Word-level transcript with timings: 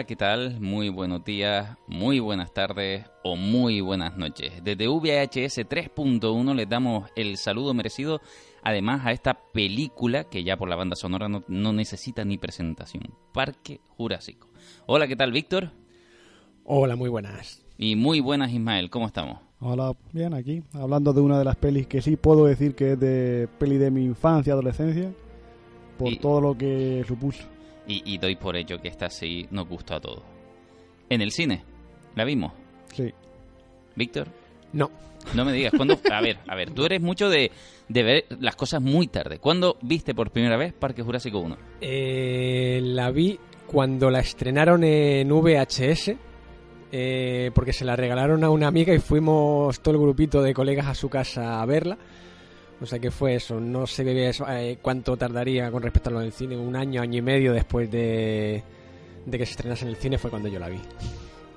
Hola, 0.00 0.06
¿qué 0.06 0.16
tal? 0.16 0.58
Muy 0.62 0.88
buenos 0.88 1.22
días, 1.26 1.76
muy 1.86 2.20
buenas 2.20 2.54
tardes 2.54 3.04
o 3.22 3.36
muy 3.36 3.82
buenas 3.82 4.16
noches. 4.16 4.64
Desde 4.64 4.88
VHS 4.88 5.68
3.1 5.68 6.54
les 6.54 6.66
damos 6.66 7.10
el 7.16 7.36
saludo 7.36 7.74
merecido, 7.74 8.22
además 8.62 9.02
a 9.04 9.12
esta 9.12 9.38
película 9.52 10.24
que 10.24 10.42
ya 10.42 10.56
por 10.56 10.70
la 10.70 10.76
banda 10.76 10.96
sonora 10.96 11.28
no, 11.28 11.44
no 11.48 11.74
necesita 11.74 12.24
ni 12.24 12.38
presentación, 12.38 13.12
Parque 13.34 13.82
Jurásico. 13.88 14.48
Hola, 14.86 15.06
¿qué 15.06 15.16
tal, 15.16 15.32
Víctor? 15.32 15.70
Hola, 16.64 16.96
muy 16.96 17.10
buenas. 17.10 17.62
Y 17.76 17.94
muy 17.94 18.20
buenas, 18.20 18.52
Ismael, 18.54 18.88
¿cómo 18.88 19.06
estamos? 19.06 19.38
Hola, 19.60 19.92
bien, 20.14 20.32
aquí, 20.32 20.62
hablando 20.72 21.12
de 21.12 21.20
una 21.20 21.38
de 21.38 21.44
las 21.44 21.56
pelis 21.56 21.86
que 21.86 22.00
sí 22.00 22.16
puedo 22.16 22.46
decir 22.46 22.74
que 22.74 22.92
es 22.92 22.98
de 23.00 23.48
peli 23.58 23.76
de 23.76 23.90
mi 23.90 24.02
infancia, 24.06 24.54
adolescencia, 24.54 25.12
por 25.98 26.08
Y- 26.10 26.16
todo 26.16 26.40
lo 26.40 26.56
que 26.56 27.04
supuso. 27.06 27.44
Y, 27.86 28.02
y 28.14 28.18
doy 28.18 28.36
por 28.36 28.56
hecho 28.56 28.78
que 28.78 28.88
esta 28.88 29.08
sí 29.10 29.46
nos 29.50 29.68
gustó 29.68 29.94
a 29.94 30.00
todos. 30.00 30.22
En 31.08 31.20
el 31.22 31.32
cine, 31.32 31.64
¿la 32.14 32.24
vimos? 32.24 32.52
Sí. 32.94 33.12
Víctor, 33.96 34.28
No, 34.72 34.90
no 35.34 35.44
me 35.44 35.52
digas, 35.52 35.72
¿cuándo? 35.76 35.98
A 36.12 36.20
ver, 36.20 36.38
a 36.46 36.54
ver, 36.54 36.70
tú 36.70 36.84
eres 36.84 37.00
mucho 37.00 37.28
de, 37.28 37.50
de 37.88 38.02
ver 38.02 38.24
las 38.40 38.54
cosas 38.56 38.80
muy 38.80 39.08
tarde. 39.08 39.38
¿Cuándo 39.38 39.76
viste 39.82 40.14
por 40.14 40.30
primera 40.30 40.56
vez 40.56 40.72
Parque 40.72 41.02
Jurásico 41.02 41.38
1? 41.40 41.56
eh, 41.80 42.80
la 42.82 43.10
vi 43.10 43.38
cuando 43.66 44.10
la 44.10 44.20
estrenaron 44.20 44.82
en 44.84 45.28
VHS, 45.28 46.12
eh, 46.92 47.50
porque 47.54 47.72
se 47.72 47.84
la 47.84 47.94
regalaron 47.96 48.42
a 48.44 48.50
una 48.50 48.66
amiga 48.66 48.92
y 48.94 48.98
fuimos 48.98 49.80
todo 49.80 49.94
el 49.94 50.00
grupito 50.00 50.42
de 50.42 50.52
colegas 50.54 50.86
a 50.86 50.94
su 50.94 51.08
casa 51.08 51.60
a 51.60 51.66
verla. 51.66 51.96
O 52.80 52.86
sea 52.86 52.98
que 52.98 53.10
fue 53.10 53.34
eso, 53.34 53.60
no 53.60 53.86
sé 53.86 54.04
eh, 54.06 54.78
cuánto 54.80 55.16
tardaría 55.16 55.70
con 55.70 55.82
respecto 55.82 56.08
a 56.08 56.14
lo 56.14 56.20
del 56.20 56.32
cine, 56.32 56.56
un 56.56 56.74
año, 56.74 57.02
año 57.02 57.18
y 57.18 57.22
medio 57.22 57.52
después 57.52 57.90
de, 57.90 58.62
de 59.26 59.38
que 59.38 59.44
se 59.44 59.52
estrenase 59.52 59.84
en 59.84 59.90
el 59.90 59.96
cine 59.96 60.16
fue 60.16 60.30
cuando 60.30 60.48
yo 60.48 60.58
la 60.58 60.68
vi. 60.68 60.80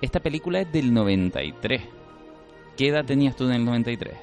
Esta 0.01 0.19
película 0.19 0.59
es 0.59 0.71
del 0.71 0.93
93. 0.93 1.81
¿Qué 2.75 2.87
edad 2.89 3.05
tenías 3.05 3.37
tú 3.37 3.45
en 3.45 3.53
el 3.53 3.63
93? 3.63 4.13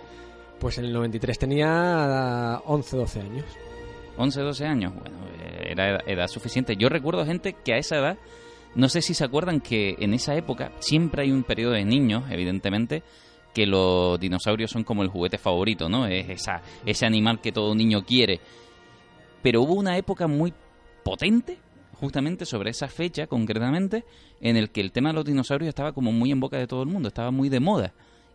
Pues 0.59 0.77
en 0.77 0.85
el 0.85 0.93
93 0.93 1.39
tenía 1.39 2.61
11, 2.67 2.97
12 2.99 3.21
años. 3.21 3.45
11, 4.19 4.41
12 4.43 4.67
años. 4.67 4.93
Bueno, 4.95 5.17
era 5.65 6.01
edad 6.07 6.27
suficiente. 6.27 6.77
Yo 6.77 6.91
recuerdo 6.91 7.25
gente 7.25 7.55
que 7.65 7.73
a 7.73 7.79
esa 7.79 7.97
edad, 7.97 8.19
no 8.75 8.91
sé 8.91 9.01
si 9.01 9.15
se 9.15 9.25
acuerdan 9.25 9.61
que 9.61 9.97
en 10.01 10.13
esa 10.13 10.35
época 10.35 10.73
siempre 10.81 11.23
hay 11.23 11.33
un 11.33 11.45
periodo 11.45 11.73
de 11.73 11.85
niños, 11.87 12.25
evidentemente, 12.31 13.03
que 13.55 13.67
los 13.67 14.19
dinosaurios 14.21 14.71
son 14.71 14.85
como 14.85 15.03
el 15.03 15.09
juguete 15.09 15.39
favorito, 15.39 15.89
¿no? 15.89 16.07
Es 16.07 16.29
esa, 16.29 16.63
ese 16.87 17.07
animal 17.07 17.41
que 17.41 17.53
todo 17.53 17.75
niño 17.75 18.05
quiere. 18.05 18.41
Pero 19.43 19.63
hubo 19.63 19.75
una 19.75 19.97
época 19.97 20.27
muy 20.27 20.53
potente, 21.03 21.59
justamente 21.95 22.45
sobre 22.45 22.71
esa 22.71 22.89
fecha 22.89 23.27
concretamente, 23.27 24.05
en 24.41 24.57
el 24.57 24.71
que 24.71 24.81
el 24.81 24.93
tema 24.93 25.11
de 25.11 25.17
los 25.17 25.25
dinosaurios 25.25 25.69
estaba 25.69 25.93
como 25.93 26.13
muy 26.13 26.31
en 26.31 26.41
boca 26.41 26.59
de 26.59 26.67
todo 26.67 26.83
el 26.83 26.89
mundo, 26.89 27.09
estaba 27.09 27.31
muy 27.31 27.49
de 27.49 27.61
moda. 27.61 27.93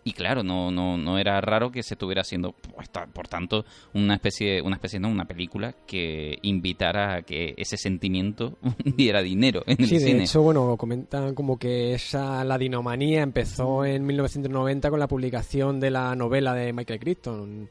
Y 0.07 0.13
claro, 0.13 0.43
no, 0.43 0.69
no, 0.69 0.99
no 0.99 1.17
era 1.17 1.41
raro 1.41 1.71
que 1.71 1.81
se 1.81 1.95
estuviera 1.95 2.21
haciendo, 2.21 2.53
por 3.11 3.27
tanto, 3.27 3.65
una 3.95 4.13
especie, 4.13 4.61
una 4.61 4.75
especie, 4.75 4.99
no, 4.99 5.09
una 5.09 5.25
película 5.25 5.73
que 5.87 6.37
invitara 6.43 7.15
a 7.15 7.21
que 7.23 7.55
ese 7.57 7.75
sentimiento 7.75 8.55
diera 8.85 9.23
dinero 9.23 9.63
en 9.65 9.77
el 9.81 9.87
Sí, 9.87 9.95
de 9.97 10.05
cine. 10.05 10.23
hecho, 10.25 10.43
bueno, 10.43 10.77
comentan 10.77 11.33
como 11.33 11.57
que 11.57 11.95
esa 11.95 12.43
la 12.43 12.59
dinomanía 12.59 13.23
empezó 13.23 13.83
en 13.83 14.05
1990 14.05 14.91
con 14.91 14.99
la 14.99 15.07
publicación 15.07 15.79
de 15.79 15.89
la 15.89 16.15
novela 16.15 16.53
de 16.53 16.71
Michael 16.71 16.99
Crichton. 16.99 17.67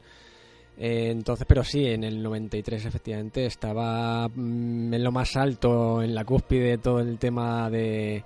Eh, 0.77 1.11
entonces, 1.11 1.45
pero 1.47 1.63
sí, 1.63 1.85
en 1.87 2.03
el 2.03 2.21
93 2.21 2.83
efectivamente 2.85 3.45
estaba 3.45 4.27
mm, 4.27 4.93
en 4.93 5.03
lo 5.05 5.11
más 5.13 5.37
alto, 5.37 6.03
en 6.03 6.13
la 6.13 6.25
cúspide 6.25 6.71
de 6.71 6.77
todo 6.79 6.99
el 6.99 7.17
tema 7.17 7.69
de, 7.69 8.25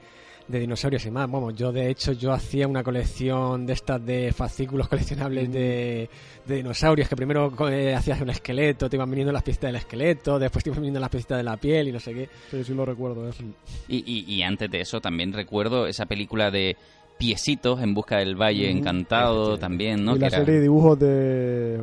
de 0.50 0.60
dinosaurios 0.60 1.06
y 1.06 1.12
más. 1.12 1.30
Bueno, 1.30 1.52
yo 1.52 1.72
de 1.72 1.90
hecho 1.90 2.12
yo 2.12 2.34
hacía 2.34 2.68
una 2.68 2.84
colección 2.84 3.66
de 3.66 3.74
estas 3.74 4.04
de 4.06 4.34
fascículos 4.34 4.88
coleccionables 4.90 5.52
de, 5.54 6.10
de 6.46 6.56
dinosaurios 6.56 7.08
que 7.08 7.16
primero 7.16 7.54
eh, 7.70 7.94
hacías 7.96 8.20
un 8.20 8.32
esqueleto, 8.32 8.90
te 8.90 8.96
iban 8.98 9.10
viniendo 9.10 9.32
las 9.32 9.44
piezas 9.44 9.62
del 9.62 9.76
esqueleto, 9.76 10.40
después 10.40 10.64
te 10.64 10.72
iban 10.72 10.82
viniendo 10.82 11.00
las 11.00 11.10
piezas 11.10 11.38
de 11.38 11.44
la 11.44 11.56
piel 11.58 11.88
y 11.90 11.92
no 11.92 12.00
sé 12.00 12.14
qué. 12.14 12.30
Sí, 12.52 12.64
sí 12.64 12.74
lo 12.74 12.84
recuerdo 12.84 13.30
eso. 13.30 13.44
Y, 13.88 13.98
y- 14.12 14.26
y 14.34 14.42
antes 14.42 14.70
de 14.72 14.82
eso 14.82 15.00
también 15.00 15.32
recuerdo 15.34 15.86
esa 15.88 16.06
película 16.08 16.50
de 16.52 16.76
Piecitos 17.20 17.81
en 17.81 17.94
busca 17.94 18.18
del 18.18 18.36
Valle. 18.36 18.72
Encantado 18.72 19.58
también, 19.58 20.04
¿no? 20.06 20.12
y 20.12 20.16
Que 20.16 20.20
la 20.22 20.28
era- 20.28 20.38
serie 20.40 20.54
de 20.56 20.62
dibujos 20.62 20.98
de, 20.98 21.78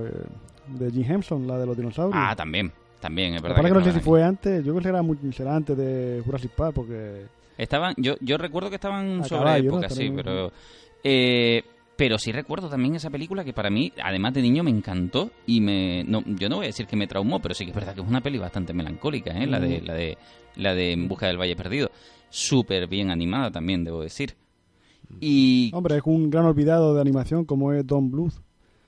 de 0.78 0.90
Jim 0.92 1.04
Henson, 1.08 1.46
la 1.46 1.58
de 1.58 1.66
los 1.66 1.76
dinosaurios. 1.76 2.18
Ah, 2.20 2.34
también, 2.34 2.72
también, 3.00 3.34
es 3.34 3.42
Lo 3.42 3.42
que 3.42 3.48
verdad. 3.48 3.56
pasa 3.62 3.68
es 3.68 3.72
que 3.72 3.78
no 3.78 3.92
sé 3.92 3.98
si 4.00 4.04
fue 4.04 4.24
antes, 4.24 4.64
yo 4.64 4.72
creo 4.72 4.76
que 4.78 4.88
será, 4.88 5.02
muy- 5.02 5.18
será 5.32 5.54
antes 5.54 5.76
de 5.76 6.22
Jurassic 6.24 6.50
Park, 6.52 6.72
porque... 6.74 7.26
Estaban, 7.58 7.94
yo, 7.96 8.14
yo 8.20 8.36
recuerdo 8.38 8.68
que 8.68 8.76
estaban 8.76 9.24
sobre 9.24 9.56
época, 9.58 9.88
sí, 9.88 10.10
pero... 10.14 10.52
eh, 11.02 11.62
pero 11.96 12.18
sí 12.18 12.30
recuerdo 12.30 12.68
también 12.68 12.94
esa 12.94 13.08
película 13.08 13.42
que 13.42 13.54
para 13.54 13.70
mí, 13.70 13.90
además 14.02 14.34
de 14.34 14.42
niño, 14.42 14.62
me 14.62 14.70
encantó 14.70 15.30
y 15.46 15.62
me... 15.62 16.04
No, 16.04 16.22
yo 16.26 16.50
no 16.50 16.56
voy 16.56 16.66
a 16.66 16.68
decir 16.68 16.86
que 16.86 16.94
me 16.96 17.06
traumó, 17.06 17.40
pero 17.40 17.54
sí 17.54 17.64
que 17.64 17.70
es 17.70 17.74
verdad 17.74 17.94
que 17.94 18.02
es 18.02 18.06
una 18.06 18.20
peli 18.20 18.36
bastante 18.36 18.74
melancólica, 18.74 19.30
¿eh? 19.30 19.46
La 19.46 19.58
de, 19.58 19.80
Mm. 19.80 19.84
la 19.86 19.94
de, 19.94 20.18
la 20.56 20.74
de 20.74 20.92
En 20.92 21.08
busca 21.08 21.26
del 21.26 21.38
Valle 21.40 21.56
Perdido. 21.56 21.90
Súper 22.28 22.86
bien 22.86 23.10
animada 23.10 23.50
también, 23.50 23.82
debo 23.82 24.02
decir. 24.02 24.34
Y... 25.20 25.70
Hombre, 25.72 25.96
es 25.96 26.02
un 26.04 26.28
gran 26.28 26.44
olvidado 26.44 26.94
de 26.94 27.00
animación 27.00 27.46
como 27.46 27.72
es 27.72 27.86
Don 27.86 28.10
Bluth. 28.10 28.34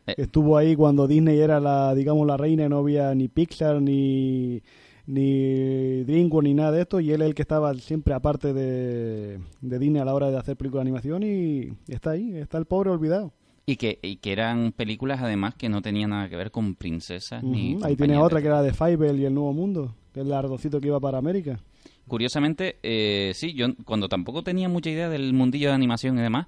Eh. 0.06 0.14
Estuvo 0.18 0.58
ahí 0.58 0.76
cuando 0.76 1.06
Disney 1.06 1.38
era 1.38 1.60
la, 1.60 1.94
digamos, 1.94 2.26
la 2.26 2.36
reina 2.36 2.66
y 2.66 2.68
no 2.68 2.78
había 2.78 3.14
ni 3.14 3.28
Pixar 3.28 3.80
ni 3.80 4.60
ni 5.08 6.04
DreamWorks 6.04 6.44
ni 6.44 6.54
nada 6.54 6.70
de 6.72 6.82
esto 6.82 7.00
y 7.00 7.10
él 7.12 7.22
es 7.22 7.28
el 7.28 7.34
que 7.34 7.40
estaba 7.42 7.72
siempre 7.74 8.12
aparte 8.12 8.52
de, 8.52 9.38
de 9.62 9.78
Disney 9.78 10.02
a 10.02 10.04
la 10.04 10.14
hora 10.14 10.30
de 10.30 10.36
hacer 10.36 10.56
películas 10.56 10.84
de 10.84 10.90
animación 10.90 11.22
y 11.22 11.72
está 11.92 12.10
ahí, 12.10 12.36
está 12.36 12.58
el 12.58 12.66
pobre 12.66 12.90
olvidado. 12.90 13.32
Y 13.64 13.76
que, 13.76 13.98
y 14.02 14.16
que 14.16 14.32
eran 14.32 14.72
películas 14.72 15.20
además 15.22 15.54
que 15.54 15.68
no 15.70 15.80
tenían 15.82 16.10
nada 16.10 16.28
que 16.28 16.36
ver 16.36 16.50
con 16.50 16.74
princesas 16.74 17.42
ni... 17.42 17.76
Ujú. 17.76 17.84
Ahí 17.86 17.96
tiene 17.96 18.18
otra 18.18 18.36
de- 18.36 18.42
que 18.42 18.48
era 18.48 18.62
de 18.62 18.72
Fievel 18.74 19.18
y 19.18 19.24
el 19.24 19.34
Nuevo 19.34 19.52
Mundo, 19.54 19.94
que 20.12 20.20
es 20.20 20.26
el 20.26 20.32
ratoncito 20.32 20.78
que 20.80 20.88
iba 20.88 21.00
para 21.00 21.18
América. 21.18 21.58
Curiosamente, 22.06 22.76
eh, 22.82 23.32
sí, 23.34 23.54
yo 23.54 23.66
cuando 23.84 24.08
tampoco 24.08 24.42
tenía 24.42 24.68
mucha 24.68 24.90
idea 24.90 25.08
del 25.08 25.32
mundillo 25.32 25.68
de 25.68 25.74
animación 25.74 26.18
y 26.18 26.22
demás, 26.22 26.46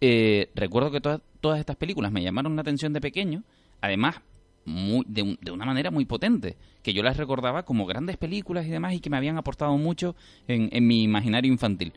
eh, 0.00 0.50
recuerdo 0.54 0.90
que 0.90 1.00
todas, 1.00 1.20
todas 1.40 1.58
estas 1.60 1.76
películas 1.76 2.12
me 2.12 2.22
llamaron 2.22 2.54
la 2.56 2.62
atención 2.62 2.92
de 2.92 3.00
pequeño, 3.00 3.42
además 3.80 4.16
muy, 4.64 5.04
de, 5.08 5.22
un- 5.22 5.38
de 5.40 5.50
una 5.50 5.64
manera 5.64 5.90
muy 5.90 6.04
potente, 6.04 6.56
que 6.82 6.92
yo 6.92 7.02
las 7.02 7.16
recordaba 7.16 7.64
como 7.64 7.86
grandes 7.86 8.16
películas 8.16 8.66
y 8.66 8.70
demás 8.70 8.94
y 8.94 9.00
que 9.00 9.10
me 9.10 9.16
habían 9.16 9.36
aportado 9.38 9.76
mucho 9.78 10.14
en, 10.48 10.68
en 10.72 10.86
mi 10.86 11.02
imaginario 11.02 11.50
infantil. 11.52 11.92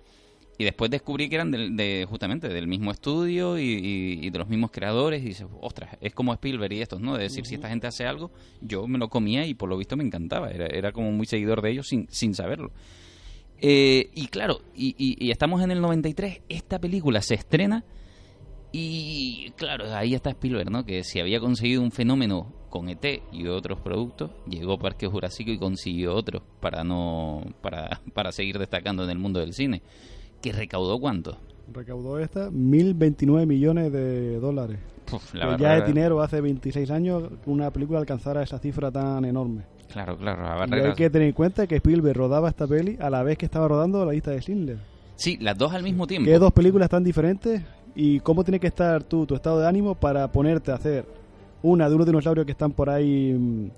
Y 0.59 0.63
después 0.63 0.89
descubrí 0.89 1.29
que 1.29 1.35
eran 1.35 1.51
del- 1.51 1.75
de, 1.77 2.07
justamente 2.09 2.47
del 2.49 2.65
mismo 2.67 2.89
estudio 2.91 3.59
y, 3.59 3.61
y- 3.63 4.25
y 4.25 4.29
de 4.31 4.39
los 4.39 4.47
mismos 4.49 4.71
creadores. 4.71 5.21
Y 5.21 5.27
dices, 5.27 5.45
ostras, 5.61 5.95
es 6.01 6.13
como 6.15 6.33
Spielberg 6.33 6.73
y 6.73 6.81
estos, 6.81 6.99
¿no? 6.99 7.15
De 7.15 7.23
decir, 7.23 7.45
si 7.45 7.53
esta 7.55 7.69
gente 7.69 7.85
hace 7.85 8.07
algo, 8.07 8.31
yo 8.61 8.87
me 8.87 8.97
lo 8.97 9.07
comía 9.07 9.45
y 9.45 9.53
por 9.53 9.69
lo 9.69 9.77
visto 9.77 9.95
me 9.95 10.03
encantaba. 10.03 10.49
Era, 10.49 10.65
era 10.65 10.91
como 10.91 11.11
muy 11.11 11.27
seguidor 11.27 11.61
de 11.61 11.69
ellos 11.71 11.87
sin, 11.87 12.07
sin 12.09 12.33
saberlo. 12.33 12.71
Eh, 13.59 14.09
y 14.13 14.27
claro, 14.27 14.61
y, 14.75 14.95
y- 14.97 15.23
y 15.25 15.31
estamos 15.31 15.61
en 15.63 15.71
el 15.71 15.81
93, 15.81 16.41
esta 16.49 16.79
película 16.79 17.21
se 17.21 17.35
estrena 17.35 17.83
y 18.71 19.51
claro, 19.55 19.85
ahí 19.95 20.13
está 20.13 20.29
Spielberg, 20.31 20.69
¿no? 20.71 20.85
Que 20.85 21.03
si 21.03 21.19
había 21.19 21.39
conseguido 21.39 21.81
un 21.81 21.91
fenómeno 21.91 22.53
con 22.69 22.89
ET 22.89 23.03
y 23.31 23.47
otros 23.47 23.79
productos, 23.79 24.31
llegó 24.47 24.77
Parque 24.77 25.07
Jurásico 25.07 25.51
y 25.51 25.57
consiguió 25.57 26.13
otro 26.13 26.43
para 26.59 26.83
no 26.83 27.41
para, 27.61 28.01
para 28.13 28.31
seguir 28.31 28.59
destacando 28.59 29.03
en 29.03 29.09
el 29.09 29.17
mundo 29.17 29.39
del 29.39 29.53
cine. 29.53 29.81
¿Que 30.41 30.51
recaudó 30.51 30.99
cuánto? 30.99 31.37
Recaudó 31.73 32.19
esta 32.19 32.49
1.029 32.49 33.45
millones 33.45 33.91
de 33.91 34.39
dólares. 34.39 34.79
Que 35.31 35.37
la 35.37 35.57
ya 35.57 35.77
es 35.77 35.85
dinero 35.85 36.21
hace 36.21 36.41
26 36.41 36.91
años 36.91 37.23
una 37.45 37.71
película 37.71 37.99
alcanzara 37.99 38.43
esa 38.43 38.59
cifra 38.59 38.91
tan 38.91 39.23
enorme. 39.25 39.63
Claro, 39.91 40.17
claro, 40.17 40.43
la 40.43 40.55
Y 40.55 40.59
barrera. 40.59 40.89
hay 40.89 40.95
que 40.95 41.09
tener 41.09 41.29
en 41.29 41.33
cuenta 41.33 41.65
que 41.65 41.75
Spielberg 41.77 42.17
rodaba 42.17 42.49
esta 42.49 42.67
peli 42.67 42.97
a 42.99 43.09
la 43.09 43.23
vez 43.23 43.37
que 43.37 43.45
estaba 43.45 43.69
rodando 43.69 44.05
La 44.05 44.11
lista 44.11 44.31
de 44.31 44.41
Schindler. 44.41 44.77
Sí, 45.15 45.37
las 45.39 45.57
dos 45.57 45.73
al 45.73 45.81
mismo 45.81 46.05
tiempo. 46.05 46.29
Que 46.29 46.37
dos 46.37 46.51
películas 46.51 46.89
tan 46.89 47.03
diferentes 47.05 47.63
y 47.99 48.19
cómo 48.19 48.43
tiene 48.43 48.59
que 48.59 48.67
estar 48.67 49.03
tú, 49.03 49.25
tu 49.25 49.33
estado 49.33 49.59
de 49.59 49.67
ánimo 49.67 49.95
para 49.95 50.31
ponerte 50.31 50.71
a 50.71 50.75
hacer 50.75 51.03
una 51.63 51.89
de 51.89 51.95
unos 51.95 52.05
dinosaurios 52.05 52.45
que 52.45 52.51
están 52.51 52.71
por 52.71 52.91
ahí 52.91 53.33
mm, 53.33 53.69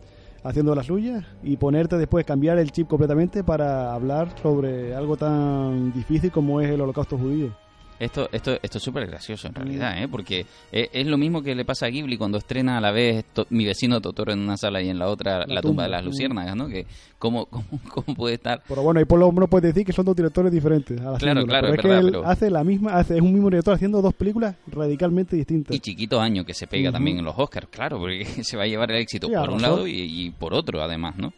haciendo 0.43 0.75
la 0.75 0.83
suya 0.83 1.25
y 1.41 1.55
ponerte 1.55 1.97
después, 1.97 2.25
cambiar 2.25 2.57
el 2.59 2.69
chip 2.73 2.89
completamente 2.89 3.45
para 3.45 3.93
hablar 3.93 4.37
sobre 4.41 4.93
algo 4.93 5.15
tan 5.15 5.93
difícil 5.93 6.31
como 6.31 6.59
es 6.59 6.69
el 6.69 6.81
holocausto 6.81 7.17
judío. 7.17 7.55
Esto, 7.99 8.29
esto, 8.31 8.57
esto 8.61 8.77
es 8.77 8.83
súper 8.83 9.07
gracioso 9.07 9.47
en 9.47 9.53
Mm. 9.53 9.57
realidad, 9.57 10.01
¿eh? 10.03 10.07
porque 10.07 10.45
es, 10.71 10.89
es 10.93 11.05
lo 11.05 11.17
mismo 11.17 11.41
que 11.41 11.53
le 11.53 11.65
pasa 11.65 11.85
a 11.87 11.89
Ghibli 11.89 12.17
cuando 12.17 12.37
estrena 12.37 12.77
a 12.77 12.81
la 12.81 12.91
vez 12.91 13.25
to- 13.33 13.45
mi 13.49 13.65
vecino 13.65 13.99
Totoro 13.99 14.31
en 14.31 14.39
una 14.39 14.55
sala 14.55 14.81
y 14.81 14.89
en 14.89 14.97
la 14.97 15.07
otra 15.09 15.39
la, 15.39 15.55
La 15.55 15.61
tumba. 15.61 15.61
tumba. 15.61 15.83
de 15.83 15.89
las 15.89 16.05
luciérnagas, 16.05 16.55
¿no? 16.55 16.67
Que 16.69 16.85
cómo, 17.17 17.45
cómo, 17.47 17.65
cómo 17.93 18.15
puede 18.15 18.35
estar 18.35 18.61
Pero 18.67 18.81
bueno, 18.83 19.01
y 19.01 19.05
por 19.05 19.19
lo 19.19 19.29
menos 19.31 19.49
puedes 19.49 19.73
decir 19.73 19.85
que 19.85 19.91
son 19.91 20.05
dos 20.05 20.15
directores 20.15 20.51
diferentes. 20.51 20.99
a 21.01 21.11
la 21.11 21.17
Claro, 21.17 21.45
claro, 21.45 21.67
pero 21.67 21.73
es 21.73 21.79
es, 21.79 21.81
que 21.81 21.87
verdad, 21.89 22.05
él 22.05 22.11
pero- 22.13 22.25
hace 22.25 22.49
la 22.49 22.63
misma, 22.63 22.91
hace, 22.93 23.15
es 23.15 23.21
un 23.21 23.33
mismo 23.33 23.49
director 23.49 23.73
haciendo 23.73 24.01
dos 24.01 24.13
películas 24.13 24.55
radicalmente 24.67 25.35
distintas. 25.35 25.75
y 25.75 25.79
chiquito 25.81 26.21
año 26.21 26.45
que 26.45 26.53
se 26.53 26.67
pega 26.67 26.91
también 26.93 27.17
en 27.19 27.25
los 27.25 27.35
Oscars, 27.37 27.67
claro, 27.69 27.99
porque 27.99 28.23
se 28.43 28.55
va 28.55 28.63
a 28.63 28.67
llevar 28.67 28.91
el 28.91 28.97
éxito 29.01 29.27
Sí, 29.27 29.33
por 29.33 29.49
un 29.49 29.61
lado 29.61 29.85
y, 29.87 29.99
y 30.27 30.29
por 30.31 30.53
otro 30.53 30.81
además, 30.81 31.17
¿no? 31.17 31.33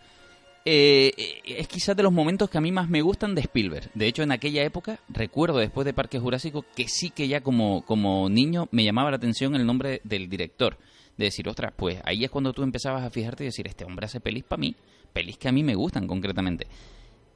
Eh, 0.63 1.41
es 1.43 1.67
quizás 1.67 1.95
de 1.95 2.03
los 2.03 2.13
momentos 2.13 2.49
que 2.49 2.57
a 2.57 2.61
mí 2.61 2.71
más 2.71 2.87
me 2.87 3.01
gustan 3.01 3.33
de 3.33 3.41
Spielberg. 3.41 3.89
De 3.93 4.07
hecho, 4.07 4.21
en 4.21 4.31
aquella 4.31 4.63
época, 4.63 4.99
recuerdo 5.09 5.57
después 5.57 5.85
de 5.85 5.93
Parque 5.93 6.19
Jurásico 6.19 6.65
que 6.75 6.87
sí 6.87 7.09
que 7.09 7.27
ya 7.27 7.41
como, 7.41 7.83
como 7.85 8.29
niño 8.29 8.67
me 8.71 8.83
llamaba 8.83 9.09
la 9.09 9.17
atención 9.17 9.55
el 9.55 9.65
nombre 9.65 10.01
del 10.03 10.29
director. 10.29 10.77
De 11.17 11.25
decir, 11.25 11.47
ostras, 11.49 11.73
pues 11.75 11.99
ahí 12.05 12.23
es 12.23 12.29
cuando 12.29 12.53
tú 12.53 12.63
empezabas 12.63 13.03
a 13.03 13.09
fijarte 13.09 13.43
y 13.43 13.47
decir, 13.47 13.67
este 13.67 13.85
hombre 13.85 14.05
hace 14.05 14.19
pelis 14.19 14.43
para 14.43 14.59
mí, 14.59 14.75
pelis 15.11 15.37
que 15.37 15.49
a 15.49 15.51
mí 15.51 15.63
me 15.63 15.75
gustan 15.75 16.07
concretamente. 16.07 16.67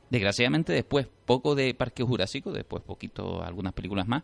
Desgraciadamente 0.10 0.72
después, 0.72 1.08
poco 1.26 1.56
de 1.56 1.74
Parque 1.74 2.04
Jurásico, 2.04 2.52
después 2.52 2.84
poquito, 2.84 3.44
algunas 3.44 3.74
películas 3.74 4.08
más, 4.08 4.24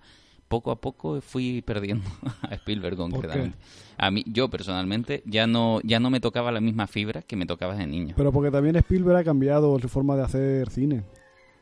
poco 0.51 0.69
a 0.69 0.75
poco 0.75 1.21
fui 1.21 1.61
perdiendo 1.63 2.03
a 2.43 2.53
Spielberg 2.55 2.97
concretamente. 2.97 3.57
A 3.97 4.11
mí, 4.11 4.23
yo 4.27 4.49
personalmente 4.49 5.23
ya 5.25 5.47
no, 5.47 5.79
ya 5.83 5.99
no 5.99 6.09
me 6.09 6.19
tocaba 6.19 6.51
la 6.51 6.59
misma 6.61 6.85
fibra 6.87 7.21
que 7.21 7.35
me 7.35 7.45
tocaba 7.45 7.75
de 7.75 7.87
niño. 7.87 8.13
Pero 8.17 8.31
porque 8.31 8.51
también 8.51 8.75
Spielberg 8.75 9.17
ha 9.17 9.23
cambiado 9.23 9.79
su 9.79 9.87
forma 9.89 10.15
de 10.15 10.23
hacer 10.23 10.69
cine. 10.69 11.03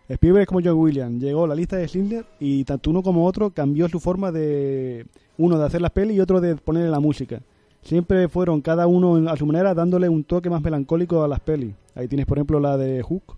Spielberg 0.10 0.42
es 0.42 0.48
como 0.48 0.62
John 0.64 0.74
Williams, 0.80 1.22
llegó 1.22 1.44
a 1.46 1.48
la 1.48 1.54
lista 1.56 1.78
de 1.78 1.88
Schindler 1.88 2.26
y 2.40 2.64
tanto 2.64 2.90
uno 2.90 3.04
como 3.04 3.26
otro 3.26 3.52
cambió 3.52 3.88
su 3.88 4.00
forma 4.00 4.32
de 4.32 5.06
uno 5.38 5.60
de 5.60 5.66
hacer 5.66 5.82
las 5.82 5.92
pelis 5.92 6.18
y 6.18 6.20
otro 6.20 6.42
de 6.42 6.56
ponerle 6.56 6.90
la 6.90 7.00
música. 7.00 7.42
Siempre 7.84 8.28
fueron 8.28 8.60
cada 8.62 8.88
uno 8.88 9.30
a 9.30 9.38
su 9.38 9.46
manera 9.46 9.74
dándole 9.76 10.10
un 10.10 10.24
toque 10.24 10.50
más 10.50 10.62
melancólico 10.64 11.24
a 11.24 11.28
las 11.28 11.40
pelis. 11.40 11.76
Ahí 11.94 12.08
tienes 12.08 12.26
por 12.26 12.38
ejemplo 12.40 12.60
la 12.60 12.76
de 12.76 13.04
Hook. 13.04 13.38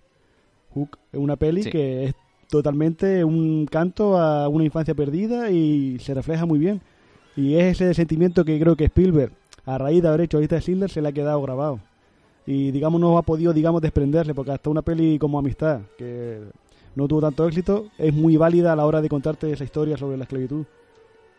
Hook 0.74 0.98
es 1.12 1.20
una 1.20 1.36
peli 1.36 1.62
Sí. 1.62 1.70
que 1.70 2.04
es 2.06 2.14
totalmente 2.52 3.24
un 3.24 3.64
canto 3.64 4.18
a 4.18 4.46
una 4.46 4.62
infancia 4.62 4.94
perdida 4.94 5.50
y 5.50 5.98
se 6.00 6.12
refleja 6.12 6.44
muy 6.44 6.58
bien. 6.58 6.82
Y 7.34 7.54
es 7.54 7.80
ese 7.80 7.94
sentimiento 7.94 8.44
que 8.44 8.60
creo 8.60 8.76
que 8.76 8.84
Spielberg, 8.84 9.32
a 9.64 9.78
raíz 9.78 10.02
de 10.02 10.08
haber 10.08 10.20
hecho 10.20 10.38
de 10.38 10.60
Schindler, 10.60 10.90
se 10.90 11.00
le 11.00 11.08
ha 11.08 11.12
quedado 11.12 11.40
grabado. 11.40 11.80
Y 12.46 12.70
digamos 12.70 13.00
no 13.00 13.16
ha 13.16 13.22
podido 13.22 13.54
digamos 13.54 13.80
desprenderse 13.80 14.34
porque 14.34 14.50
hasta 14.50 14.68
una 14.68 14.82
peli 14.82 15.18
como 15.18 15.38
Amistad, 15.38 15.80
que 15.96 16.40
no 16.94 17.08
tuvo 17.08 17.22
tanto 17.22 17.48
éxito, 17.48 17.86
es 17.96 18.12
muy 18.12 18.36
válida 18.36 18.74
a 18.74 18.76
la 18.76 18.84
hora 18.84 19.00
de 19.00 19.08
contarte 19.08 19.50
esa 19.50 19.64
historia 19.64 19.96
sobre 19.96 20.18
la 20.18 20.24
esclavitud. 20.24 20.66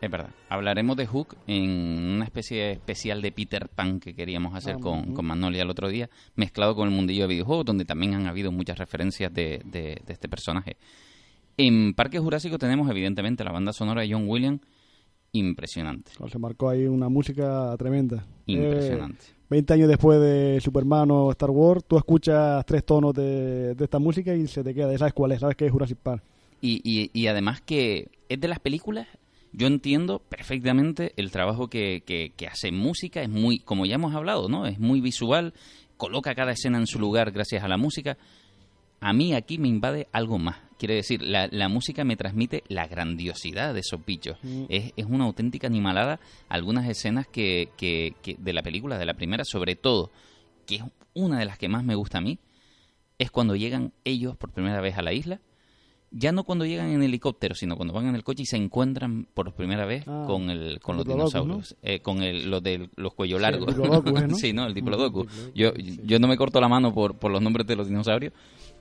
Es 0.03 0.11
verdad. 0.11 0.31
Hablaremos 0.50 0.97
de 0.97 1.05
Hook 1.07 1.38
en 1.47 1.69
una 2.15 2.25
especie 2.25 2.57
de 2.61 2.71
especial 2.73 3.21
de 3.21 3.31
Peter 3.31 3.69
Pan 3.69 4.01
que 4.01 4.13
queríamos 4.13 4.53
hacer 4.53 4.77
con, 4.79 5.13
con 5.13 5.25
Magnolia 5.25 5.61
el 5.61 5.69
otro 5.69 5.88
día, 5.88 6.09
mezclado 6.35 6.75
con 6.75 6.89
el 6.89 6.94
mundillo 6.94 7.21
de 7.23 7.29
videojuegos, 7.35 7.63
donde 7.63 7.85
también 7.85 8.13
han 8.13 8.27
habido 8.27 8.51
muchas 8.51 8.77
referencias 8.77 9.33
de, 9.33 9.61
de- 9.63 10.01
de 10.05 10.13
este 10.13 10.27
personaje. 10.27 10.75
En 11.55 11.94
Parque 11.94 12.19
Jurásico 12.19 12.57
tenemos 12.57 12.89
evidentemente 12.89 13.45
la 13.45 13.53
banda 13.53 13.71
sonora 13.71 14.01
de 14.01 14.11
John 14.11 14.27
Williams, 14.27 14.59
impresionante. 15.31 16.11
Se 16.29 16.38
marcó 16.39 16.69
ahí 16.69 16.85
una 16.85 17.07
música 17.07 17.73
tremenda. 17.77 18.25
Impresionante. 18.45 19.23
Eh, 19.29 19.33
20 19.50 19.73
años 19.73 19.88
después 19.88 20.19
de 20.19 20.59
Superman 20.61 21.11
o 21.11 21.31
Star 21.31 21.50
Wars, 21.51 21.85
tú 21.88 21.95
escuchas 21.97 22.65
tres 22.65 22.83
tonos 22.85 23.13
de, 23.13 23.73
de 23.75 23.83
esta 23.83 24.00
música 24.00 24.35
y 24.35 24.47
se 24.47 24.63
te 24.63 24.73
queda. 24.73 24.97
Sabes 24.97 25.13
cuál 25.13 25.31
es, 25.31 25.39
sabes 25.39 25.55
que 25.55 25.65
es 25.65 25.71
Jurassic 25.71 25.97
Park. 26.00 26.23
Y, 26.59 26.81
y, 26.83 27.09
y 27.13 27.27
además 27.27 27.61
que 27.61 28.09
es 28.29 28.39
de 28.41 28.47
las 28.47 28.59
películas, 28.59 29.07
yo 29.53 29.67
entiendo 29.67 30.19
perfectamente 30.19 31.13
el 31.15 31.31
trabajo 31.31 31.67
que, 31.69 32.03
que, 32.05 32.33
que 32.35 32.47
hace 32.47 32.69
en 32.69 32.77
música, 32.77 33.21
es 33.21 33.29
muy, 33.29 33.59
como 33.59 33.85
ya 33.85 33.95
hemos 33.95 34.13
hablado, 34.15 34.50
¿no? 34.50 34.65
Es 34.65 34.79
muy 34.79 35.00
visual, 35.00 35.53
coloca 35.97 36.35
cada 36.35 36.51
escena 36.51 36.79
en 36.79 36.88
su 36.88 37.00
lugar 37.00 37.31
gracias 37.31 37.63
a 37.63 37.67
la 37.67 37.77
música. 37.77 38.17
A 39.00 39.13
mí 39.13 39.33
aquí 39.33 39.57
me 39.57 39.67
invade 39.67 40.07
algo 40.11 40.39
más. 40.39 40.57
Quiere 40.79 40.95
decir, 40.95 41.21
la, 41.21 41.47
la 41.51 41.69
música 41.69 42.03
me 42.03 42.15
transmite 42.15 42.63
la 42.67 42.88
grandiosidad 42.88 43.73
de 43.73 43.81
esos 43.81 44.03
bichos. 44.05 44.38
Mm. 44.44 44.65
Es, 44.69 44.94
es 44.95 45.05
una 45.05 45.25
auténtica 45.25 45.67
animalada. 45.67 46.19
Algunas 46.50 46.89
escenas 46.89 47.27
que, 47.27 47.69
que, 47.77 48.15
que 48.21 48.35
de 48.39 48.53
la 48.53 48.63
película, 48.63 48.97
de 48.97 49.05
la 49.05 49.13
primera, 49.13 49.44
sobre 49.45 49.75
todo, 49.75 50.11
que 50.65 50.75
es 50.75 50.83
una 51.13 51.39
de 51.39 51.45
las 51.45 51.57
que 51.57 51.69
más 51.69 51.83
me 51.83 51.95
gusta 51.95 52.17
a 52.17 52.21
mí, 52.21 52.39
es 53.19 53.29
cuando 53.29 53.55
llegan 53.55 53.94
ellos 54.03 54.35
por 54.35 54.51
primera 54.51 54.81
vez 54.81 54.97
a 54.97 55.01
la 55.01 55.13
isla. 55.13 55.39
Ya 56.15 56.31
no 56.31 56.44
cuando 56.44 56.63
llegan 56.65 56.89
en 56.92 57.01
helicóptero, 57.01 57.56
sino 57.56 57.75
cuando 57.75 57.94
van 57.94 58.06
en 58.07 58.13
el 58.15 58.24
coche 58.24 58.44
y 58.44 58.45
se 58.45 58.56
encuentran 58.56 59.25
por 59.33 59.51
primera 59.54 59.86
vez 59.86 60.04
Ah, 60.07 60.25
con 60.27 60.51
el 60.51 60.80
con 60.80 60.95
los 60.95 61.06
dinosaurios, 61.07 61.75
eh, 61.81 62.01
con 62.01 62.21
el, 62.21 62.51
los 62.51 62.62
de 62.62 62.88
los 62.95 63.13
cuellos 63.15 63.39
Sí, 63.39 63.45
el 63.45 63.51
largos. 63.51 63.68
Diplodocus, 63.75 64.12
¿eh, 64.21 64.27
no? 64.27 64.36
sí, 64.36 64.54
no, 64.54 64.65
el 64.68 64.74
diplodocus. 64.75 65.27
Yo, 65.56 65.71
sí. 65.75 66.00
yo 66.06 66.19
no 66.19 66.27
me 66.27 66.38
corto 66.38 66.62
la 66.62 66.68
mano 66.68 66.94
por, 66.94 67.15
por 67.18 67.31
los 67.31 67.42
nombres 67.42 67.65
de 67.65 67.75
los 67.75 67.88
dinosaurios, 67.88 68.31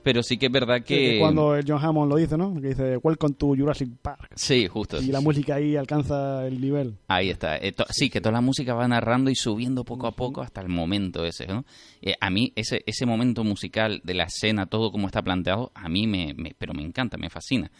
pero 0.03 0.21
sí 0.21 0.37
que 0.37 0.47
es 0.47 0.51
verdad 0.51 0.77
Sí, 0.77 0.83
que... 0.83 0.95
que 1.13 1.19
cuando 1.19 1.55
el 1.55 1.65
John 1.67 1.83
Hammond 1.83 2.11
lo 2.11 2.17
dice, 2.17 2.37
¿no? 2.37 2.53
Que 2.61 2.69
dice, 2.69 2.97
Welcome 2.97 3.35
to 3.35 3.47
Jurassic 3.57 3.89
Park. 4.01 4.29
Sí, 4.35 4.67
justo. 4.67 5.01
Y 5.01 5.07
la 5.07 5.21
música 5.21 5.55
ahí 5.55 5.75
alcanza 5.75 6.45
el 6.45 6.59
nivel. 6.61 6.97
Ahí 7.07 7.29
está. 7.29 7.57
Eh, 7.57 7.71
to- 7.71 7.85
sí, 7.89 8.09
que 8.09 8.21
toda 8.21 8.33
la 8.33 8.41
música 8.41 8.73
va 8.73 8.87
narrando 8.87 9.31
y 9.31 9.35
subiendo 9.35 9.83
poco 9.83 10.07
a 10.07 10.11
poco 10.11 10.41
hasta 10.41 10.61
el 10.61 10.69
momento 10.69 11.25
ese, 11.25 11.47
¿no? 11.47 11.65
Eh, 12.01 12.15
a 12.19 12.29
mí 12.29 12.51
ese, 12.55 12.83
ese 12.85 13.05
momento 13.05 13.43
musical 13.43 14.01
de 14.03 14.13
la 14.13 14.25
escena, 14.25 14.65
todo 14.65 14.91
como 14.91 15.07
está 15.07 15.21
planteado, 15.21 15.71
a 15.73 15.87
mí 15.89 16.05
me, 16.07 16.33
me- 16.35 16.53
pero 16.57 16.73
me 16.73 16.83
encanta, 16.83 17.17
me 17.17 17.29
fascina. 17.29 17.71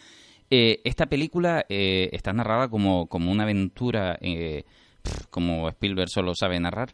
Eh, 0.49 0.81
esta 0.83 1.07
película 1.07 1.65
eh, 1.69 2.09
está 2.13 2.31
narrada 2.33 2.67
como, 2.67 3.07
como 3.07 3.31
una 3.31 3.43
aventura, 3.43 4.17
eh, 4.21 4.63
como 5.29 5.67
Spielberg 5.69 6.09
solo 6.09 6.33
sabe 6.35 6.59
narrar, 6.59 6.93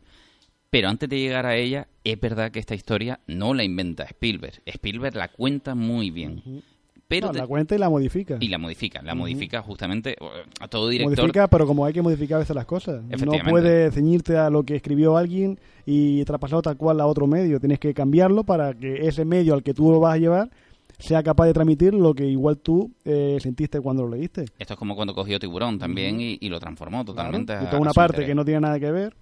pero 0.70 0.90
antes 0.90 1.10
de 1.10 1.20
llegar 1.20 1.46
a 1.46 1.56
ella, 1.56 1.88
es 2.04 2.20
verdad 2.20 2.52
que 2.52 2.60
esta 2.60 2.76
historia 2.76 3.20
no 3.28 3.54
la 3.54 3.64
inventa 3.64 4.04
Spielberg. 4.04 4.62
Spielberg 4.66 5.16
la 5.16 5.28
cuenta 5.30 5.76
muy 5.76 6.12
bien. 6.12 6.64
Pero 7.08 7.28
No, 7.28 7.34
te- 7.34 7.40
la 7.40 7.48
cuenta 7.48 7.74
y 7.74 7.80
la 7.80 7.90
modifica. 7.90 8.38
y 8.40 8.50
la 8.50 8.60
modifica, 8.60 9.02
la 9.02 9.16
modifica 9.16 9.64
justamente 9.64 10.16
a 10.60 10.68
todo 10.68 10.90
director. 10.90 11.18
Modifica, 11.18 11.48
pero 11.48 11.66
como 11.66 11.84
hay 11.86 11.92
que 11.94 12.04
modificar 12.04 12.36
a 12.36 12.40
veces 12.40 12.56
las 12.56 12.66
cosas. 12.68 13.02
No 13.04 13.32
puedes 13.50 13.94
ceñirte 13.96 14.38
a 14.38 14.52
lo 14.52 14.62
que 14.64 14.76
escribió 14.76 15.18
alguien 15.18 15.60
y 15.88 16.24
traspasarlo 16.26 16.62
tal 16.62 16.78
cual 16.78 17.02
a 17.02 17.08
otro 17.08 17.26
medio. 17.26 17.60
Tienes 17.60 17.80
que 17.80 17.96
cambiarlo 17.96 18.44
para 18.44 18.76
que 18.76 19.08
ese 19.08 19.26
medio 19.26 19.56
al 19.56 19.64
que 19.64 19.74
tú 19.74 19.92
lo 19.92 20.00
vas 20.00 20.14
a 20.14 20.18
llevar 20.18 20.52
sea 21.00 21.24
capaz 21.24 21.48
de 21.48 21.54
transmitir 21.54 21.96
lo 21.96 22.14
que 22.14 22.28
igual 22.28 22.58
tú 22.58 22.92
eh, 23.06 23.38
sentiste 23.42 23.82
cuando 23.82 24.04
lo 24.04 24.10
leíste. 24.16 24.46
Esto 24.60 24.74
es 24.74 24.78
como 24.78 24.96
cuando 24.96 25.16
cogió 25.16 25.40
Tiburón 25.40 25.80
también 25.80 26.22
y, 26.22 26.38
y 26.40 26.50
lo 26.50 26.60
transformó 26.60 27.04
totalmente. 27.06 27.54
Claro. 27.54 27.66
Y 27.66 27.70
toda 27.70 27.82
una 27.82 27.94
parte 27.94 28.18
interés. 28.18 28.28
que 28.30 28.36
no 28.36 28.46
tiene 28.46 28.60
nada 28.62 28.80
que 28.80 28.92
ver, 28.92 29.16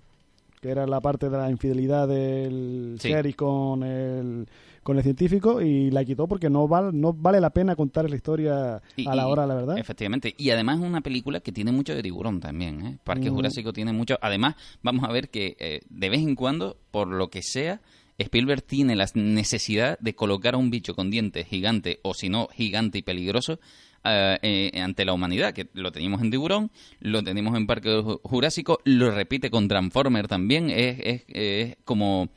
que 0.62 0.70
era 0.70 0.88
la 0.88 1.02
parte 1.02 1.30
de 1.30 1.38
la 1.38 1.50
infidelidad 1.52 2.08
del 2.08 2.98
Sí. 3.00 3.34
con 3.34 3.84
el, 3.84 4.48
con 4.84 4.98
el 4.98 5.04
científico 5.04 5.62
y 5.62 5.92
la 5.92 6.04
quitó 6.06 6.28
porque 6.28 6.50
no, 6.50 6.68
val, 6.68 7.00
no 7.00 7.14
vale 7.14 7.40
la 7.40 7.50
pena 7.52 7.76
contar 7.76 8.10
la 8.10 8.16
historia 8.16 8.82
Y- 8.96 9.08
a 9.08 9.16
la 9.16 9.24
y- 9.24 9.32
hora, 9.32 9.46
la 9.46 9.54
verdad. 9.56 9.78
Efectivamente. 9.78 10.34
Y 10.38 10.50
además 10.50 10.80
es 10.80 10.86
una 10.86 11.02
película 11.02 11.40
que 11.42 11.52
tiene 11.52 11.72
mucho 11.72 11.94
de 11.94 12.02
tiburón 12.02 12.40
también. 12.40 12.86
¿eh? 12.86 12.98
Parque 13.04 13.30
Mm. 13.30 13.36
Jurásico 13.36 13.74
tiene 13.74 13.94
mucho. 13.94 14.18
Además, 14.22 14.56
vamos 14.82 15.04
a 15.08 15.12
ver 15.12 15.30
que 15.30 15.56
eh, 15.60 15.82
de 15.90 16.10
vez 16.10 16.22
en 16.22 16.36
cuando, 16.36 16.78
por 16.92 17.08
lo 17.08 17.30
que 17.30 17.42
sea, 17.44 17.82
Spielberg 18.18 18.64
tiene 18.64 18.96
la 18.96 19.06
necesidad 19.14 20.00
de 20.00 20.16
colocar 20.16 20.56
a 20.56 20.58
un 20.58 20.72
bicho 20.72 20.96
con 20.96 21.12
dientes 21.12 21.46
gigante 21.48 22.00
o 22.02 22.14
si 22.16 22.30
no, 22.30 22.48
gigante 22.52 22.98
y 22.98 23.02
peligroso. 23.04 23.60
Eh, 24.10 24.72
eh, 24.74 24.82
ante 24.82 25.06
la 25.06 25.14
humanidad, 25.14 25.54
que 25.54 25.68
lo 25.74 25.92
teníamos 25.92 26.22
en 26.22 26.32
Tiburón, 26.32 26.72
lo 27.00 27.24
tenemos 27.24 27.56
en 27.58 27.68
Parque 27.68 27.90
Ju- 27.90 28.20
Jurásico, 28.24 28.80
lo 28.86 29.12
repite 29.12 29.50
con 29.50 29.68
Transformer 29.68 30.28
también, 30.28 30.70
es, 30.70 31.00
es, 31.00 31.24
es 31.28 31.78
como, 31.86 32.30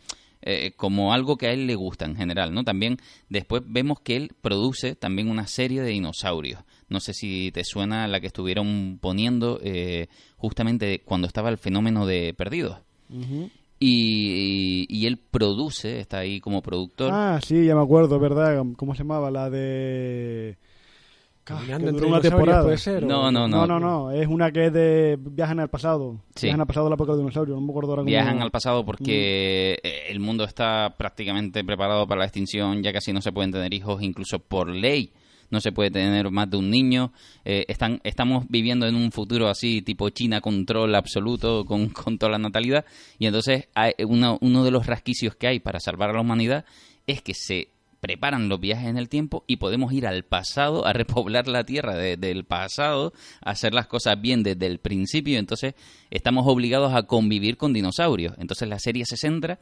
eh, 0.42 0.72
como 0.76 1.12
algo 1.12 1.36
que 1.36 1.46
a 1.48 1.52
él 1.52 1.66
le 1.66 1.74
gusta 1.74 2.04
en 2.04 2.16
general, 2.16 2.52
¿no? 2.54 2.64
También 2.64 2.96
después 3.28 3.62
vemos 3.66 4.00
que 4.00 4.16
él 4.16 4.32
produce 4.40 4.94
también 4.94 5.28
una 5.28 5.46
serie 5.46 5.82
de 5.82 5.90
dinosaurios. 5.90 6.60
No 6.88 6.98
sé 6.98 7.14
si 7.14 7.50
te 7.52 7.62
suena 7.64 8.08
la 8.08 8.20
que 8.20 8.26
estuvieron 8.26 8.98
poniendo 9.00 9.60
eh, 9.62 10.08
justamente 10.36 11.02
cuando 11.04 11.26
estaba 11.28 11.48
el 11.48 11.58
fenómeno 11.58 12.04
de 12.06 12.34
Perdidos. 12.34 12.78
Y, 13.82 14.86
y 14.88 15.06
él 15.06 15.16
produce, 15.18 16.00
está 16.00 16.18
ahí 16.18 16.40
como 16.40 16.62
productor. 16.62 17.10
Ah, 17.12 17.40
sí, 17.42 17.64
ya 17.64 17.74
me 17.74 17.82
acuerdo, 17.82 18.18
verdad. 18.18 18.62
¿Cómo 18.76 18.94
se 18.94 19.02
llamaba? 19.04 19.30
La 19.30 19.48
de... 19.48 20.58
Caminando 21.56 21.84
que 21.84 21.90
entre 21.90 22.00
duró 22.00 22.08
una 22.08 22.20
dinosaurios, 22.20 22.22
temporada. 22.22 22.62
puede 22.64 22.78
ser. 22.78 23.02
No, 23.04 23.20
o- 23.26 23.30
no, 23.30 23.48
No, 23.48 23.66
no, 23.66 23.80
no, 23.80 24.10
es 24.10 24.26
una 24.26 24.50
que 24.50 24.66
es 24.66 24.72
de 24.72 25.18
viajan 25.20 25.60
al 25.60 25.68
pasado. 25.68 26.20
Sí. 26.34 26.46
Viajan 26.46 26.60
al 26.60 26.66
pasado 26.66 26.86
de 26.86 26.90
la 26.90 26.94
época 26.94 27.12
de 27.12 27.18
dinosaurio, 27.18 27.54
no 27.54 27.60
me 27.60 27.70
acuerdo 27.70 27.90
ahora 27.90 28.00
cómo- 28.00 28.06
Viajan 28.10 28.40
al 28.42 28.50
pasado 28.50 28.84
porque 28.84 29.76
Mm. 29.82 29.86
eh, 29.86 30.02
el 30.10 30.20
mundo 30.20 30.44
está 30.44 30.94
prácticamente 30.96 31.62
preparado 31.64 32.06
para 32.06 32.20
la 32.20 32.24
extinción, 32.26 32.82
ya 32.82 32.92
casi 32.92 33.12
no 33.12 33.20
se 33.20 33.32
pueden 33.32 33.52
tener 33.52 33.72
hijos, 33.74 34.02
incluso 34.02 34.38
por 34.38 34.68
ley 34.68 35.12
no 35.52 35.60
se 35.60 35.72
puede 35.72 35.90
tener 35.90 36.30
más 36.30 36.48
de 36.48 36.58
un 36.58 36.70
niño. 36.70 37.12
Eh, 37.44 37.64
están, 37.66 38.00
estamos 38.04 38.44
viviendo 38.48 38.86
en 38.86 38.94
un 38.94 39.10
futuro 39.10 39.48
así, 39.48 39.82
tipo 39.82 40.08
China 40.10 40.40
control 40.40 40.94
absoluto 40.94 41.64
con, 41.64 41.88
con 41.88 42.18
toda 42.18 42.30
la 42.30 42.38
natalidad. 42.38 42.84
Y 43.18 43.26
entonces 43.26 43.66
hay 43.74 43.94
uno, 44.06 44.38
uno 44.42 44.62
de 44.62 44.70
los 44.70 44.86
rasquicios 44.86 45.34
que 45.34 45.48
hay 45.48 45.58
para 45.58 45.80
salvar 45.80 46.10
a 46.10 46.12
la 46.12 46.20
humanidad 46.20 46.64
es 47.08 47.20
que 47.20 47.34
se 47.34 47.68
preparan 48.00 48.48
los 48.48 48.58
viajes 48.60 48.88
en 48.88 48.96
el 48.96 49.08
tiempo 49.08 49.44
y 49.46 49.56
podemos 49.56 49.92
ir 49.92 50.06
al 50.06 50.24
pasado 50.24 50.86
a 50.86 50.92
repoblar 50.94 51.46
la 51.48 51.64
tierra 51.64 51.94
de- 51.96 52.16
del 52.16 52.44
pasado, 52.44 53.12
a 53.44 53.50
hacer 53.50 53.74
las 53.74 53.86
cosas 53.86 54.20
bien 54.20 54.42
desde 54.42 54.66
el 54.66 54.78
principio. 54.78 55.38
Entonces 55.38 55.74
estamos 56.10 56.46
obligados 56.46 56.94
a 56.94 57.02
convivir 57.04 57.56
con 57.56 57.72
dinosaurios. 57.72 58.34
Entonces 58.38 58.68
la 58.68 58.78
serie 58.78 59.04
se 59.06 59.16
centra 59.16 59.58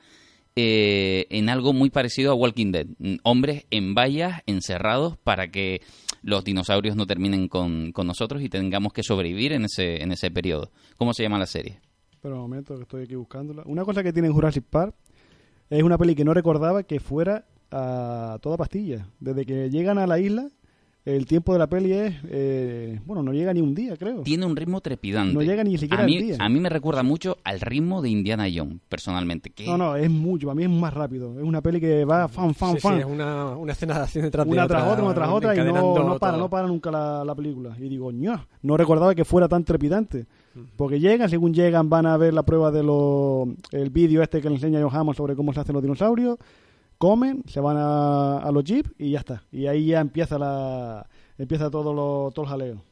eh, 0.57 1.27
en 1.31 1.49
algo 1.51 1.73
muy 1.73 1.91
parecido 1.91 2.33
a 2.33 2.35
Walking 2.35 2.73
Dead. 2.73 2.87
Mm, 2.99 3.17
Hombres 3.23 3.67
en 3.71 3.95
vallas, 3.95 4.43
encerrados, 4.47 5.17
para 5.19 5.51
que 5.51 5.83
los 6.23 6.43
dinosaurios 6.45 6.97
no 6.97 7.07
terminen 7.07 7.47
con, 7.49 7.93
con 7.93 8.07
nosotros 8.09 8.43
y 8.43 8.49
tengamos 8.49 8.93
que 8.93 9.03
sobrevivir 9.05 9.53
en 9.53 9.65
ese, 9.67 10.03
en 10.03 10.11
ese 10.11 10.31
periodo. 10.33 10.71
¿Cómo 10.97 11.13
se 11.15 11.23
llama 11.23 11.39
la 11.39 11.47
serie? 11.47 11.81
Pero 12.21 12.35
un 12.37 12.41
momento, 12.43 12.75
que 12.77 12.83
estoy 12.83 13.05
aquí 13.05 13.15
buscándola. 13.15 13.63
Una 13.67 13.85
cosa 13.85 14.03
que 14.03 14.13
tiene 14.13 14.27
en 14.29 14.35
Jurassic 14.35 14.65
Park 14.65 14.95
es 15.71 15.83
una 15.85 15.97
peli 15.97 16.17
que 16.17 16.25
no 16.25 16.35
recordaba 16.35 16.83
que 16.83 16.99
fuera 16.99 17.45
a 17.71 18.39
toda 18.41 18.57
pastilla. 18.57 19.07
Desde 19.21 19.45
que 19.45 19.71
llegan 19.71 19.99
a 19.99 20.07
la 20.07 20.19
isla, 20.19 20.49
el 21.05 21.25
tiempo 21.25 21.55
de 21.55 21.59
la 21.59 21.67
peli 21.69 21.93
es, 21.93 22.15
eh, 22.29 23.01
bueno, 23.07 23.23
no 23.23 23.33
llega 23.33 23.55
ni 23.55 23.63
un 23.63 23.75
día, 23.75 23.97
creo. 23.97 24.23
Tiene 24.25 24.45
un 24.45 24.55
ritmo 24.55 24.83
trepidante. 24.83 25.33
No 25.33 25.41
llega 25.41 25.65
ni 25.65 25.79
siquiera 25.79 26.03
a 26.03 26.07
mí, 26.07 26.17
el 26.19 26.23
día. 26.27 26.37
A 26.39 26.49
mí 26.51 26.61
me 26.61 26.69
recuerda 26.69 27.03
mucho 27.03 27.39
al 27.45 27.61
ritmo 27.63 28.03
de 28.03 28.11
Indiana 28.11 28.45
Jones, 28.55 28.79
personalmente. 28.91 29.49
Que 29.49 29.65
No, 29.65 29.79
no, 29.79 29.97
es 29.97 30.11
mucho, 30.11 30.51
a 30.51 30.55
mí 30.55 30.65
es 30.65 30.71
más 30.71 30.93
rápido. 30.93 31.39
Es 31.39 31.45
una 31.45 31.63
peli 31.63 31.81
que 31.81 32.05
va 32.05 32.29
fan, 32.29 32.55
fan, 32.55 32.75
Sí, 32.75 32.81
fan. 32.81 32.95
sí, 32.97 33.01
es 33.01 33.07
una, 33.07 33.57
una 33.57 33.73
escena 33.73 33.95
de 33.95 34.01
acción 34.03 34.25
detrás 34.25 34.45
de 34.45 34.53
una 34.53 34.65
otra. 34.65 34.79
tras 34.81 34.93
otra, 34.93 35.05
una 35.05 35.15
tras 35.15 35.29
otra, 35.31 35.55
y 35.55 35.59
no, 35.59 35.65
no 35.95 36.19
para, 36.19 36.33
todo. 36.35 36.43
no 36.43 36.51
para 36.51 36.69
nunca 36.69 36.91
la, 36.91 37.25
la 37.25 37.35
película. 37.35 37.75
Y 37.79 37.89
digo, 37.89 38.13
ño, 38.13 38.47
no 38.61 38.77
recordaba 38.77 39.15
que 39.15 39.25
fuera 39.25 39.49
tan 39.49 39.65
trepidante. 39.65 40.27
Porque 40.77 41.01
llegan, 41.01 41.31
según 41.31 41.55
llegan, 41.55 41.89
van 41.89 42.05
a 42.05 42.17
ver 42.19 42.35
la 42.35 42.43
prueba 42.43 42.71
de 42.71 42.83
los. 42.83 43.49
el 43.71 43.89
vídeo 43.91 44.23
este 44.23 44.43
que 44.43 44.49
le 44.51 44.57
enseña 44.57 44.81
John 44.83 44.95
Hammond 44.95 45.17
sobre 45.17 45.37
cómo 45.37 45.55
se 45.55 45.61
hacen 45.61 45.73
los 45.73 45.83
dinosaurios. 45.83 46.37
Comen, 46.99 47.45
se 47.47 47.61
van 47.61 47.77
a, 47.79 48.39
a 48.39 48.53
los 48.53 48.65
jeeps 48.65 48.91
y 48.99 49.13
ya 49.13 49.21
está. 49.21 49.45
Y 49.53 49.67
ahí 49.67 49.87
ya 49.87 50.01
empieza 50.01 50.39
la 50.39 51.07
empieza 51.39 51.71
todo, 51.71 51.95
lo, 51.95 52.31
todo 52.35 52.45
el 52.45 52.51
jaleo. 52.51 52.83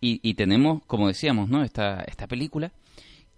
Y, 0.00 0.20
y 0.22 0.34
tenemos, 0.34 0.82
como 0.86 1.08
decíamos, 1.08 1.48
¿no? 1.48 1.62
Esta, 1.62 2.02
esta 2.02 2.26
película 2.26 2.72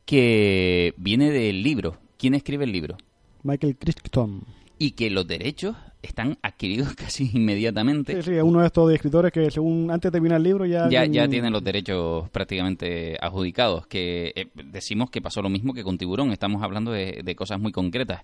que 0.05 0.95
viene 0.97 1.31
del 1.31 1.63
libro. 1.63 1.99
¿Quién 2.17 2.35
escribe 2.35 2.65
el 2.65 2.73
libro? 2.73 2.97
Michael 3.43 3.77
Crichton. 3.77 4.45
Y 4.79 4.93
que 4.93 5.11
los 5.11 5.27
derechos 5.27 5.77
están 6.03 6.39
adquiridos 6.43 6.93
casi 6.97 7.31
inmediatamente. 7.35 8.15
Sí, 8.23 8.31
sí, 8.31 8.37
es 8.37 8.43
uno 8.43 8.61
de 8.61 8.67
estos 8.67 8.93
escritores 8.93 9.33
que 9.33 9.51
según 9.51 9.91
antes 9.91 10.11
de 10.11 10.17
terminar 10.17 10.39
el 10.39 10.45
libro 10.45 10.67
ya... 10.67 10.89
Ya, 10.89 11.05
ya 11.05 11.29
tienen 11.29 11.53
los 11.53 11.63
derechos 11.65 12.31
prácticamente 12.31 13.17
adjudicados. 13.21 13.87
Que 13.87 14.33
eh, 14.35 14.49
decimos 14.55 15.11
que 15.11 15.21
pasó 15.21 15.43
lo 15.43 15.49
mismo 15.49 15.75
que 15.75 15.83
con 15.83 15.99
Tiburón. 15.99 16.31
Estamos 16.31 16.63
hablando 16.63 16.93
de, 16.93 17.21
de 17.25 17.37
cosas 17.37 17.61
muy 17.61 17.73
concretas 17.73 18.23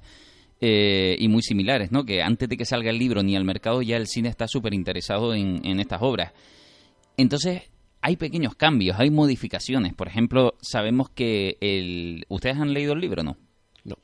eh, 0.64 1.16
y 1.18 1.26
muy 1.26 1.42
similares, 1.42 1.90
¿no? 1.90 2.04
Que 2.04 2.22
antes 2.22 2.48
de 2.48 2.56
que 2.56 2.64
salga 2.64 2.88
el 2.90 2.98
libro 2.98 3.24
ni 3.24 3.34
al 3.34 3.44
mercado 3.44 3.82
ya 3.82 3.96
el 3.96 4.06
cine 4.06 4.28
está 4.28 4.46
súper 4.46 4.72
interesado 4.74 5.34
en, 5.34 5.60
en 5.66 5.80
estas 5.80 6.00
obras. 6.00 6.32
Entonces 7.16 7.62
hay 8.00 8.16
pequeños 8.16 8.54
cambios, 8.54 8.96
hay 8.98 9.10
modificaciones. 9.10 9.92
Por 9.92 10.06
ejemplo, 10.06 10.54
sabemos 10.60 11.10
que 11.10 11.56
el... 11.60 12.24
¿Ustedes 12.28 12.58
han 12.58 12.72
leído 12.72 12.92
el 12.92 13.00
libro, 13.00 13.24
no? 13.24 13.36
No, 13.84 13.96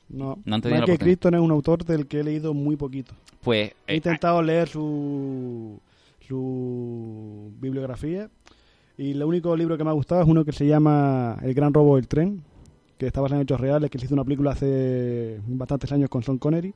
No 0.43 0.55
han 0.55 0.61
tenido 0.61 0.81
la 0.81 0.87
Michael. 0.87 0.99
Crichton 0.99 1.35
es 1.35 1.39
un 1.39 1.51
autor 1.51 1.85
del 1.85 2.07
que 2.07 2.19
he 2.19 2.23
leído 2.25 2.53
muy 2.53 2.75
poquito. 2.75 3.13
Pues 3.41 3.71
He 3.87 3.93
eh, 3.93 3.95
intentado 3.95 4.41
leer 4.41 4.67
su, 4.67 5.79
su 6.27 7.53
bibliografía 7.61 8.29
y 8.97 9.11
el 9.11 9.23
único 9.23 9.55
libro 9.55 9.77
que 9.77 9.85
me 9.85 9.91
ha 9.91 9.93
gustado 9.93 10.21
es 10.23 10.27
uno 10.27 10.43
que 10.43 10.51
se 10.51 10.67
llama 10.67 11.37
El 11.41 11.53
gran 11.53 11.73
robo 11.73 11.95
del 11.95 12.09
tren, 12.09 12.43
que 12.99 13.07
está 13.07 13.21
basado 13.21 13.37
en 13.39 13.43
hechos 13.43 13.59
reales, 13.59 13.89
que 13.89 13.97
se 13.97 14.05
hizo 14.05 14.13
una 14.13 14.25
película 14.25 14.51
hace 14.51 15.39
bastantes 15.47 15.91
años 15.93 16.09
con 16.09 16.21
Sean 16.21 16.37
Connery. 16.37 16.73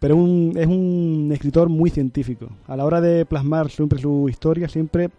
Pero 0.00 0.16
un, 0.16 0.54
es 0.56 0.66
un 0.66 1.30
escritor 1.32 1.68
muy 1.68 1.90
científico. 1.90 2.48
A 2.66 2.76
la 2.76 2.84
hora 2.84 3.00
de 3.00 3.24
plasmar 3.26 3.70
siempre 3.70 3.98
su 3.98 4.28
historia, 4.28 4.68
siempre 4.68 5.10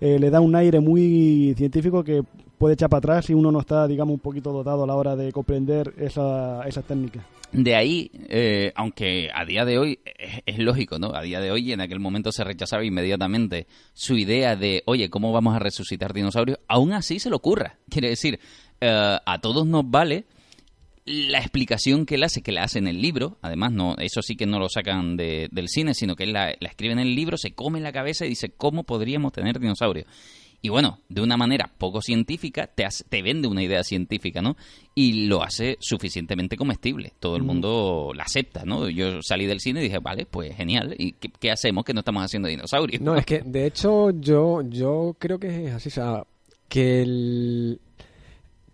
eh, 0.00 0.18
le 0.18 0.30
da 0.30 0.40
un 0.40 0.54
aire 0.54 0.80
muy 0.80 1.54
científico 1.56 2.04
que 2.04 2.22
puede 2.58 2.74
echar 2.74 2.90
para 2.90 2.98
atrás 2.98 3.26
si 3.26 3.34
uno 3.34 3.50
no 3.50 3.60
está, 3.60 3.86
digamos, 3.88 4.14
un 4.14 4.20
poquito 4.20 4.52
dotado 4.52 4.84
a 4.84 4.86
la 4.86 4.94
hora 4.94 5.16
de 5.16 5.32
comprender 5.32 5.94
esa, 5.98 6.62
esas 6.66 6.84
técnicas. 6.84 7.24
De 7.52 7.76
ahí, 7.76 8.10
eh, 8.28 8.72
aunque 8.74 9.30
a 9.32 9.44
día 9.44 9.64
de 9.64 9.78
hoy 9.78 10.00
es, 10.04 10.42
es 10.44 10.58
lógico, 10.58 10.98
¿no? 10.98 11.14
A 11.14 11.22
día 11.22 11.40
de 11.40 11.52
hoy, 11.52 11.72
en 11.72 11.80
aquel 11.80 12.00
momento 12.00 12.32
se 12.32 12.42
rechazaba 12.42 12.84
inmediatamente 12.84 13.68
su 13.92 14.16
idea 14.16 14.56
de, 14.56 14.82
oye, 14.86 15.08
¿cómo 15.08 15.32
vamos 15.32 15.54
a 15.54 15.60
resucitar 15.60 16.12
dinosaurios? 16.12 16.58
Aún 16.66 16.92
así 16.92 17.20
se 17.20 17.30
le 17.30 17.36
ocurra. 17.36 17.78
Quiere 17.88 18.08
decir, 18.08 18.40
eh, 18.80 19.18
a 19.24 19.38
todos 19.40 19.66
nos 19.66 19.88
vale 19.90 20.24
la 21.06 21.38
explicación 21.38 22.06
que 22.06 22.14
él 22.14 22.22
hace, 22.24 22.40
que 22.42 22.52
la 22.52 22.62
hace 22.64 22.78
en 22.78 22.88
el 22.88 23.02
libro. 23.02 23.36
Además, 23.42 23.72
no 23.72 23.94
eso 23.98 24.22
sí 24.22 24.36
que 24.36 24.46
no 24.46 24.58
lo 24.58 24.68
sacan 24.70 25.16
de- 25.16 25.48
del 25.52 25.68
cine, 25.68 25.92
sino 25.94 26.16
que 26.16 26.24
él 26.24 26.32
la, 26.32 26.54
la 26.60 26.68
escribe 26.68 26.92
en 26.94 26.98
el 26.98 27.14
libro, 27.14 27.36
se 27.36 27.52
come 27.52 27.80
la 27.80 27.92
cabeza 27.92 28.24
y 28.24 28.30
dice, 28.30 28.50
¿cómo 28.56 28.84
podríamos 28.84 29.32
tener 29.32 29.60
dinosaurios? 29.60 30.06
Y 30.62 30.70
bueno, 30.70 31.00
de 31.10 31.20
una 31.20 31.36
manera 31.36 31.70
poco 31.76 32.00
científica, 32.00 32.66
te, 32.68 32.86
hace- 32.86 33.04
te 33.04 33.20
vende 33.20 33.48
una 33.48 33.62
idea 33.62 33.84
científica, 33.84 34.40
¿no? 34.40 34.56
Y 34.94 35.26
lo 35.26 35.42
hace 35.42 35.76
suficientemente 35.78 36.56
comestible. 36.56 37.12
Todo 37.20 37.36
el 37.36 37.42
mundo 37.42 38.12
la 38.14 38.22
acepta, 38.22 38.64
¿no? 38.64 38.88
Yo 38.88 39.20
salí 39.20 39.44
del 39.44 39.60
cine 39.60 39.80
y 39.80 39.84
dije, 39.84 39.98
vale, 39.98 40.24
pues 40.24 40.56
genial. 40.56 40.94
¿Y 40.98 41.12
qué, 41.12 41.28
qué 41.38 41.50
hacemos 41.50 41.84
que 41.84 41.92
no 41.92 42.00
estamos 42.00 42.24
haciendo 42.24 42.48
dinosaurios? 42.48 43.02
No, 43.02 43.14
es 43.14 43.26
que 43.26 43.42
de 43.44 43.66
hecho 43.66 44.10
yo, 44.18 44.62
yo 44.62 45.14
creo 45.18 45.38
que 45.38 45.66
es 45.66 45.74
así, 45.74 45.90
o 45.90 45.92
sea, 45.92 46.24
que 46.66 47.02
el, 47.02 47.78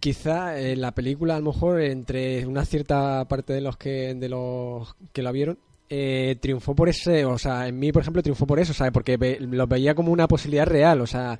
quizá 0.00 0.58
en 0.58 0.80
la 0.80 0.92
película 0.92 1.36
a 1.36 1.40
lo 1.40 1.52
mejor 1.52 1.80
entre 1.82 2.46
una 2.46 2.64
cierta 2.64 3.24
parte 3.28 3.52
de 3.52 3.60
los 3.60 3.76
que 3.76 4.14
de 4.14 4.28
los 4.28 4.94
que 5.12 5.22
la 5.22 5.30
vieron 5.30 5.58
eh, 5.88 6.36
triunfó 6.40 6.74
por 6.74 6.88
ese, 6.88 7.24
o 7.24 7.36
sea, 7.36 7.68
en 7.68 7.78
mí 7.78 7.92
por 7.92 8.02
ejemplo 8.02 8.22
triunfó 8.22 8.46
por 8.46 8.58
eso, 8.60 8.72
¿sabes? 8.72 8.92
Porque 8.92 9.16
ve- 9.16 9.38
lo 9.40 9.66
veía 9.66 9.94
como 9.94 10.12
una 10.12 10.26
posibilidad 10.28 10.66
real, 10.66 11.00
o 11.00 11.06
sea, 11.06 11.38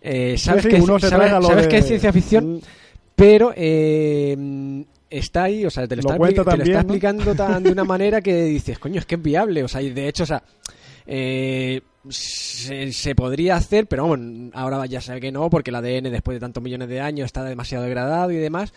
eh, 0.00 0.36
sabes 0.38 0.62
Sí, 0.64 0.70
sí, 0.70 0.76
que 0.76 0.80
sabes, 1.08 1.30
sabes 1.46 1.62
de- 1.64 1.68
que 1.68 1.78
es 1.78 1.86
ciencia 1.86 2.12
ficción, 2.12 2.54
Mm, 2.54 2.60
pero 3.14 3.52
eh, 3.54 4.84
está 5.10 5.44
ahí, 5.44 5.64
o 5.66 5.70
sea, 5.70 5.86
te 5.86 5.94
lo, 5.96 6.02
Lo 6.02 6.08
está, 6.08 6.18
te 6.52 6.56
lo 6.56 6.62
está 6.64 6.72
¿no? 6.72 6.80
explicando 6.80 7.34
tan, 7.34 7.62
de 7.62 7.70
una 7.70 7.84
manera 7.84 8.20
que 8.22 8.44
dices, 8.44 8.78
coño, 8.78 8.98
es 8.98 9.06
que 9.06 9.16
es 9.16 9.22
viable, 9.22 9.62
o 9.62 9.68
sea, 9.68 9.82
y 9.82 9.90
de 9.90 10.08
hecho, 10.08 10.22
o 10.22 10.26
sea, 10.26 10.42
eh, 11.06 11.80
se, 12.08 13.14
podría 13.14 13.56
hacer, 13.56 13.86
pero 13.86 14.16
ahora 14.54 14.86
ya 14.86 15.00
sabe 15.00 15.20
que 15.20 15.32
no, 15.32 15.48
porque 15.50 15.70
el 15.70 15.76
ADN 15.76 16.10
después 16.10 16.36
de 16.36 16.40
tantos 16.40 16.62
millones 16.62 16.88
de 16.88 17.00
años 17.00 17.26
está 17.26 17.44
demasiado 17.44 17.84
degradado 17.84 18.30
y 18.30 18.36
demás. 18.36 18.72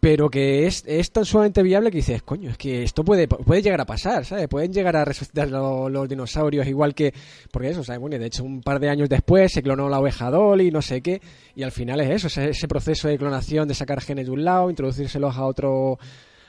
Pero 0.00 0.30
que 0.30 0.66
es, 0.66 0.82
es 0.86 1.10
tan 1.12 1.26
sumamente 1.26 1.62
viable 1.62 1.90
que 1.90 1.98
dices, 1.98 2.22
coño, 2.22 2.48
es 2.50 2.56
que 2.56 2.82
esto 2.82 3.04
puede, 3.04 3.28
puede 3.28 3.60
llegar 3.60 3.82
a 3.82 3.84
pasar, 3.84 4.24
¿sabes? 4.24 4.48
Pueden 4.48 4.72
llegar 4.72 4.96
a 4.96 5.04
resucitar 5.04 5.48
lo- 5.50 5.90
los 5.90 6.08
dinosaurios 6.08 6.66
igual 6.66 6.94
que... 6.94 7.12
Porque 7.50 7.68
eso, 7.68 7.84
¿sabes? 7.84 8.00
Bueno, 8.00 8.18
de 8.18 8.24
hecho, 8.24 8.42
un 8.42 8.62
par 8.62 8.80
de 8.80 8.88
años 8.88 9.10
después 9.10 9.52
se 9.52 9.62
clonó 9.62 9.90
la 9.90 10.00
oveja 10.00 10.30
Dolly, 10.30 10.70
no 10.70 10.80
sé 10.80 11.02
qué, 11.02 11.20
y 11.54 11.64
al 11.64 11.70
final 11.70 12.00
es 12.00 12.08
eso, 12.12 12.28
ese, 12.28 12.48
ese 12.48 12.66
proceso 12.66 13.08
de 13.08 13.18
clonación 13.18 13.68
de 13.68 13.74
sacar 13.74 14.00
genes 14.00 14.24
de 14.24 14.32
un 14.32 14.42
lado, 14.42 14.70
introducírselos 14.70 15.36
a 15.36 15.44
otro 15.44 15.98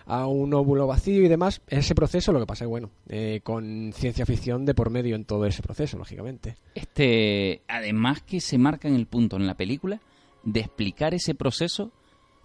a 0.06 0.28
un 0.28 0.54
óvulo 0.54 0.88
vacío 0.88 1.24
y 1.24 1.28
demás, 1.28 1.62
ese 1.68 1.96
proceso 1.96 2.32
lo 2.32 2.40
que 2.40 2.46
pasa 2.46 2.66
es 2.66 2.70
bueno, 2.70 2.90
eh, 3.08 3.42
con 3.44 3.92
ciencia 3.94 4.26
ficción 4.26 4.66
de 4.66 4.74
por 4.74 4.90
medio 4.90 5.16
en 5.16 5.26
todo 5.26 5.46
ese 5.46 5.62
proceso, 5.62 5.98
lógicamente. 5.98 6.56
Este, 6.76 7.62
además 7.68 8.22
que 8.22 8.42
se 8.42 8.58
marca 8.58 8.88
en 8.88 8.96
el 8.96 9.08
punto 9.08 9.38
en 9.38 9.48
la 9.48 9.56
película 9.56 10.02
de 10.44 10.62
explicar 10.62 11.14
ese 11.14 11.36
proceso 11.36 11.92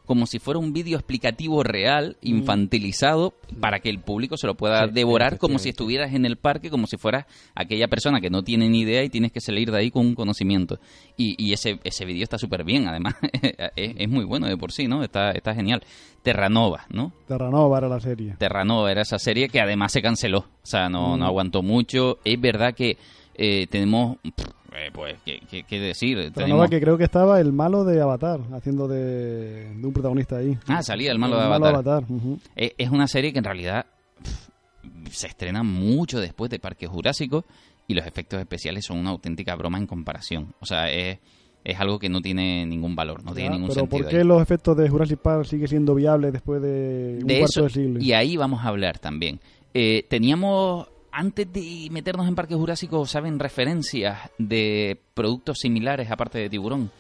como 0.07 0.27
si 0.27 0.39
fuera 0.39 0.59
un 0.59 0.73
vídeo 0.73 0.97
explicativo 0.97 1.63
real, 1.63 2.17
infantilizado, 2.23 3.35
para 3.61 3.81
que 3.81 3.91
el 3.91 3.99
público 4.01 4.37
se 4.37 4.47
lo 4.47 4.55
pueda 4.55 4.87
Sí, 4.87 4.93
devorar 4.95 5.39
como 5.39 5.59
si 5.59 5.71
estuvieras 5.71 6.15
en 6.15 6.25
el 6.25 6.37
parque, 6.37 6.71
como 6.71 6.87
si 6.87 6.97
fueras 6.97 7.27
aquella 7.55 7.89
persona 7.89 8.21
que 8.21 8.31
no 8.31 8.43
tiene 8.43 8.69
ni 8.69 8.81
idea 8.81 9.03
y 9.03 9.09
tienes 9.11 9.33
que 9.33 9.41
salir 9.41 9.71
de 9.71 9.79
ahí 9.79 9.91
con 9.91 10.07
un 10.07 10.15
conocimiento. 10.15 10.79
Y, 11.17 11.35
y 11.45 11.53
ese, 11.53 11.79
ese 11.85 12.05
vídeo 12.05 12.23
está 12.23 12.39
súper 12.39 12.65
bien, 12.65 12.87
además, 12.89 13.15
es, 13.77 13.95
es 13.97 14.09
muy 14.09 14.25
bueno 14.25 14.47
de 14.47 14.57
por 14.57 14.73
sí, 14.73 14.87
¿no? 14.89 15.03
Está, 15.03 15.33
está 15.33 15.55
genial. 15.55 15.83
Terranova, 16.23 16.87
¿no? 16.91 17.13
Terranova 17.29 17.79
era 17.79 17.89
la 17.89 18.01
serie. 18.01 18.35
Terranova 18.39 18.91
era 18.91 19.03
esa 19.03 19.19
serie 19.19 19.49
que 19.49 19.61
además 19.61 19.93
se 19.93 20.03
canceló. 20.03 20.39
O 20.39 20.67
sea, 20.67 20.89
no, 20.89 21.17
Mm. 21.17 21.21
no 21.21 21.27
aguantó 21.27 21.63
mucho. 21.63 22.19
Es 22.25 22.41
verdad 22.41 22.75
que 22.75 22.97
eh, 23.39 23.67
tenemos, 23.71 24.17
pff, 24.23 24.47
eh, 24.79 24.91
pues, 24.93 25.17
¿qué, 25.25 25.41
qué- 25.51 25.63
qué 25.63 25.81
decir? 25.81 26.33
Tenemos- 26.33 26.69
que 26.71 26.81
creo 26.81 26.97
que 26.99 27.05
estaba 27.05 27.41
el 27.41 27.53
malo 27.53 27.85
de 27.85 28.01
Avatar, 28.01 28.41
haciendo 28.53 28.87
de, 28.89 29.75
de 29.75 29.87
un 29.87 29.93
protagonista 29.93 30.37
ahí. 30.37 30.57
Ah, 30.67 30.83
salía 30.83 31.11
el 31.13 31.19
malo 31.19 31.37
de 31.37 31.43
Avatar. 31.45 32.05
ujú. 32.09 32.39
Eh, 32.55 32.75
Es 32.79 32.91
una 32.91 33.07
serie 33.09 33.33
que 33.33 33.39
en 33.39 33.45
realidad 33.45 33.87
pff, 34.23 35.11
se 35.13 35.27
estrena 35.29 35.63
mucho 35.63 36.21
después 36.21 36.51
de 36.51 36.59
Parque 36.59 36.87
Jurásico 36.87 37.45
y 37.89 37.95
los 37.95 38.07
efectos 38.07 38.41
especiales 38.41 38.85
son 38.85 38.99
una 38.99 39.11
auténtica 39.11 39.55
broma 39.55 39.79
en 39.79 39.87
comparación. 39.87 40.53
O 40.61 40.67
sea, 40.67 40.91
es, 40.91 41.19
es 41.65 41.81
algo 41.81 41.99
que 41.99 42.09
no 42.09 42.21
tiene 42.21 42.67
ningún 42.67 42.95
valor, 42.97 43.25
no 43.25 43.33
tiene 43.33 43.51
ningún 43.51 43.69
pero 43.69 43.81
sentido. 43.81 44.03
¿por 44.03 44.11
qué 44.11 44.19
ahí. 44.19 44.25
los 44.25 44.43
efectos 44.43 44.77
de 44.77 44.89
Jurassic 44.89 45.19
Park 45.21 45.45
sigue 45.47 45.67
siendo 45.69 45.95
viables 45.95 46.33
después 46.33 46.61
de 46.63 47.19
un 47.23 47.27
de 47.27 47.39
cuarto 47.39 47.51
eso, 47.53 47.63
de 47.65 47.71
siglo? 47.71 48.01
y 48.01 48.13
ahí 48.13 48.37
vamos 48.37 48.65
a 48.65 48.69
hablar 48.69 48.99
también. 48.99 49.41
Eh, 49.75 50.05
teníamos, 50.09 50.89
antes 51.17 51.51
de 51.51 51.89
meternos 51.91 52.29
en 52.29 52.35
Parque 52.35 52.55
Jurásico, 52.55 53.07
¿saben 53.07 53.39
referencias 53.39 54.31
de 54.37 55.01
productos 55.15 55.61
similares 55.61 56.11
aparte 56.11 56.39
de 56.39 56.51
tiburón? 56.51 56.91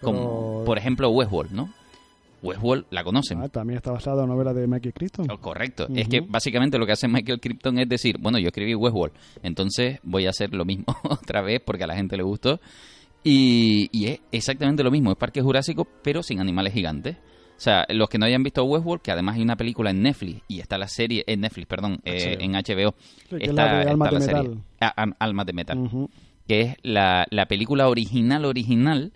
Como, 0.00 0.62
por 0.64 0.78
ejemplo, 0.78 1.10
Westworld, 1.10 1.50
¿no? 1.50 1.68
Westworld 2.42 2.86
la 2.90 3.02
conocen. 3.02 3.42
Ah, 3.42 3.48
también 3.48 3.78
está 3.78 3.90
basado 3.90 4.22
en 4.22 4.28
la 4.28 4.34
novela 4.34 4.54
de 4.54 4.68
Michael 4.68 4.94
Crichton. 4.94 5.26
Oh, 5.28 5.38
correcto. 5.38 5.88
Es 5.92 6.08
que 6.08 6.20
básicamente 6.20 6.78
lo 6.78 6.86
que 6.86 6.92
hace 6.92 7.08
Michael 7.08 7.40
Krypton 7.40 7.80
es 7.80 7.88
decir, 7.88 8.18
bueno, 8.20 8.38
yo 8.38 8.46
escribí 8.46 8.72
Westworld, 8.76 9.14
entonces 9.42 9.98
voy 10.04 10.26
a 10.26 10.30
hacer 10.30 10.54
lo 10.54 10.64
mismo 10.64 10.84
otra 11.02 11.42
vez 11.42 11.60
porque 11.60 11.82
a 11.82 11.88
la 11.88 11.96
gente 11.96 12.16
le 12.16 12.22
gustó. 12.22 12.60
Y, 13.24 13.90
y 13.92 14.06
es 14.06 14.20
exactamente 14.30 14.84
lo 14.84 14.92
mismo, 14.92 15.10
es 15.10 15.18
Parque 15.18 15.42
Jurásico, 15.42 15.88
pero 16.04 16.22
sin 16.22 16.38
animales 16.38 16.72
gigantes. 16.72 17.16
O 17.60 17.62
sea, 17.62 17.84
los 17.90 18.08
que 18.08 18.16
no 18.16 18.24
hayan 18.24 18.42
visto 18.42 18.64
Westworld, 18.64 19.02
que 19.02 19.10
además 19.10 19.36
hay 19.36 19.42
una 19.42 19.54
película 19.54 19.90
en 19.90 20.00
Netflix 20.00 20.40
y 20.48 20.60
está 20.60 20.78
la 20.78 20.88
serie 20.88 21.24
en 21.26 21.42
Netflix, 21.42 21.66
perdón, 21.66 22.00
eh, 22.06 22.38
en 22.40 22.52
HBO. 22.52 22.94
Sí, 23.28 23.36
es 23.38 23.50
está, 23.50 23.66
la 23.66 23.72
de 23.74 23.80
está 23.80 23.90
Almas 23.90 24.08
de 24.10 24.14
la 24.14 24.20
serie. 24.22 24.42
Metal. 24.48 24.64
Ah, 24.80 24.94
Al- 24.96 25.16
Almas 25.18 25.44
de 25.46 25.52
Metal, 25.52 25.90
que 26.48 26.60
es 26.62 26.76
la, 26.82 27.26
la 27.30 27.44
película 27.44 27.88
original 27.90 28.46
original, 28.46 29.12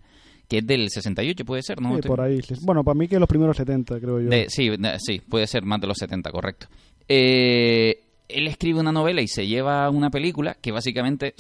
que 0.47 0.59
es 0.59 0.67
del 0.67 0.91
68, 0.91 1.43
puede 1.47 1.63
ser, 1.63 1.81
¿no? 1.81 1.89
Sí, 1.93 1.95
Estoy- 2.01 2.09
por 2.11 2.21
ahí. 2.21 2.39
Bueno, 2.61 2.85
para 2.85 2.95
mí 2.95 3.09
que 3.09 3.19
los 3.19 3.29
primeros 3.31 3.57
70, 3.57 3.99
creo 3.99 4.21
yo. 4.21 4.29
de- 4.29 4.51
sí, 4.51 4.69
de- 4.69 4.99
sí, 4.99 5.23
puede 5.27 5.47
ser 5.47 5.63
más 5.65 5.81
de 5.81 5.87
los 5.87 5.97
70, 5.97 6.31
correcto. 6.31 6.67
Eh, 7.09 8.01
él 8.29 8.47
escribe 8.47 8.81
una 8.81 8.93
novela 8.93 9.23
y 9.23 9.27
se 9.29 9.47
lleva 9.47 9.89
una 9.89 10.11
película 10.11 10.55
que 10.61 10.71
básicamente 10.71 11.35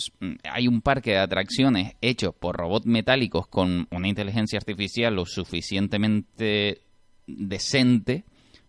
hay 0.51 0.69
un 0.69 0.81
parque 0.81 1.11
de 1.13 1.19
atracciones 1.19 1.95
hechos 2.01 2.35
por 2.35 2.57
robots 2.57 2.87
metálicos 2.87 3.47
con 3.47 3.87
una 3.91 4.09
inteligencia 4.09 4.59
artificial 4.59 5.15
lo 5.15 5.25
suficientemente 5.27 6.81
decente 7.26 8.25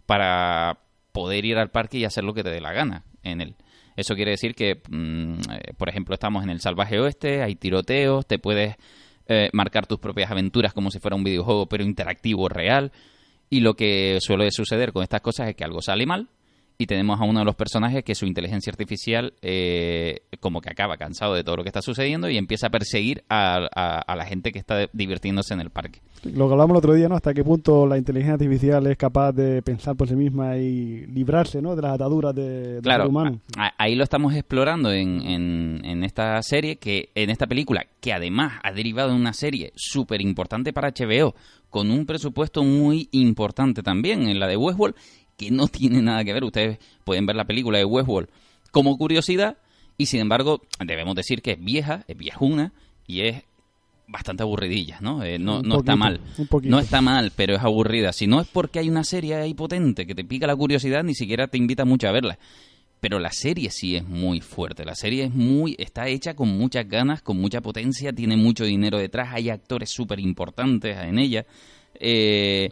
para 0.06 0.80
poder 1.12 1.46
ir 1.46 1.58
al 1.58 1.72
parque 1.72 1.98
y 1.98 2.06
hacer 2.06 2.24
lo 2.24 2.34
que 2.34 2.44
te 2.44 2.50
dé 2.50 2.62
la 2.62 2.74
gana 2.74 3.04
en 3.24 3.42
él. 3.42 3.56
Eso 3.96 4.16
quiere 4.16 4.32
decir 4.32 4.56
que, 4.56 4.82
mm, 4.90 5.34
eh, 5.52 5.74
por 5.78 5.90
ejemplo, 5.90 6.14
estamos 6.14 6.44
en 6.44 6.50
el 6.50 6.60
salvaje 6.60 7.00
oeste, 7.00 7.42
hay 7.42 7.56
tiroteos, 7.56 8.26
te 8.26 8.40
puedes 8.40 8.76
eh, 9.28 9.50
marcar 9.54 9.88
tus 9.88 10.00
propias 10.00 10.30
aventuras 10.30 10.74
como 10.74 10.92
si 10.92 11.00
fuera 11.00 11.16
un 11.16 11.24
videojuego, 11.24 11.68
pero 11.68 11.84
interactivo, 11.84 12.50
real. 12.50 12.92
Y 13.50 13.62
lo 13.62 13.76
que 13.76 14.18
suele 14.20 14.52
suceder 14.52 14.92
con 14.92 15.04
estas 15.04 15.22
cosas 15.22 15.50
es 15.50 15.56
que 15.56 15.64
algo 15.64 15.82
sale 15.82 16.06
mal 16.06 16.30
y 16.78 16.88
tenemos 16.88 17.20
a 17.20 17.24
uno 17.24 17.40
de 17.40 17.46
los 17.46 17.56
personajes 17.56 18.04
que 18.04 18.16
su 18.16 18.26
inteligencia 18.26 18.72
artificial 18.72 19.34
eh, 19.42 20.22
como 20.40 20.62
que 20.62 20.70
acaba 20.70 20.98
cansado 20.98 21.34
de 21.34 21.44
todo 21.44 21.58
lo 21.58 21.64
que 21.64 21.70
está 21.70 21.82
sucediendo 21.82 22.30
y 22.30 22.38
empieza 22.38 22.68
a 22.68 22.70
perseguir 22.70 23.24
a, 23.30 24.06
la 24.16 24.26
gente 24.26 24.52
que 24.52 24.60
está 24.60 24.88
divirtiéndose 24.94 25.54
en 25.54 25.62
el 25.62 25.70
parque. 25.70 26.02
Lo 26.24 26.48
que 26.48 26.54
hablamos 26.54 26.76
el 26.76 26.78
otro 26.78 26.94
día, 26.94 27.08
¿no? 27.08 27.16
Hasta 27.16 27.34
qué 27.34 27.44
punto 27.44 27.86
la 27.86 27.98
inteligencia 27.98 28.34
artificial 28.34 28.88
es 28.88 28.98
capaz 28.98 29.32
de 29.32 29.62
pensar 29.62 29.96
por 29.96 30.08
sí 30.08 30.16
misma 30.16 30.58
y 30.58 31.06
librarse, 31.08 31.62
¿no? 31.62 31.76
De 31.76 31.82
las 31.82 31.94
ataduras 31.94 32.34
de, 32.34 32.80
claro, 32.82 33.04
ser 33.04 33.10
humano. 33.10 33.40
ahí 33.78 33.96
lo 33.96 34.04
estamos 34.04 34.34
explorando 34.34 34.92
en, 34.92 35.22
en, 35.22 35.82
en, 35.84 36.04
esta 36.04 36.42
serie, 36.42 36.78
que 36.78 37.10
en 37.16 37.30
esta 37.30 37.46
película, 37.46 37.86
que 38.02 38.14
además 38.14 38.60
ha 38.64 38.72
derivado 38.72 39.10
de 39.10 39.16
una 39.16 39.34
serie 39.34 39.72
súper 39.76 40.22
importante 40.22 40.74
para 40.74 40.92
HBO, 40.92 41.36
con 41.70 41.92
un 41.92 42.06
presupuesto 42.06 42.64
muy 42.64 43.10
importante 43.12 43.84
también, 43.84 44.28
en 44.30 44.40
la 44.40 44.48
de 44.48 44.58
Westworld, 44.58 44.96
que 45.38 45.52
no 45.52 45.68
tiene 45.68 46.02
nada 46.02 46.24
que 46.24 46.34
ver. 46.34 46.44
Ustedes 46.44 46.80
pueden 47.04 47.26
ver 47.26 47.36
la 47.36 47.46
película 47.46 47.78
de 47.78 47.86
Westworld 47.86 48.30
como 48.72 48.98
curiosidad 48.98 49.58
y 49.98 50.08
sin 50.08 50.20
embargo 50.20 50.62
debemos 50.86 51.16
decir 51.16 51.42
que 51.42 51.52
es 51.52 51.64
vieja, 51.64 52.04
es 52.08 52.18
viejuna 52.18 52.74
y 53.08 53.22
es 53.22 53.44
bastante 54.08 54.44
aburridilla, 54.44 55.00
¿no? 55.02 55.24
Eh, 55.24 55.40
no, 55.40 55.62
no 55.62 55.80
está 55.80 55.96
mal. 55.96 56.20
No 56.64 56.80
está 56.80 57.02
mal, 57.02 57.32
pero 57.36 57.56
es 57.56 57.62
aburrida. 57.62 58.14
Si 58.14 58.28
no 58.28 58.42
es 58.42 58.48
porque 58.48 58.80
hay 58.80 58.90
una 58.90 59.04
serie 59.04 59.36
ahí 59.36 59.54
potente 59.54 60.06
que 60.06 60.16
te 60.16 60.24
pica 60.24 60.48
la 60.48 60.56
curiosidad, 60.56 61.04
ni 61.04 61.16
siquiera 61.16 61.48
te 61.48 61.58
invita 61.58 61.86
mucho 61.86 62.08
a 62.08 62.12
verla. 62.12 62.38
Pero 63.00 63.20
la 63.20 63.32
serie 63.32 63.70
sí 63.72 63.96
es 63.96 64.08
muy 64.08 64.42
fuerte. 64.42 64.86
La 64.86 64.96
serie 64.96 65.26
es 65.26 65.34
muy, 65.34 65.76
está 65.78 66.08
hecha 66.08 66.36
con 66.36 66.50
muchas 66.50 66.88
ganas, 66.88 67.22
con 67.22 67.38
mucha 67.38 67.62
potencia, 67.62 68.14
tiene 68.14 68.38
mucho 68.38 68.64
dinero 68.64 68.98
detrás, 68.98 69.30
hay 69.32 69.50
actores 69.50 69.90
súper 69.92 70.20
importantes 70.20 70.98
en 70.98 71.20
ella. 71.20 71.46
Eh, 72.00 72.70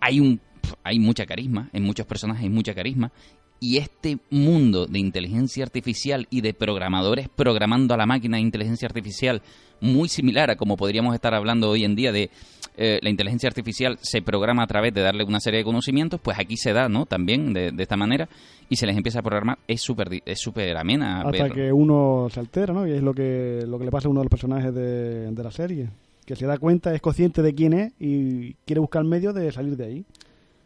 hay 0.00 0.20
un 0.20 0.40
hay 0.82 0.98
mucha 0.98 1.26
carisma, 1.26 1.68
en 1.72 1.82
muchos 1.82 2.06
personajes 2.06 2.42
hay 2.42 2.50
mucha 2.50 2.74
carisma, 2.74 3.12
y 3.60 3.78
este 3.78 4.18
mundo 4.30 4.86
de 4.86 4.98
inteligencia 4.98 5.64
artificial 5.64 6.26
y 6.30 6.40
de 6.40 6.54
programadores 6.54 7.28
programando 7.28 7.94
a 7.94 7.96
la 7.96 8.06
máquina 8.06 8.36
de 8.36 8.42
inteligencia 8.42 8.86
artificial, 8.86 9.42
muy 9.80 10.08
similar 10.08 10.50
a 10.50 10.56
como 10.56 10.76
podríamos 10.76 11.14
estar 11.14 11.34
hablando 11.34 11.70
hoy 11.70 11.84
en 11.84 11.94
día 11.94 12.12
de 12.12 12.30
eh, 12.76 13.00
la 13.02 13.10
inteligencia 13.10 13.48
artificial 13.48 13.98
se 14.00 14.22
programa 14.22 14.62
a 14.62 14.66
través 14.66 14.94
de 14.94 15.00
darle 15.00 15.24
una 15.24 15.40
serie 15.40 15.58
de 15.58 15.64
conocimientos, 15.64 16.20
pues 16.20 16.38
aquí 16.38 16.56
se 16.56 16.72
da, 16.72 16.88
¿no? 16.88 17.06
También 17.06 17.52
de, 17.52 17.72
esta 17.76 17.96
manera 17.96 18.28
y 18.68 18.76
se 18.76 18.86
les 18.86 18.96
empieza 18.96 19.20
a 19.20 19.22
programar, 19.22 19.58
es 19.66 19.80
súper 19.80 20.22
es 20.24 20.38
súper 20.38 20.76
amena. 20.76 21.22
Hasta 21.22 21.50
que 21.50 21.72
uno 21.72 22.28
se 22.30 22.38
altera, 22.38 22.72
¿no? 22.72 22.86
Y 22.86 22.92
es 22.92 23.02
lo 23.02 23.12
que, 23.14 23.64
lo 23.66 23.78
que 23.78 23.84
le 23.84 23.90
pasa 23.90 24.06
a 24.06 24.10
uno 24.10 24.20
de 24.20 24.24
los 24.24 24.30
personajes 24.30 24.72
de, 24.72 25.30
de 25.32 25.42
la 25.42 25.50
serie, 25.50 25.88
que 26.24 26.36
se 26.36 26.46
da 26.46 26.58
cuenta, 26.58 26.94
es 26.94 27.00
consciente 27.00 27.42
de 27.42 27.54
quién 27.54 27.72
es 27.72 27.92
y 27.98 28.54
quiere 28.64 28.80
buscar 28.80 29.02
medios 29.02 29.34
de 29.34 29.50
salir 29.50 29.76
de 29.76 29.84
ahí 29.84 30.04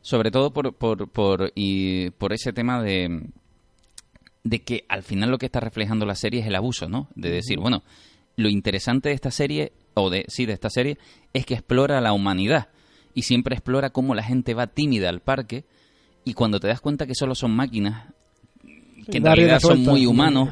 sobre 0.02 0.30
todo 0.30 0.52
por, 0.52 0.74
por, 0.74 1.08
por, 1.08 1.52
y 1.54 2.10
por 2.10 2.32
ese 2.32 2.52
tema 2.52 2.82
de, 2.82 3.28
de 4.44 4.62
que 4.62 4.84
al 4.88 5.02
final 5.02 5.30
lo 5.30 5.38
que 5.38 5.46
está 5.46 5.60
reflejando 5.60 6.04
la 6.04 6.16
serie 6.16 6.40
es 6.40 6.46
el 6.46 6.56
abuso, 6.56 6.88
¿no? 6.88 7.08
De 7.14 7.30
decir, 7.30 7.58
bueno, 7.58 7.82
lo 8.36 8.48
interesante 8.48 9.08
de 9.08 9.14
esta 9.14 9.30
serie, 9.30 9.72
o 9.94 10.10
de 10.10 10.24
sí, 10.28 10.46
de 10.46 10.52
esta 10.52 10.70
serie, 10.70 10.98
es 11.32 11.46
que 11.46 11.54
explora 11.54 12.00
la 12.00 12.12
humanidad. 12.12 12.68
Y 13.14 13.22
siempre 13.22 13.54
explora 13.54 13.90
cómo 13.90 14.14
la 14.14 14.22
gente 14.22 14.54
va 14.54 14.66
tímida 14.66 15.08
al 15.08 15.20
parque 15.20 15.64
y 16.24 16.34
cuando 16.34 16.60
te 16.60 16.68
das 16.68 16.80
cuenta 16.80 17.06
que 17.06 17.14
solo 17.14 17.34
son 17.34 17.52
máquinas, 17.52 18.06
que 19.10 19.18
en 19.18 19.24
realidad 19.24 19.60
son 19.60 19.82
muy 19.82 20.06
humanos, 20.06 20.48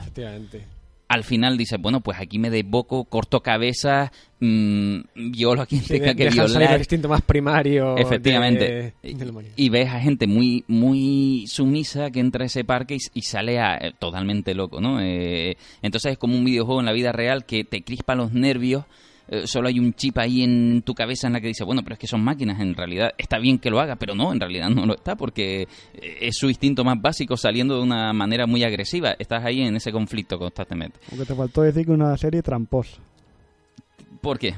al 1.10 1.24
final 1.24 1.58
dice, 1.58 1.76
bueno, 1.76 2.02
pues 2.02 2.20
aquí 2.20 2.38
me 2.38 2.50
desboco, 2.50 3.04
corto 3.04 3.40
cabeza, 3.40 4.12
mmm, 4.38 5.00
violo 5.32 5.62
a 5.62 5.66
quien 5.66 5.82
tenga 5.82 6.14
que 6.14 6.30
violar. 6.30 6.74
el 6.74 6.78
instinto 6.78 7.08
más 7.08 7.20
primario. 7.22 7.96
Efectivamente. 7.96 8.94
y, 9.56 9.68
ves 9.70 9.88
a 9.88 9.98
gente 9.98 10.28
muy 10.28 10.62
muy 10.68 11.46
sumisa 11.48 12.12
que 12.12 12.20
entra 12.20 12.44
a 12.44 12.46
ese 12.46 12.62
parque 12.62 12.96
y, 13.12 13.22
sale 13.22 13.58
eh, 13.58 13.92
totalmente 13.98 14.54
loco, 14.54 14.80
¿no? 14.80 15.00
Eh, 15.00 15.56
entonces 15.82 16.12
es 16.12 16.18
como 16.18 16.36
un 16.36 16.44
videojuego 16.44 16.78
en 16.78 16.86
la 16.86 16.92
vida 16.92 17.10
real 17.10 17.44
que 17.44 17.64
te 17.64 17.82
crispa 17.82 18.14
los 18.14 18.32
nervios 18.32 18.84
eh, 19.32 19.46
solo 19.46 19.68
hay 19.68 19.78
un 19.78 19.94
chip 19.94 20.18
ahí 20.18 20.42
en 20.42 20.82
tu 20.82 20.92
cabeza 20.92 21.28
en 21.28 21.34
la 21.34 21.40
que 21.40 21.46
dice, 21.46 21.62
bueno, 21.62 21.82
pero 21.84 21.94
es 21.94 22.00
que 22.00 22.08
son 22.08 22.20
máquinas, 22.20 22.60
en 22.60 22.74
realidad 22.74 23.12
está 23.16 23.38
bien 23.38 23.60
que 23.60 23.70
lo 23.70 23.78
haga, 23.78 23.94
pero 23.94 24.16
no, 24.16 24.32
en 24.32 24.40
realidad 24.40 24.68
no 24.70 24.84
lo 24.86 24.94
está 24.96 25.14
porque 25.14 25.62
eh, 25.94 26.18
es 26.20 26.36
su 26.36 26.48
instinto 26.48 26.82
más 26.82 27.00
básico 27.00 27.36
saliendo 27.36 27.76
de 27.76 27.82
una 27.82 28.12
manera 28.12 28.48
muy 28.48 28.64
agresiva. 28.64 29.14
Estás 29.20 29.44
ahí 29.44 29.60
en 29.60 29.76
ese 29.76 29.92
conflicto 29.92 30.36
constantemente. 30.36 30.98
Aunque 31.12 31.26
te 31.26 31.34
faltó 31.36 31.62
decir 31.62 31.86
que 31.86 31.92
una 31.92 32.16
serie 32.16 32.42
tramposa. 32.42 33.00
¿Por 34.20 34.36
qué? 34.36 34.52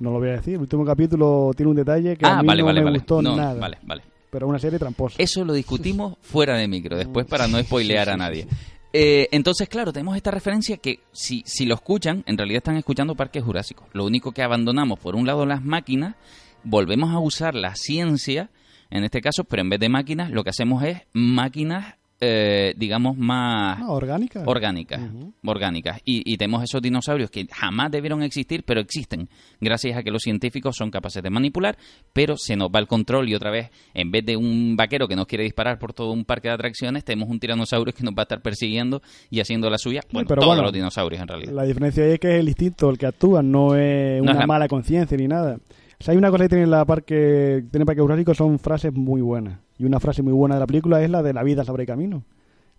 No 0.00 0.10
lo 0.10 0.18
voy 0.18 0.30
a 0.30 0.32
decir. 0.32 0.54
El 0.54 0.62
último 0.62 0.84
capítulo 0.84 1.52
tiene 1.56 1.70
un 1.70 1.76
detalle 1.76 2.16
que 2.16 2.26
a 2.26 2.38
ah, 2.38 2.42
mí 2.42 2.48
no 2.48 2.72
me 2.72 2.90
gustó 2.90 3.22
nada. 3.22 3.54
Vale, 3.54 3.78
vale. 3.82 4.02
Pero 4.28 4.48
una 4.48 4.58
serie 4.58 4.80
tramposa. 4.80 5.16
Eso 5.18 5.44
lo 5.44 5.52
discutimos 5.52 6.16
fuera 6.20 6.56
de 6.56 6.66
micro, 6.66 6.96
después 6.96 7.26
para 7.26 7.46
no 7.46 7.60
spoilear 7.62 8.08
a 8.10 8.16
nadie. 8.16 8.48
Eh, 8.92 9.28
entonces, 9.30 9.68
claro, 9.68 9.92
tenemos 9.92 10.16
esta 10.16 10.30
referencia 10.30 10.76
que 10.76 11.00
si, 11.12 11.42
si 11.46 11.64
lo 11.64 11.74
escuchan, 11.74 12.24
en 12.26 12.36
realidad 12.36 12.58
están 12.58 12.76
escuchando 12.76 13.14
Parques 13.14 13.44
Jurásicos. 13.44 13.86
Lo 13.92 14.04
único 14.04 14.32
que 14.32 14.42
abandonamos, 14.42 14.98
por 14.98 15.14
un 15.14 15.26
lado, 15.26 15.46
las 15.46 15.62
máquinas, 15.62 16.16
volvemos 16.64 17.14
a 17.14 17.18
usar 17.18 17.54
la 17.54 17.74
ciencia, 17.76 18.50
en 18.90 19.04
este 19.04 19.20
caso, 19.20 19.44
pero 19.44 19.62
en 19.62 19.70
vez 19.70 19.80
de 19.80 19.88
máquinas, 19.88 20.30
lo 20.30 20.42
que 20.42 20.50
hacemos 20.50 20.82
es 20.82 21.02
máquinas 21.12 21.94
eh, 22.22 22.74
digamos, 22.76 23.16
más 23.16 23.80
orgánicas. 23.88 24.42
Orgánicas. 24.46 25.00
orgánicas. 25.42 26.00
Y, 26.04 26.36
tenemos 26.36 26.62
esos 26.62 26.82
dinosaurios 26.82 27.30
que 27.30 27.46
jamás 27.50 27.90
debieron 27.90 28.22
existir, 28.22 28.62
pero 28.64 28.80
existen, 28.80 29.28
gracias 29.60 29.96
a 29.96 30.02
que 30.02 30.10
los 30.10 30.22
científicos 30.22 30.76
son 30.76 30.90
capaces 30.90 31.22
de 31.22 31.30
manipular, 31.30 31.78
pero 32.12 32.36
se 32.36 32.56
nos 32.56 32.68
va 32.68 32.78
el 32.78 32.86
control 32.86 33.28
y 33.28 33.34
otra 33.34 33.50
vez, 33.50 33.70
en 33.94 34.10
vez 34.10 34.24
de 34.24 34.36
un 34.36 34.76
vaquero 34.76 35.08
que 35.08 35.16
nos 35.16 35.26
quiere 35.26 35.44
disparar 35.44 35.78
por 35.78 35.94
todo 35.94 36.12
un 36.12 36.24
parque 36.24 36.48
de 36.48 36.54
atracciones, 36.54 37.04
tenemos 37.04 37.30
un 37.30 37.40
tiranosaurio 37.40 37.94
que 37.94 38.04
nos 38.04 38.12
va 38.12 38.20
a 38.20 38.24
estar 38.24 38.42
persiguiendo 38.42 39.00
y 39.30 39.40
haciendo 39.40 39.70
la 39.70 39.78
suya. 39.78 40.02
Bueno, 40.12 40.28
todos 40.28 40.58
los 40.58 40.72
dinosaurios 40.72 41.22
en 41.22 41.28
realidad. 41.28 41.52
La 41.52 41.64
diferencia 41.64 42.04
es 42.06 42.18
que 42.18 42.34
es 42.34 42.40
el 42.40 42.48
instinto 42.48 42.90
el 42.90 42.98
que 42.98 43.06
actúa, 43.06 43.42
no 43.42 43.74
es 43.76 44.20
una 44.20 44.46
mala 44.46 44.68
conciencia 44.68 45.16
ni 45.16 45.26
nada. 45.26 45.58
Si 45.98 46.10
hay 46.10 46.16
una 46.16 46.30
cosa 46.30 46.44
que 46.44 46.48
tiene 46.50 46.66
la 46.66 46.84
parque, 46.84 47.64
tiene 47.70 47.84
Parque 47.84 48.00
Jurásico 48.00 48.34
son 48.34 48.58
frases 48.58 48.92
muy 48.92 49.20
buenas. 49.20 49.58
Y 49.80 49.86
una 49.86 49.98
frase 49.98 50.22
muy 50.22 50.34
buena 50.34 50.56
de 50.56 50.60
la 50.60 50.66
película 50.66 51.02
es 51.02 51.08
la 51.08 51.22
de 51.22 51.32
la 51.32 51.42
vida 51.42 51.64
sobre 51.64 51.84
el 51.84 51.86
camino. 51.86 52.22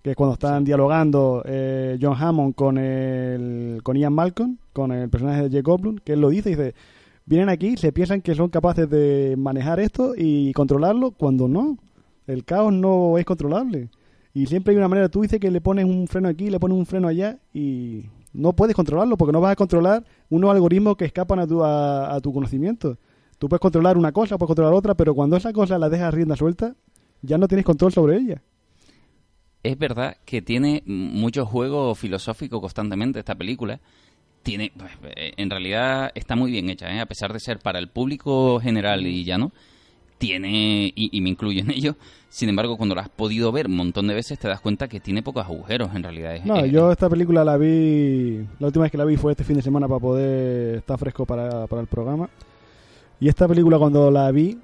Que 0.03 0.11
es 0.11 0.15
cuando 0.15 0.33
están 0.33 0.63
dialogando 0.63 1.41
eh, 1.47 1.97
John 1.99 2.15
Hammond 2.15 2.53
con, 2.53 2.77
el, 2.77 3.79
con 3.81 3.97
Ian 3.97 4.13
Malcolm, 4.13 4.57
con 4.71 4.91
el 4.91 5.09
personaje 5.09 5.41
de 5.41 5.49
Jake 5.49 5.63
Goblin, 5.63 5.97
que 5.97 6.13
él 6.13 6.21
lo 6.21 6.29
dice, 6.29 6.49
dice, 6.49 6.75
vienen 7.25 7.49
aquí, 7.49 7.75
se 7.75 7.91
piensan 7.91 8.21
que 8.21 8.35
son 8.35 8.49
capaces 8.49 8.87
de 8.87 9.33
manejar 9.35 9.79
esto 9.79 10.13
y 10.15 10.53
controlarlo, 10.53 11.09
cuando 11.09 11.47
no. 11.47 11.79
El 12.27 12.45
caos 12.45 12.71
no 12.71 13.17
es 13.17 13.25
controlable. 13.25 13.89
Y 14.35 14.45
siempre 14.45 14.73
hay 14.73 14.77
una 14.77 14.87
manera, 14.87 15.09
tú 15.09 15.23
dices 15.23 15.39
que 15.39 15.49
le 15.49 15.59
pones 15.59 15.85
un 15.85 16.05
freno 16.07 16.27
aquí, 16.27 16.51
le 16.51 16.59
pones 16.59 16.77
un 16.77 16.85
freno 16.85 17.07
allá 17.07 17.39
y 17.51 18.05
no 18.31 18.53
puedes 18.53 18.75
controlarlo 18.75 19.17
porque 19.17 19.31
no 19.31 19.41
vas 19.41 19.53
a 19.53 19.55
controlar 19.55 20.03
unos 20.29 20.51
algoritmos 20.51 20.97
que 20.97 21.05
escapan 21.05 21.39
a 21.39 21.47
tu, 21.47 21.63
a 21.63 22.19
tu 22.21 22.31
conocimiento. 22.31 22.95
Tú 23.39 23.49
puedes 23.49 23.59
controlar 23.59 23.97
una 23.97 24.11
cosa, 24.11 24.37
puedes 24.37 24.49
controlar 24.49 24.75
otra, 24.75 24.93
pero 24.93 25.15
cuando 25.15 25.35
esa 25.35 25.51
cosa 25.51 25.79
la 25.79 25.89
dejas 25.89 26.13
rienda 26.13 26.35
suelta, 26.35 26.75
ya 27.21 27.37
no 27.37 27.47
tienes 27.47 27.65
control 27.65 27.91
sobre 27.91 28.17
ella. 28.17 28.41
Es 29.63 29.77
verdad 29.77 30.17
que 30.25 30.41
tiene 30.41 30.81
mucho 30.85 31.45
juego 31.45 31.93
filosófico 31.93 32.61
constantemente 32.61 33.19
esta 33.19 33.35
película. 33.35 33.79
Tiene, 34.41 34.71
pues, 34.75 34.91
en 35.15 35.49
realidad 35.51 36.11
está 36.15 36.35
muy 36.35 36.51
bien 36.51 36.69
hecha, 36.69 36.91
¿eh? 36.91 36.99
a 36.99 37.05
pesar 37.05 37.31
de 37.31 37.39
ser 37.39 37.59
para 37.59 37.77
el 37.77 37.89
público 37.89 38.59
general 38.59 39.05
y 39.05 39.23
ya 39.23 39.37
no. 39.37 39.51
Tiene, 40.17 40.93
y, 40.95 41.19
me 41.21 41.29
incluyo 41.29 41.61
en 41.61 41.71
ello, 41.71 41.95
sin 42.29 42.47
embargo, 42.47 42.77
cuando 42.77 42.93
la 42.93 43.01
has 43.01 43.09
podido 43.09 43.51
ver 43.51 43.65
un 43.65 43.75
montón 43.75 44.07
de 44.07 44.13
veces, 44.13 44.37
te 44.37 44.47
das 44.47 44.61
cuenta 44.61 44.87
que 44.87 44.99
tiene 44.99 45.23
pocos 45.23 45.43
agujeros 45.43 45.95
en 45.95 46.03
realidad. 46.03 46.43
no, 46.45 46.63
yo 46.67 46.91
esta 46.91 47.09
película 47.09 47.43
la 47.43 47.57
vi, 47.57 48.45
la 48.59 48.67
última 48.67 48.83
vez 48.83 48.91
que 48.91 48.99
la 48.99 49.05
vi 49.05 49.17
fue 49.17 49.31
este 49.31 49.43
fin 49.43 49.55
de 49.55 49.63
semana 49.63 49.87
para 49.87 49.99
poder 49.99 50.77
estar 50.77 50.99
fresco 50.99 51.25
para, 51.25 51.65
para 51.65 51.81
el 51.81 51.87
programa. 51.87 52.29
Y 53.19 53.29
esta 53.29 53.47
película 53.47 53.79
cuando 53.79 54.11
la 54.11 54.31
vi, 54.31 54.59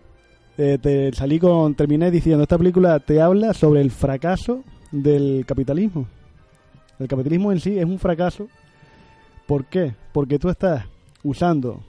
eh, 0.58 0.78
te 0.82 1.14
salí 1.14 1.40
con, 1.40 1.76
terminé 1.76 2.10
diciendo, 2.10 2.44
esta 2.44 2.58
película 2.58 3.00
te 3.00 3.22
habla 3.22 3.54
sobre 3.54 3.82
el 3.82 3.92
fracaso 3.92 4.64
del 4.92 5.46
capitalismo. 5.46 6.08
El 7.00 7.08
capitalismo 7.08 7.52
en 7.52 7.60
sí 7.60 7.78
es 7.78 7.86
un 7.86 8.00
fracaso. 8.00 8.48
¿Por 9.46 9.66
qué? 9.66 9.94
Porque 10.12 10.40
tú 10.40 10.50
estás 10.50 10.86
usando 11.24 11.82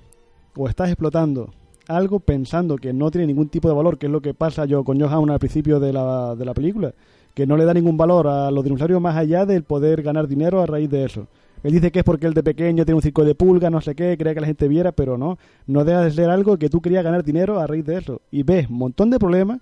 o 0.55 0.69
estás 0.69 0.89
explotando 0.89 1.51
algo 1.89 2.21
pensando 2.21 2.77
que 2.77 2.93
no 2.93 3.11
tiene 3.11 3.27
ningún 3.27 3.49
tipo 3.49 3.69
de 3.69 3.75
valor, 3.75 3.97
que 3.97 4.07
es 4.07 4.13
lo 4.13 4.21
que 4.21 4.35
pasa 4.35 4.67
yo 4.67 4.85
con 4.85 5.01
Johan 5.01 5.31
al 5.31 5.39
principio 5.39 5.81
de 5.81 5.93
la, 5.93 6.35
de 6.37 6.45
la 6.45 6.53
película, 6.53 6.93
que 7.35 7.47
no 7.47 7.57
le 7.57 7.65
da 7.65 7.73
ningún 7.73 7.97
valor 7.97 8.29
a 8.29 8.51
los 8.51 8.63
dinosaurios 8.63 9.01
más 9.01 9.17
allá 9.17 9.47
del 9.47 9.63
poder 9.63 10.03
ganar 10.03 10.29
dinero 10.29 10.61
a 10.61 10.67
raíz 10.67 10.91
de 10.91 11.07
eso. 11.07 11.27
Él 11.63 11.73
dice 11.73 11.91
que 11.91 12.01
es 12.01 12.05
porque 12.05 12.27
él 12.27 12.35
de 12.35 12.43
pequeño 12.43 12.85
tiene 12.85 12.97
un 12.97 13.03
circo 13.03 13.25
de 13.25 13.35
pulga, 13.35 13.71
no 13.71 13.81
sé 13.81 13.95
qué, 13.95 14.17
quería 14.17 14.35
que 14.35 14.41
la 14.41 14.47
gente 14.47 14.69
viera, 14.69 14.93
pero 14.93 15.19
no, 15.19 15.39
no 15.67 15.85
deja 15.85 16.03
de 16.03 16.11
ser 16.11 16.31
algo 16.31 16.57
que 16.57 16.69
tú 16.69 16.81
querías 16.81 17.05
ganar 17.05 17.25
dinero 17.25 17.59
a 17.59 17.67
raíz 17.67 17.85
de 17.85 17.99
eso. 17.99 18.21
Y 18.31 18.43
ves 18.43 18.69
un 18.69 18.79
montón 18.79 19.11
de 19.11 19.19
problemas 19.19 19.59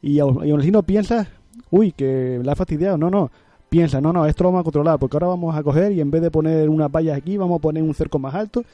y 0.00 0.18
aún 0.18 0.60
así 0.60 0.70
no 0.70 0.82
piensas, 0.82 1.28
uy, 1.70 1.92
que 1.92 2.40
la 2.42 2.52
ha 2.52 2.56
fastidiado. 2.56 2.96
No, 2.98 3.10
no, 3.10 3.30
piensa, 3.68 4.00
no, 4.00 4.12
no, 4.12 4.26
esto 4.26 4.44
lo 4.44 4.50
vamos 4.50 4.60
a 4.60 4.64
controlar, 4.64 4.98
porque 4.98 5.16
ahora 5.16 5.28
vamos 5.28 5.56
a 5.56 5.62
coger 5.62 5.92
y 5.92 6.00
en 6.00 6.10
vez 6.10 6.22
de 6.22 6.30
poner 6.30 6.68
unas 6.68 6.90
vallas 6.90 7.16
aquí, 7.16 7.36
vamos 7.36 7.58
a 7.58 7.62
poner 7.62 7.82
un 7.82 7.94
cerco 7.94 8.18
más 8.18 8.34
alto. 8.34 8.64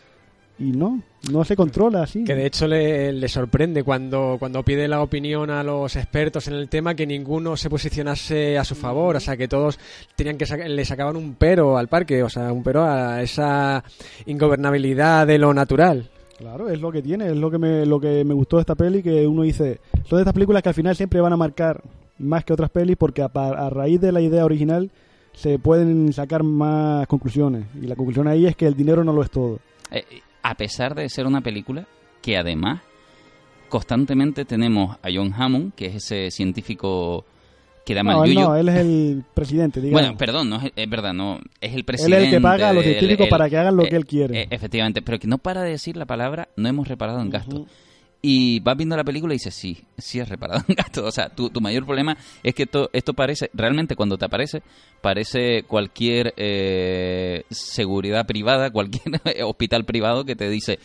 Y 0.61 0.73
no, 0.73 1.01
no 1.33 1.43
se 1.43 1.57
controla 1.57 2.03
así. 2.03 2.23
Que 2.23 2.35
de 2.35 2.45
hecho 2.45 2.69
le, 2.69 3.15
le 3.15 3.29
sorprende 3.29 3.83
cuando, 3.83 4.37
cuando 4.39 4.63
pide 4.63 4.87
la 4.89 5.01
opinión 5.03 5.49
a 5.49 5.63
los 5.65 5.97
expertos 5.97 6.47
en 6.49 6.55
el 6.55 6.69
tema 6.69 6.95
que 6.95 7.07
ninguno 7.07 7.57
se 7.57 7.71
posicionase 7.71 8.59
a 8.59 8.65
su 8.65 8.75
favor, 8.75 9.17
o 9.17 9.21
sea 9.21 9.39
que 9.39 9.49
todos 9.49 9.79
tenían 10.17 10.37
que 10.37 10.45
saca- 10.45 10.69
le 10.69 10.85
sacaban 10.85 11.17
un 11.17 11.35
pero 11.39 11.79
al 11.79 11.89
parque, 11.89 12.23
o 12.23 12.29
sea, 12.29 12.53
un 12.53 12.63
pero 12.63 12.85
a 12.85 13.23
esa 13.23 13.83
ingobernabilidad 14.27 15.27
de 15.27 15.39
lo 15.39 15.53
natural. 15.55 16.09
Claro, 16.39 16.69
es 16.71 16.81
lo 16.81 16.91
que 16.91 17.03
tiene, 17.03 17.27
es 17.29 17.37
lo 17.37 17.51
que 17.51 17.59
me, 17.59 17.85
lo 17.85 18.01
que 18.01 18.25
me 18.25 18.33
gustó 18.35 18.57
de 18.57 18.61
esta 18.63 18.75
peli, 18.75 19.03
que 19.03 19.27
uno 19.27 19.43
dice, 19.43 19.81
son 20.09 20.17
de 20.19 20.23
estas 20.23 20.33
películas 20.35 20.63
que 20.63 20.71
al 20.71 20.75
final 20.75 20.97
siempre 20.97 21.21
van 21.21 21.33
a 21.33 21.37
marcar 21.37 21.83
más 22.19 22.45
que 22.45 22.53
otras 22.53 22.71
pelis 22.71 22.97
porque 22.97 23.23
a, 23.23 23.29
pa- 23.29 23.67
a 23.67 23.69
raíz 23.71 24.01
de 24.01 24.13
la 24.13 24.21
idea 24.21 24.45
original 24.45 24.91
se 25.33 25.59
pueden 25.59 26.13
sacar 26.13 26.43
más 26.43 27.07
conclusiones. 27.07 27.65
Y 27.81 27.87
la 27.87 27.95
conclusión 27.97 28.27
ahí 28.29 28.47
es 28.47 28.57
que 28.57 28.67
el 28.67 28.75
dinero 28.75 29.05
no 29.05 29.13
lo 29.13 29.23
es 29.23 29.31
todo. 29.31 29.59
Eh, 29.91 30.05
a 30.43 30.55
pesar 30.55 30.95
de 30.95 31.09
ser 31.09 31.27
una 31.27 31.41
película 31.41 31.87
que 32.23 32.37
además 32.37 32.81
constantemente 33.69 34.45
tenemos 34.45 34.97
a 35.03 35.09
John 35.15 35.33
Hammond, 35.37 35.75
que 35.75 35.87
es 35.87 35.95
ese 35.97 36.31
científico 36.31 37.25
que 37.85 37.95
da 37.95 38.03
No, 38.03 38.19
mal 38.19 38.29
él 38.29 38.35
no, 38.35 38.57
él 38.57 38.69
es 38.69 38.77
el 38.77 39.25
presidente, 39.35 39.81
digamos. 39.81 40.03
Bueno, 40.03 40.19
perdón, 40.19 40.51
no 40.51 40.57
es, 40.61 40.73
es 40.77 40.91
verdad, 40.91 41.13
no, 41.15 41.39
es 41.61 41.73
el 41.73 41.79
él 41.79 41.85
presidente. 41.85 42.19
es 42.19 42.25
el 42.25 42.31
que 42.31 42.41
paga 42.41 42.69
a 42.71 42.73
los 42.73 42.85
científicos 42.85 43.25
el- 43.27 43.31
para 43.31 43.49
que 43.49 43.57
hagan 43.57 43.77
lo 43.77 43.85
eh, 43.85 43.89
que 43.89 43.97
él 43.97 44.07
quiere. 44.07 44.43
eh, 44.43 44.47
efectivamente, 44.51 45.03
pero 45.03 45.19
que 45.19 45.27
no 45.27 45.39
para 45.39 45.63
de 45.63 45.71
decir 45.71 45.97
la 45.97 46.05
palabra 46.07 46.49
no 46.57 46.69
hemos 46.69 46.89
reparado 46.89 47.21
en 47.21 47.31
gastos. 47.31 47.63
Y 48.23 48.61
vas 48.61 48.77
viendo 48.77 48.97
la 48.97 49.05
película 49.05 49.33
y 49.33 49.37
dices, 49.37 49.55
sí, 49.55 49.79
sí 49.97 50.21
has 50.21 50.29
reparado 50.29 50.63
en 50.69 50.75
gastos. 50.75 51.05
O 51.09 51.11
sea, 51.11 51.31
tu, 51.31 51.51
tu 51.51 51.61
mayor 51.61 51.87
problema 51.87 52.17
es 52.43 52.55
que 52.55 52.65
esto, 52.65 52.91
esto 52.93 53.15
parece, 53.15 53.51
realmente 53.55 53.97
cuando 53.97 54.19
te 54.19 54.27
aparece, 54.27 54.63
parece 55.01 55.63
cualquier 55.63 56.35
eh, 56.37 57.45
seguridad 57.51 58.27
privada, 58.27 58.71
cualquier 58.73 59.21
hospital 59.45 59.85
privado 59.85 60.25
que 60.25 60.37
te 60.37 60.51
dice, 60.51 60.79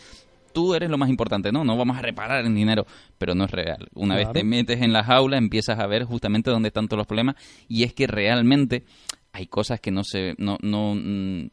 tú 0.56 0.74
eres 0.74 0.88
lo 0.88 0.96
más 0.96 1.10
importante, 1.10 1.52
no, 1.52 1.64
no 1.64 1.76
vamos 1.76 1.98
a 1.98 2.02
reparar 2.02 2.46
en 2.46 2.54
dinero, 2.54 2.86
pero 3.18 3.34
no 3.34 3.44
es 3.44 3.50
real. 3.50 3.88
Una 3.94 4.16
vez 4.16 4.32
te 4.32 4.42
metes 4.42 4.80
en 4.80 4.94
la 4.94 5.04
jaula, 5.04 5.36
empiezas 5.36 5.78
a 5.78 5.86
ver 5.86 6.04
justamente 6.04 6.50
dónde 6.50 6.68
están 6.68 6.88
todos 6.88 6.98
los 6.98 7.06
problemas 7.06 7.36
y 7.68 7.82
es 7.82 7.92
que 7.92 8.06
realmente 8.06 8.84
hay 9.32 9.48
cosas 9.48 9.80
que 9.80 9.90
no 9.90 10.02
se 10.02 10.34
no 10.38 10.56
no 10.62 10.94
mm, 10.94 11.48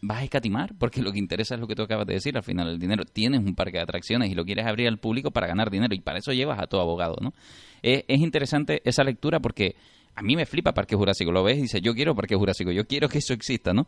vas 0.00 0.18
a 0.20 0.24
escatimar 0.24 0.74
porque 0.78 1.02
lo 1.02 1.10
que 1.12 1.18
interesa 1.18 1.54
es 1.56 1.60
lo 1.60 1.66
que 1.66 1.74
tú 1.74 1.82
acabas 1.82 2.06
de 2.06 2.14
decir 2.14 2.36
al 2.36 2.42
final 2.44 2.68
el 2.68 2.78
dinero 2.78 3.04
tienes 3.04 3.40
un 3.40 3.54
parque 3.56 3.78
de 3.78 3.82
atracciones 3.82 4.30
y 4.30 4.34
lo 4.34 4.44
quieres 4.44 4.64
abrir 4.66 4.86
al 4.86 4.98
público 4.98 5.30
para 5.32 5.46
ganar 5.48 5.70
dinero 5.70 5.94
y 5.94 6.00
para 6.00 6.18
eso 6.18 6.32
llevas 6.32 6.60
a 6.60 6.66
todo 6.68 6.80
abogado 6.80 7.16
no 7.20 7.34
es, 7.82 8.04
es 8.06 8.20
interesante 8.20 8.80
esa 8.84 9.02
lectura 9.02 9.40
porque 9.40 9.74
a 10.14 10.22
mí 10.22 10.36
me 10.36 10.46
flipa 10.46 10.72
Parque 10.72 10.94
Jurásico 10.94 11.32
lo 11.32 11.42
ves 11.42 11.58
y 11.58 11.62
dices 11.62 11.80
yo 11.82 11.94
quiero 11.94 12.14
Parque 12.14 12.36
Jurásico 12.36 12.70
yo 12.70 12.86
quiero 12.86 13.08
que 13.08 13.18
eso 13.18 13.32
exista 13.34 13.72
no 13.74 13.86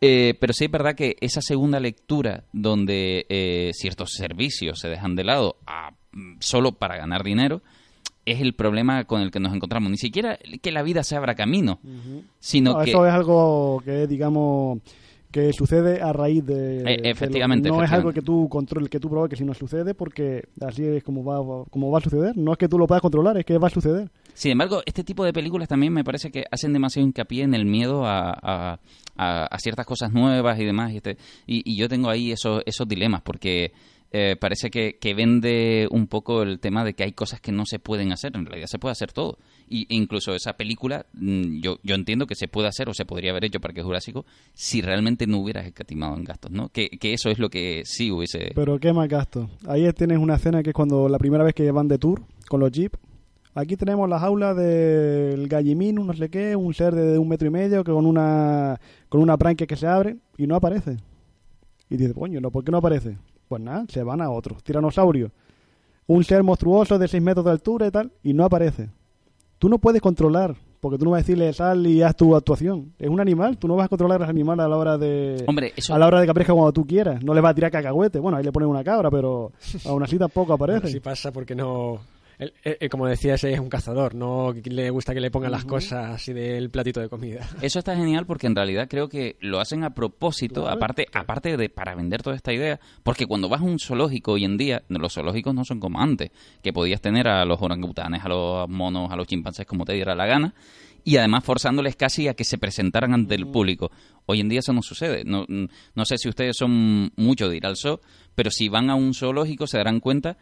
Eh, 0.00 0.34
pero 0.40 0.52
sí 0.52 0.64
es 0.66 0.70
verdad 0.70 0.94
que 0.94 1.16
esa 1.20 1.40
segunda 1.40 1.80
lectura 1.80 2.44
donde 2.52 3.24
eh, 3.28 3.70
ciertos 3.72 4.10
servicios 4.12 4.78
se 4.80 4.88
dejan 4.88 5.14
de 5.14 5.24
lado 5.24 5.56
a- 5.66 5.92
mm, 6.12 6.36
solo 6.40 6.72
para 6.72 6.96
ganar 6.96 7.22
dinero 7.22 7.62
es 8.26 8.40
el 8.40 8.54
problema 8.54 9.04
con 9.04 9.20
el 9.22 9.30
que 9.30 9.38
nos 9.40 9.54
encontramos. 9.54 9.90
Ni 9.90 9.96
siquiera 9.98 10.38
que 10.62 10.72
la 10.72 10.82
vida 10.82 11.02
se 11.04 11.14
abra 11.16 11.34
camino, 11.34 11.78
sino 12.40 12.72
No, 12.72 12.84
que... 12.84 12.90
Eso 12.90 13.06
es 13.06 13.12
algo 13.14 13.82
que, 13.84 14.06
digamos, 14.06 14.80
que 15.34 15.52
sucede 15.52 16.00
a 16.00 16.12
raíz 16.12 16.46
de... 16.46 16.78
Eh, 16.78 16.82
de 17.02 17.10
efectivamente, 17.10 17.68
lo- 17.68 17.76
no 17.78 17.82
es 17.82 17.90
algo 17.90 18.12
que 18.12 18.22
tú 18.22 18.48
controles, 18.48 18.88
que 18.88 19.00
tú 19.00 19.10
provoques, 19.10 19.36
sino 19.36 19.52
sucede 19.52 19.92
porque 19.94 20.44
así 20.60 20.84
es 20.84 21.02
como 21.02 21.24
va, 21.24 21.64
como 21.70 21.90
va 21.90 21.98
a 21.98 22.00
suceder. 22.00 22.36
No 22.36 22.52
es 22.52 22.58
que 22.58 22.68
tú 22.68 22.78
lo 22.78 22.86
puedas 22.86 23.02
controlar, 23.02 23.36
es 23.36 23.44
que 23.44 23.58
va 23.58 23.66
a 23.66 23.70
suceder. 23.70 24.08
Sin 24.32 24.52
embargo, 24.52 24.80
este 24.86 25.02
tipo 25.02 25.24
de 25.24 25.32
películas 25.32 25.66
también 25.68 25.92
me 25.92 26.04
parece 26.04 26.30
que 26.30 26.44
hacen 26.50 26.72
demasiado 26.72 27.04
hincapié 27.06 27.42
en 27.42 27.54
el 27.54 27.66
miedo 27.66 28.06
a, 28.06 28.30
a- 28.30 28.78
a- 29.16 29.46
a 29.46 29.58
ciertas 29.58 29.86
cosas 29.86 30.12
nuevas 30.12 30.58
y 30.60 30.64
demás. 30.64 30.92
Y, 30.92 30.98
este- 30.98 31.16
y- 31.48 31.62
y 31.68 31.76
yo 31.76 31.88
tengo 31.88 32.08
ahí 32.10 32.30
esos, 32.30 32.62
esos 32.64 32.86
dilemas 32.86 33.22
porque 33.22 33.72
eh, 34.12 34.36
parece 34.40 34.70
que, 34.70 34.96
que 35.00 35.12
vende 35.14 35.88
un 35.90 36.06
poco 36.06 36.42
el 36.44 36.60
tema 36.60 36.84
de 36.84 36.94
que 36.94 37.02
hay 37.02 37.10
cosas 37.12 37.40
que 37.40 37.50
no 37.50 37.64
se 37.66 37.80
pueden 37.80 38.12
hacer. 38.12 38.30
En 38.36 38.46
realidad 38.46 38.68
se 38.68 38.78
puede 38.78 38.92
hacer 38.92 39.10
todo. 39.12 39.38
Y 39.68 39.86
incluso 39.94 40.34
esa 40.34 40.54
película, 40.54 41.06
mm, 41.14 41.60
yo, 41.60 41.78
yo 41.82 41.94
entiendo 41.94 42.26
que 42.26 42.34
se 42.34 42.48
puede 42.48 42.68
hacer 42.68 42.88
o 42.88 42.94
se 42.94 43.04
podría 43.04 43.30
haber 43.30 43.44
hecho 43.44 43.60
Parque 43.60 43.82
Jurásico 43.82 44.24
si 44.52 44.82
realmente 44.82 45.26
no 45.26 45.38
hubieras 45.38 45.66
escatimado 45.66 46.16
en 46.16 46.24
gastos, 46.24 46.50
¿no? 46.50 46.68
Que, 46.68 46.88
que 46.90 47.14
eso 47.14 47.30
es 47.30 47.38
lo 47.38 47.48
que 47.48 47.82
sí 47.84 48.10
hubiese... 48.10 48.52
Pero 48.54 48.78
qué 48.78 48.92
más 48.92 49.08
gasto. 49.08 49.48
Ahí 49.66 49.90
tienes 49.92 50.18
una 50.18 50.36
escena 50.36 50.62
que 50.62 50.70
es 50.70 50.74
cuando 50.74 51.08
la 51.08 51.18
primera 51.18 51.44
vez 51.44 51.54
que 51.54 51.70
van 51.70 51.88
de 51.88 51.98
tour 51.98 52.22
con 52.48 52.60
los 52.60 52.70
jeeps. 52.70 52.98
Aquí 53.56 53.76
tenemos 53.76 54.08
la 54.08 54.18
jaula 54.18 54.52
del 54.52 55.46
gallimín, 55.46 55.94
no 55.94 56.12
sé 56.12 56.28
qué, 56.28 56.56
un 56.56 56.74
ser 56.74 56.92
de 56.92 57.18
un 57.18 57.28
metro 57.28 57.46
y 57.46 57.52
medio 57.52 57.84
que 57.84 57.92
con 57.92 58.04
una 58.04 58.80
con 59.08 59.20
una 59.20 59.36
branquia 59.36 59.64
que 59.64 59.76
se 59.76 59.86
abre 59.86 60.16
y 60.36 60.48
no 60.48 60.56
aparece. 60.56 60.96
Y 61.88 61.96
dices, 61.96 62.14
coño, 62.14 62.40
¿no? 62.40 62.50
¿por 62.50 62.64
qué 62.64 62.72
no 62.72 62.78
aparece? 62.78 63.16
Pues 63.46 63.62
nada, 63.62 63.84
se 63.88 64.02
van 64.02 64.20
a 64.20 64.30
otro. 64.30 64.56
Tiranosaurio. 64.56 65.30
Un 66.06 66.24
ser 66.24 66.42
monstruoso 66.42 66.98
de 66.98 67.06
6 67.06 67.22
metros 67.22 67.44
de 67.44 67.52
altura 67.52 67.86
y 67.86 67.90
tal, 67.92 68.12
y 68.24 68.34
no 68.34 68.44
aparece. 68.44 68.90
Tú 69.64 69.70
no 69.70 69.78
puedes 69.78 70.02
controlar, 70.02 70.54
porque 70.78 70.98
tú 70.98 71.06
no 71.06 71.12
vas 71.12 71.20
a 71.20 71.22
decirle 71.22 71.50
sal 71.54 71.86
y 71.86 72.02
haz 72.02 72.14
tu 72.14 72.36
actuación. 72.36 72.92
Es 72.98 73.08
un 73.08 73.18
animal, 73.18 73.56
tú 73.56 73.66
no 73.66 73.76
vas 73.76 73.86
a 73.86 73.88
controlar 73.88 74.22
al 74.22 74.28
animal 74.28 74.60
a 74.60 74.68
la 74.68 74.76
hora 74.76 74.98
de 74.98 75.42
Hombre, 75.46 75.72
eso... 75.74 75.94
a 75.94 75.98
la 75.98 76.06
hora 76.06 76.20
de 76.20 76.26
que 76.26 76.32
aparezca 76.32 76.52
cuando 76.52 76.74
tú 76.74 76.86
quieras. 76.86 77.24
No 77.24 77.32
le 77.32 77.40
vas 77.40 77.52
a 77.52 77.54
tirar 77.54 77.70
cacahuete. 77.70 78.18
Bueno, 78.18 78.36
ahí 78.36 78.44
le 78.44 78.52
pones 78.52 78.68
una 78.68 78.84
cabra, 78.84 79.10
pero 79.10 79.52
aún 79.86 80.02
así 80.02 80.18
tampoco 80.18 80.52
aparece. 80.52 80.88
Así 80.88 81.00
pasa 81.00 81.32
porque 81.32 81.54
no... 81.54 81.98
él- 82.44 82.54
él- 82.62 82.76
él, 82.80 82.88
como 82.88 83.06
decías, 83.06 83.42
es 83.44 83.58
un 83.58 83.68
cazador, 83.68 84.14
no 84.14 84.52
le 84.64 84.90
gusta 84.90 85.12
que 85.14 85.20
le 85.20 85.30
pongan 85.30 85.50
las 85.52 85.64
cosas 85.64 86.10
así 86.10 86.32
del 86.32 86.70
platito 86.70 87.00
de 87.00 87.08
comida. 87.08 87.40
Eso 87.62 87.78
está 87.80 87.96
genial 87.96 88.26
porque 88.26 88.46
en 88.46 88.54
realidad 88.54 88.86
creo 88.88 89.08
que 89.08 89.36
lo 89.40 89.60
hacen 89.60 89.84
a 89.84 89.90
propósito, 89.94 90.62
Claro. 90.62 90.76
aparte, 90.76 91.06
aparte 91.12 91.56
de 91.56 91.68
para 91.68 91.94
vender 91.94 92.22
toda 92.22 92.36
esta 92.36 92.52
idea, 92.52 92.78
porque 93.02 93.26
cuando 93.26 93.48
vas 93.48 93.60
a 93.60 93.64
un 93.64 93.78
zoológico 93.78 94.32
hoy 94.32 94.44
en 94.44 94.56
día, 94.56 94.82
los 94.88 95.14
zoológicos 95.14 95.54
no 95.54 95.64
son 95.64 95.80
como 95.80 96.00
antes, 96.00 96.30
que 96.62 96.72
podías 96.72 97.00
tener 97.00 97.26
a 97.28 97.44
los 97.44 97.60
orangutanes, 97.60 98.24
a 98.24 98.28
los 98.28 98.68
monos, 98.68 99.10
a 99.10 99.16
los 99.16 99.26
chimpancés 99.26 99.66
como 99.66 99.84
te 99.84 99.94
diera 99.94 100.14
la 100.14 100.26
gana, 100.26 100.54
y 101.06 101.18
además 101.18 101.44
forzándoles 101.44 101.96
casi 101.96 102.28
a 102.28 102.34
que 102.34 102.44
se 102.44 102.56
presentaran 102.56 103.12
ante 103.12 103.34
el 103.34 103.46
público. 103.46 103.90
Hoy 104.24 104.40
en 104.40 104.48
día 104.48 104.60
eso 104.60 104.72
no 104.72 104.80
sucede. 104.80 105.22
No, 105.26 105.44
no 105.48 106.04
sé 106.06 106.16
si 106.16 106.30
ustedes 106.30 106.56
son 106.56 107.12
mucho 107.16 107.50
de 107.50 107.58
ir 107.58 107.66
al 107.66 107.76
zoo, 107.76 108.00
pero 108.34 108.50
si 108.50 108.70
van 108.70 108.88
a 108.88 108.94
un 108.94 109.12
zoológico 109.12 109.66
se 109.66 109.76
darán 109.76 110.00
cuenta 110.00 110.38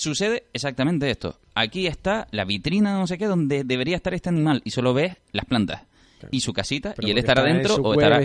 sucede 0.00 0.44
exactamente 0.52 1.10
esto. 1.10 1.38
Aquí 1.54 1.86
está 1.86 2.26
la 2.30 2.44
vitrina 2.44 2.98
no 2.98 3.06
sé 3.06 3.18
qué 3.18 3.26
donde 3.26 3.64
debería 3.64 3.96
estar 3.96 4.14
este 4.14 4.28
animal 4.30 4.62
y 4.64 4.70
solo 4.70 4.94
ves 4.94 5.16
las 5.32 5.44
plantas 5.44 5.82
y 6.30 6.40
su 6.40 6.52
casita 6.52 6.92
Pero 6.94 7.08
y 7.08 7.12
él 7.12 7.18
estará 7.18 7.42
dentro 7.42 7.76
su 7.76 7.80
o 7.82 7.94
estará 7.94 8.16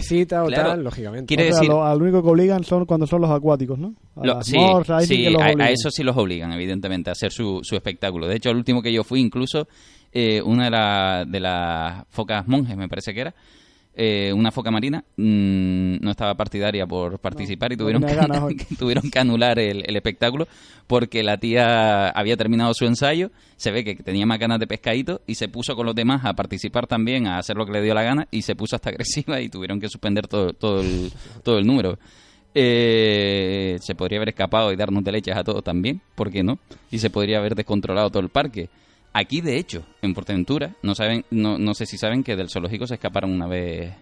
o 0.43 0.47
Claro. 0.47 0.69
tal, 0.71 0.83
lógicamente. 0.83 1.27
Quiere 1.27 1.43
O 1.49 1.51
sea, 1.53 1.55
decir 1.61 1.69
lo, 1.69 1.85
al 1.85 2.01
único 2.01 2.21
que 2.21 2.29
obligan 2.29 2.63
son 2.65 2.85
cuando 2.85 3.07
son 3.07 3.21
los 3.21 3.31
acuáticos, 3.31 3.79
¿no? 3.79 3.93
A 4.17 4.25
lo- 4.25 4.33
las 4.35 4.45
sí, 4.45 4.57
sí 5.07 5.25
a, 5.61 5.69
eso 5.69 5.89
sí 5.91 6.03
los 6.03 6.17
obligan, 6.17 6.51
evidentemente, 6.51 7.09
a 7.09 7.13
hacer 7.13 7.31
su, 7.31 7.61
su 7.63 7.75
espectáculo. 7.75 8.27
De 8.27 8.35
hecho, 8.35 8.49
el 8.49 8.57
último 8.57 8.81
que 8.81 8.91
yo 8.91 9.03
fui, 9.05 9.21
incluso, 9.21 9.67
eh, 10.11 10.41
una 10.41 10.65
de, 10.65 10.71
la- 10.71 11.25
de 11.25 11.39
las 11.39 12.05
focas 12.09 12.45
monjes, 12.47 12.75
me 12.75 12.89
parece 12.89 13.13
que 13.13 13.21
era, 13.21 13.35
eh, 13.95 14.33
una 14.33 14.51
foca 14.51 14.71
marina, 14.71 15.03
mm, 15.15 15.97
no 16.01 16.11
estaba 16.11 16.35
partidaria 16.35 16.85
por 16.85 17.19
participar 17.19 17.71
y 17.73 17.77
tuvieron, 17.77 18.03
que 18.03 18.65
tuvieron 18.77 19.09
que 19.09 19.19
anular 19.19 19.57
el, 19.57 19.83
el 19.87 19.95
espectáculo 19.95 20.47
porque 20.87 21.23
la 21.23 21.37
tía 21.37 22.09
había 22.09 22.37
terminado 22.37 22.73
su 22.73 22.85
ensayo, 22.85 23.31
se 23.55 23.71
ve 23.71 23.83
que 23.83 23.95
tenía 23.95 24.25
más 24.25 24.39
ganas 24.39 24.59
de 24.59 24.67
pescadito 24.67 25.21
y 25.25 25.35
se 25.35 25.47
puso 25.47 25.75
con 25.75 25.85
los 25.85 25.95
demás 25.95 26.25
a 26.25 26.33
participar 26.33 26.87
también, 26.87 27.27
a 27.27 27.37
hacer 27.37 27.55
lo 27.55 27.65
que 27.65 27.71
le 27.71 27.81
dio 27.81 27.93
la 27.93 28.03
gana 28.03 28.27
y 28.31 28.41
se 28.41 28.55
puso 28.55 28.75
hasta 28.75 28.89
agresiva 28.91 29.41
y 29.41 29.49
tuvieron 29.49 29.79
que 29.79 29.89
suspender 29.89 30.27
todo, 30.27 30.53
todo, 30.53 30.81
el, 30.81 31.11
todo 31.43 31.57
el 31.57 31.65
número. 31.65 31.97
Eh, 32.57 33.77
se 33.81 33.95
podría 33.95 34.17
haber 34.17 34.29
escapado 34.29 34.71
y 34.71 34.77
darnos 34.77 35.03
de 35.03 35.11
leches 35.11 35.35
a 35.35 35.43
todos 35.43 35.63
también, 35.63 36.01
¿por 36.15 36.31
qué 36.31 36.41
no? 36.41 36.59
Y 36.89 36.99
se 36.99 37.09
podría 37.09 37.39
haber 37.39 37.55
descontrolado 37.55 38.09
todo 38.09 38.23
el 38.23 38.29
parque. 38.29 38.69
Aquí, 39.17 39.39
de 39.39 39.57
hecho, 39.57 39.85
en 40.01 40.13
Portaventura, 40.13 40.75
no 40.83 40.93
saben, 40.93 41.23
no, 41.31 41.57
no 41.57 41.73
sé 41.73 41.85
si 41.85 41.97
saben 41.97 42.21
que 42.21 42.35
del 42.35 42.49
zoológico 42.49 42.85
se 42.85 42.95
escaparon 42.95 43.31
una 43.31 43.47
vez 43.47 43.93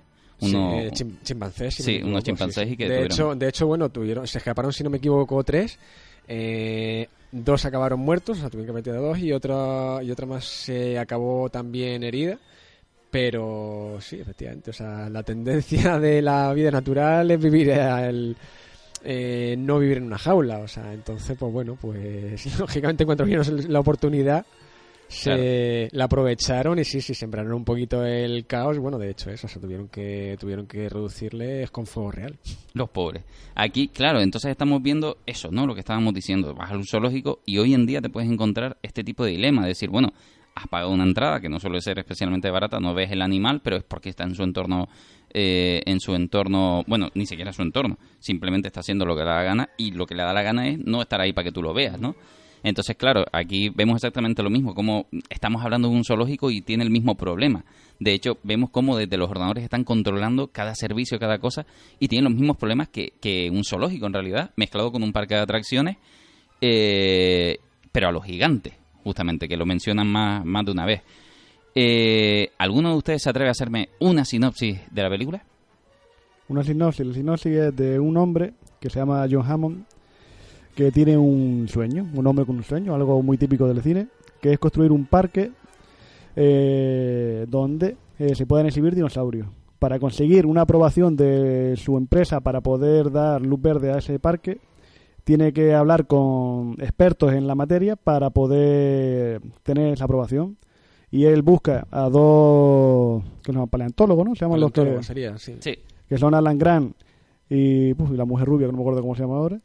unos... 0.41 0.51
Sí, 0.51 0.79
eh, 0.87 0.89
chim- 0.91 1.17
chimpancés. 1.23 1.75
si 1.75 1.83
Sí, 1.83 2.01
unos 2.03 2.23
chimpancés 2.23 2.71
y 2.71 2.75
que 2.75 2.89
de 2.89 2.95
tuvieron- 2.97 3.05
hecho, 3.13 3.35
de 3.35 3.47
hecho, 3.49 3.67
bueno, 3.67 3.89
tuvieron, 3.89 4.25
se 4.27 4.39
escaparon, 4.39 4.73
si 4.73 4.83
no 4.83 4.89
me 4.89 4.97
equivoco, 4.97 5.43
tres. 5.43 5.77
Eh, 6.27 7.07
dos 7.31 7.63
acabaron 7.65 7.99
muertos, 7.99 8.37
o 8.37 8.41
sea, 8.41 8.49
tuvieron 8.49 8.73
que 8.73 8.79
meter 8.79 8.95
a 8.95 8.99
dos 8.99 9.19
y 9.19 9.31
otra, 9.33 9.99
y 10.03 10.09
otra 10.09 10.25
más 10.25 10.45
se 10.45 10.97
acabó 10.97 11.47
también 11.49 12.03
herida. 12.03 12.39
Pero 13.11 13.97
sí, 14.01 14.19
efectivamente, 14.19 14.71
o 14.71 14.73
sea, 14.73 15.07
la 15.09 15.21
tendencia 15.21 15.99
de 15.99 16.21
la 16.23 16.51
vida 16.53 16.71
natural 16.71 17.29
es 17.29 17.39
vivir 17.39 17.69
el, 17.69 18.35
eh, 19.03 19.55
no 19.59 19.77
vivir 19.77 19.97
en 19.97 20.05
una 20.05 20.17
jaula, 20.17 20.57
o 20.59 20.67
sea, 20.67 20.91
entonces, 20.91 21.37
pues 21.37 21.53
bueno, 21.53 21.77
pues 21.79 22.43
lógicamente 22.59 23.05
cuando 23.05 23.25
vieron 23.25 23.45
la 23.71 23.79
oportunidad 23.79 24.43
se 25.13 25.89
la 25.91 26.05
aprovecharon 26.05 26.79
y 26.79 26.83
sí, 26.83 27.01
sí, 27.01 27.13
sembraron 27.13 27.53
un 27.53 27.63
poquito 27.63 28.03
el 28.03 28.45
caos. 28.45 28.77
Bueno, 28.79 28.97
de 28.97 29.11
hecho, 29.11 29.29
eso, 29.29 29.47
se 29.47 29.59
tuvieron 29.59 29.87
que, 29.87 30.35
tuvieron 30.39 30.67
que 30.67 30.89
reducirles 30.89 31.69
con 31.71 31.85
fuego 31.85 32.11
real. 32.11 32.37
Los 32.73 32.89
pobres. 32.89 33.23
Aquí, 33.55 33.87
claro, 33.87 34.21
entonces 34.21 34.51
estamos 34.51 34.81
viendo 34.81 35.17
eso, 35.25 35.51
¿no? 35.51 35.67
Lo 35.67 35.73
que 35.73 35.81
estábamos 35.81 36.13
diciendo. 36.13 36.53
Vas 36.53 36.71
al 36.71 36.85
zoológico 36.85 37.41
y 37.45 37.57
hoy 37.59 37.73
en 37.73 37.85
día 37.85 38.01
te 38.01 38.09
puedes 38.09 38.29
encontrar 38.29 38.77
este 38.81 39.03
tipo 39.03 39.23
de 39.23 39.31
dilema. 39.31 39.65
decir, 39.65 39.89
bueno, 39.89 40.13
has 40.55 40.67
pagado 40.67 40.91
una 40.91 41.03
entrada 41.03 41.39
que 41.39 41.49
no 41.49 41.59
suele 41.59 41.81
ser 41.81 41.99
especialmente 41.99 42.49
barata, 42.49 42.79
no 42.79 42.93
ves 42.93 43.11
el 43.11 43.21
animal, 43.21 43.61
pero 43.63 43.77
es 43.77 43.83
porque 43.83 44.09
está 44.09 44.23
en 44.23 44.35
su 44.35 44.43
entorno, 44.43 44.87
eh, 45.33 45.81
en 45.85 45.99
su 45.99 46.13
entorno, 46.15 46.83
bueno, 46.87 47.09
ni 47.15 47.25
siquiera 47.25 47.53
su 47.53 47.61
entorno, 47.61 47.97
simplemente 48.19 48.67
está 48.67 48.81
haciendo 48.81 49.05
lo 49.05 49.15
que 49.15 49.21
le 49.21 49.29
da 49.29 49.35
la 49.37 49.43
gana 49.43 49.69
y 49.77 49.91
lo 49.91 50.05
que 50.05 50.15
le 50.15 50.23
da 50.23 50.33
la 50.33 50.43
gana 50.43 50.67
es 50.67 50.79
no 50.79 51.01
estar 51.01 51.21
ahí 51.21 51.33
para 51.33 51.45
que 51.45 51.51
tú 51.51 51.61
lo 51.61 51.73
veas, 51.73 51.99
¿no? 51.99 52.15
Entonces, 52.63 52.95
claro, 52.95 53.25
aquí 53.33 53.69
vemos 53.69 53.97
exactamente 53.97 54.41
lo 54.41 54.49
mismo, 54.49 54.73
como 54.73 55.07
estamos 55.29 55.63
hablando 55.63 55.89
de 55.89 55.95
un 55.95 56.05
zoológico 56.05 56.49
y 56.49 56.61
tiene 56.61 56.83
el 56.83 56.89
mismo 56.89 57.15
problema. 57.15 57.65
De 57.99 58.13
hecho, 58.13 58.37
vemos 58.43 58.69
cómo 58.69 58.97
desde 58.97 59.17
los 59.17 59.29
ordenadores 59.29 59.63
están 59.63 59.83
controlando 59.83 60.47
cada 60.47 60.73
servicio, 60.73 61.19
cada 61.19 61.39
cosa, 61.39 61.65
y 61.99 62.07
tienen 62.07 62.31
los 62.31 62.33
mismos 62.39 62.57
problemas 62.57 62.87
que, 62.87 63.13
que 63.19 63.49
un 63.51 63.63
zoológico 63.63 64.07
en 64.07 64.13
realidad, 64.13 64.51
mezclado 64.55 64.91
con 64.91 65.03
un 65.03 65.11
parque 65.11 65.35
de 65.35 65.41
atracciones, 65.41 65.97
eh, 66.61 67.57
pero 67.91 68.07
a 68.07 68.11
los 68.11 68.23
gigantes, 68.23 68.73
justamente, 69.03 69.47
que 69.49 69.57
lo 69.57 69.65
mencionan 69.65 70.07
más, 70.07 70.45
más 70.45 70.65
de 70.65 70.71
una 70.71 70.85
vez. 70.85 71.01
Eh, 71.75 72.49
¿Alguno 72.57 72.91
de 72.91 72.97
ustedes 72.97 73.23
se 73.23 73.29
atreve 73.29 73.49
a 73.49 73.51
hacerme 73.51 73.89
una 73.99 74.23
sinopsis 74.23 74.79
de 74.89 75.03
la 75.03 75.09
película? 75.09 75.43
Una 76.47 76.63
sinopsis. 76.63 77.05
La 77.05 77.13
sinopsis 77.13 77.51
es 77.51 77.75
de 77.75 77.99
un 77.99 78.15
hombre 78.15 78.53
que 78.79 78.89
se 78.89 78.99
llama 78.99 79.25
John 79.29 79.49
Hammond, 79.49 79.85
que 80.75 80.91
tiene 80.91 81.17
un 81.17 81.67
sueño, 81.69 82.07
un 82.13 82.25
hombre 82.27 82.45
con 82.45 82.57
un 82.57 82.63
sueño, 82.63 82.95
algo 82.95 83.21
muy 83.21 83.37
típico 83.37 83.67
del 83.67 83.81
cine, 83.81 84.07
que 84.41 84.53
es 84.53 84.59
construir 84.59 84.91
un 84.91 85.05
parque 85.05 85.51
eh, 86.35 87.45
donde 87.47 87.95
eh, 88.19 88.35
se 88.35 88.45
puedan 88.45 88.65
exhibir 88.65 88.95
dinosaurios. 88.95 89.47
Para 89.79 89.99
conseguir 89.99 90.45
una 90.45 90.61
aprobación 90.61 91.15
de 91.15 91.75
su 91.77 91.97
empresa 91.97 92.39
para 92.39 92.61
poder 92.61 93.11
dar 93.11 93.41
luz 93.41 93.61
verde 93.61 93.91
a 93.91 93.97
ese 93.97 94.17
parque, 94.17 94.59
tiene 95.23 95.53
que 95.53 95.73
hablar 95.73 96.07
con 96.07 96.75
expertos 96.79 97.33
en 97.33 97.47
la 97.47 97.55
materia 97.55 97.95
para 97.95 98.29
poder 98.29 99.41
tener 99.63 99.93
esa 99.93 100.05
aprobación. 100.05 100.57
Y 101.11 101.25
él 101.25 101.43
busca 101.43 101.85
a 101.91 102.09
dos 102.09 103.23
que 103.43 103.53
son 103.53 103.67
paleontólogos, 103.67 104.25
¿no? 104.25 104.35
Se 104.35 104.45
llaman 104.45 104.59
los 104.59 104.71
que, 104.71 105.03
sería, 105.03 105.37
sí. 105.37 105.57
Sí. 105.59 105.77
que 106.09 106.17
son 106.17 106.33
Alan 106.33 106.57
Grant 106.57 106.95
y, 107.49 107.91
uf, 107.91 108.11
y 108.11 108.17
la 108.17 108.25
mujer 108.25 108.47
rubia, 108.47 108.65
que 108.65 108.71
no 108.71 108.77
me 108.77 108.83
acuerdo 108.83 109.01
cómo 109.01 109.15
se 109.15 109.21
llama 109.21 109.35
ahora. 109.35 109.59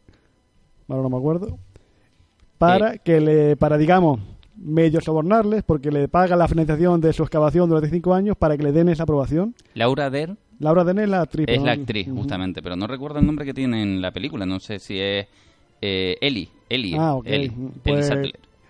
Ahora 0.88 1.02
no 1.02 1.10
me 1.10 1.16
acuerdo. 1.16 1.58
Para 2.58 2.98
que 2.98 3.20
le, 3.20 3.56
para 3.56 3.78
digamos, 3.78 4.20
medio 4.56 5.00
sobornarles, 5.00 5.62
porque 5.62 5.92
le 5.92 6.08
paga 6.08 6.34
la 6.34 6.48
financiación 6.48 7.00
de 7.00 7.12
su 7.12 7.22
excavación 7.22 7.68
durante 7.68 7.90
cinco 7.90 8.14
años 8.14 8.36
para 8.36 8.56
que 8.56 8.64
le 8.64 8.72
den 8.72 8.88
esa 8.88 9.04
aprobación. 9.04 9.54
Laura 9.74 10.10
Der 10.10 10.36
Laura 10.58 10.82
Dern 10.82 10.98
es 10.98 11.08
la 11.08 11.22
actriz. 11.22 11.46
es 11.48 11.60
¿no? 11.60 11.66
la 11.66 11.72
actriz, 11.72 12.08
justamente, 12.10 12.62
pero 12.62 12.74
no 12.76 12.86
recuerdo 12.86 13.20
el 13.20 13.26
nombre 13.26 13.44
que 13.44 13.54
tiene 13.54 13.82
en 13.82 14.02
la 14.02 14.10
película. 14.10 14.44
No 14.44 14.58
sé 14.58 14.78
si 14.80 14.98
es 14.98 15.26
eh, 15.80 16.16
Ellie. 16.20 16.48
Ellie. 16.68 16.96
Ah, 16.98 17.14
ok. 17.14 17.26
Pues-. 17.84 18.10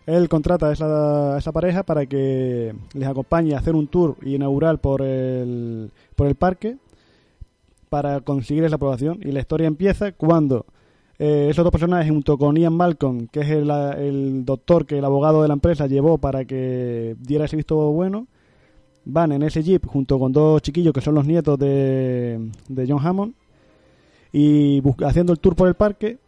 Él 0.06 0.28
contrata 0.28 0.68
a 0.68 0.72
esa, 0.72 1.34
a 1.34 1.38
esa 1.38 1.52
pareja 1.52 1.82
para 1.82 2.06
que 2.06 2.74
les 2.94 3.08
acompañe 3.08 3.54
a 3.54 3.58
hacer 3.58 3.74
un 3.74 3.88
tour 3.88 4.16
inaugural 4.22 4.78
por 4.78 5.02
el, 5.02 5.90
por 6.16 6.26
el 6.26 6.34
parque 6.34 6.76
para 7.90 8.20
conseguir 8.20 8.64
esa 8.64 8.76
aprobación. 8.76 9.20
Y 9.22 9.32
la 9.32 9.40
historia 9.40 9.66
empieza 9.66 10.12
cuando 10.12 10.66
eh, 11.18 11.48
esos 11.50 11.64
dos 11.64 11.72
personajes, 11.72 12.10
junto 12.10 12.38
con 12.38 12.56
Ian 12.56 12.74
Malcolm, 12.74 13.26
que 13.28 13.40
es 13.40 13.48
el, 13.50 13.70
el 13.70 14.44
doctor 14.44 14.86
que 14.86 14.98
el 14.98 15.04
abogado 15.04 15.42
de 15.42 15.48
la 15.48 15.54
empresa 15.54 15.86
llevó 15.86 16.18
para 16.18 16.44
que 16.44 17.16
diera 17.20 17.46
ese 17.46 17.56
visto 17.56 17.76
bueno, 17.92 18.28
van 19.04 19.32
en 19.32 19.42
ese 19.42 19.62
jeep 19.62 19.86
junto 19.86 20.18
con 20.18 20.32
dos 20.32 20.62
chiquillos 20.62 20.92
que 20.92 21.00
son 21.00 21.14
los 21.14 21.26
nietos 21.26 21.58
de, 21.58 22.50
de 22.68 22.86
John 22.86 23.04
Hammond 23.04 23.34
y 24.32 24.82
haciendo 25.04 25.32
el 25.32 25.40
tour 25.40 25.56
por 25.56 25.66
el 25.66 25.74
parque 25.74 26.18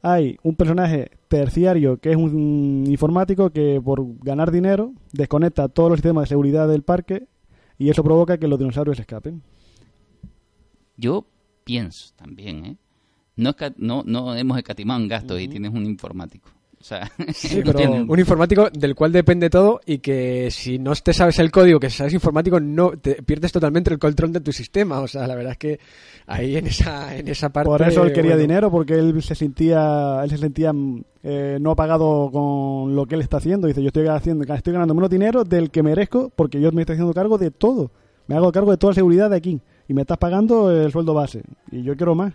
hay 0.00 0.38
un 0.42 0.54
personaje 0.54 1.10
terciario 1.28 1.96
que 1.96 2.10
es 2.10 2.16
un 2.16 2.84
informático 2.86 3.50
que 3.50 3.80
por 3.84 4.04
ganar 4.18 4.52
dinero 4.52 4.92
desconecta 5.12 5.68
todos 5.68 5.90
los 5.90 5.96
sistemas 5.98 6.24
de 6.24 6.28
seguridad 6.28 6.68
del 6.68 6.82
parque 6.82 7.26
y 7.78 7.90
eso 7.90 8.04
provoca 8.04 8.38
que 8.38 8.46
los 8.46 8.58
dinosaurios 8.58 9.00
escapen. 9.00 9.42
Yo 10.96 11.26
pienso 11.64 12.12
también, 12.14 12.64
¿eh? 12.66 12.76
No, 13.36 13.54
no, 13.78 14.02
no 14.06 14.34
hemos 14.34 14.56
escatimado 14.58 15.00
en 15.00 15.08
gastos 15.08 15.40
y 15.40 15.48
tienes 15.48 15.72
un 15.72 15.84
informático. 15.86 16.48
O 16.80 16.86
sea, 16.86 17.10
Sí, 17.32 17.62
pero- 17.64 17.72
tienen- 17.78 18.10
Un 18.10 18.18
informático 18.18 18.68
del 18.70 18.94
cual 18.94 19.10
depende 19.10 19.48
todo 19.48 19.80
y 19.86 19.98
que 19.98 20.50
si 20.50 20.78
no 20.78 20.92
te 20.94 21.14
sabes 21.14 21.38
el 21.38 21.50
código, 21.50 21.80
que 21.80 21.88
si 21.88 21.96
sabes 21.96 22.12
informático, 22.12 22.60
no 22.60 22.90
te 22.90 23.22
pierdes 23.22 23.52
totalmente 23.52 23.90
el 23.90 23.98
control 23.98 24.32
de 24.34 24.40
tu 24.40 24.52
sistema. 24.52 25.00
O 25.00 25.08
sea, 25.08 25.26
la 25.26 25.34
verdad 25.34 25.52
es 25.52 25.58
que 25.58 25.80
ahí 26.26 26.56
en 26.56 26.66
esa, 26.66 27.16
en 27.16 27.26
esa 27.28 27.48
parte. 27.48 27.68
Por 27.70 27.80
eso 27.82 28.02
él 28.04 28.12
quería 28.12 28.32
bueno, 28.32 28.42
dinero 28.42 28.70
porque 28.70 28.94
él 28.98 29.22
se 29.22 29.34
sentía 29.34 30.20
él 30.24 30.28
se 30.30 30.36
sentía 30.36 30.72
eh, 31.22 31.56
no 31.58 31.74
pagado 31.74 32.28
con 32.30 32.94
lo 32.94 33.06
que 33.06 33.14
él 33.14 33.22
está 33.22 33.38
haciendo. 33.38 33.66
Dice, 33.66 33.80
yo 33.82 33.88
estoy 33.88 34.06
haciendo 34.08 34.44
estoy 34.52 34.72
ganando 34.74 34.92
menos 34.94 35.08
dinero 35.08 35.42
del 35.44 35.70
que 35.70 35.82
merezco 35.82 36.30
porque 36.36 36.60
yo 36.60 36.70
me 36.70 36.82
estoy 36.82 36.94
haciendo 36.96 37.14
cargo 37.14 37.38
de 37.38 37.50
todo. 37.50 37.90
Me 38.26 38.36
hago 38.36 38.52
cargo 38.52 38.70
de 38.70 38.76
toda 38.76 38.90
la 38.90 38.96
seguridad 38.96 39.30
de 39.30 39.36
aquí 39.36 39.58
y 39.88 39.94
me 39.94 40.02
estás 40.02 40.18
pagando 40.18 40.70
el 40.70 40.92
sueldo 40.92 41.14
base 41.14 41.42
y 41.72 41.82
yo 41.82 41.96
quiero 41.96 42.14
más. 42.14 42.34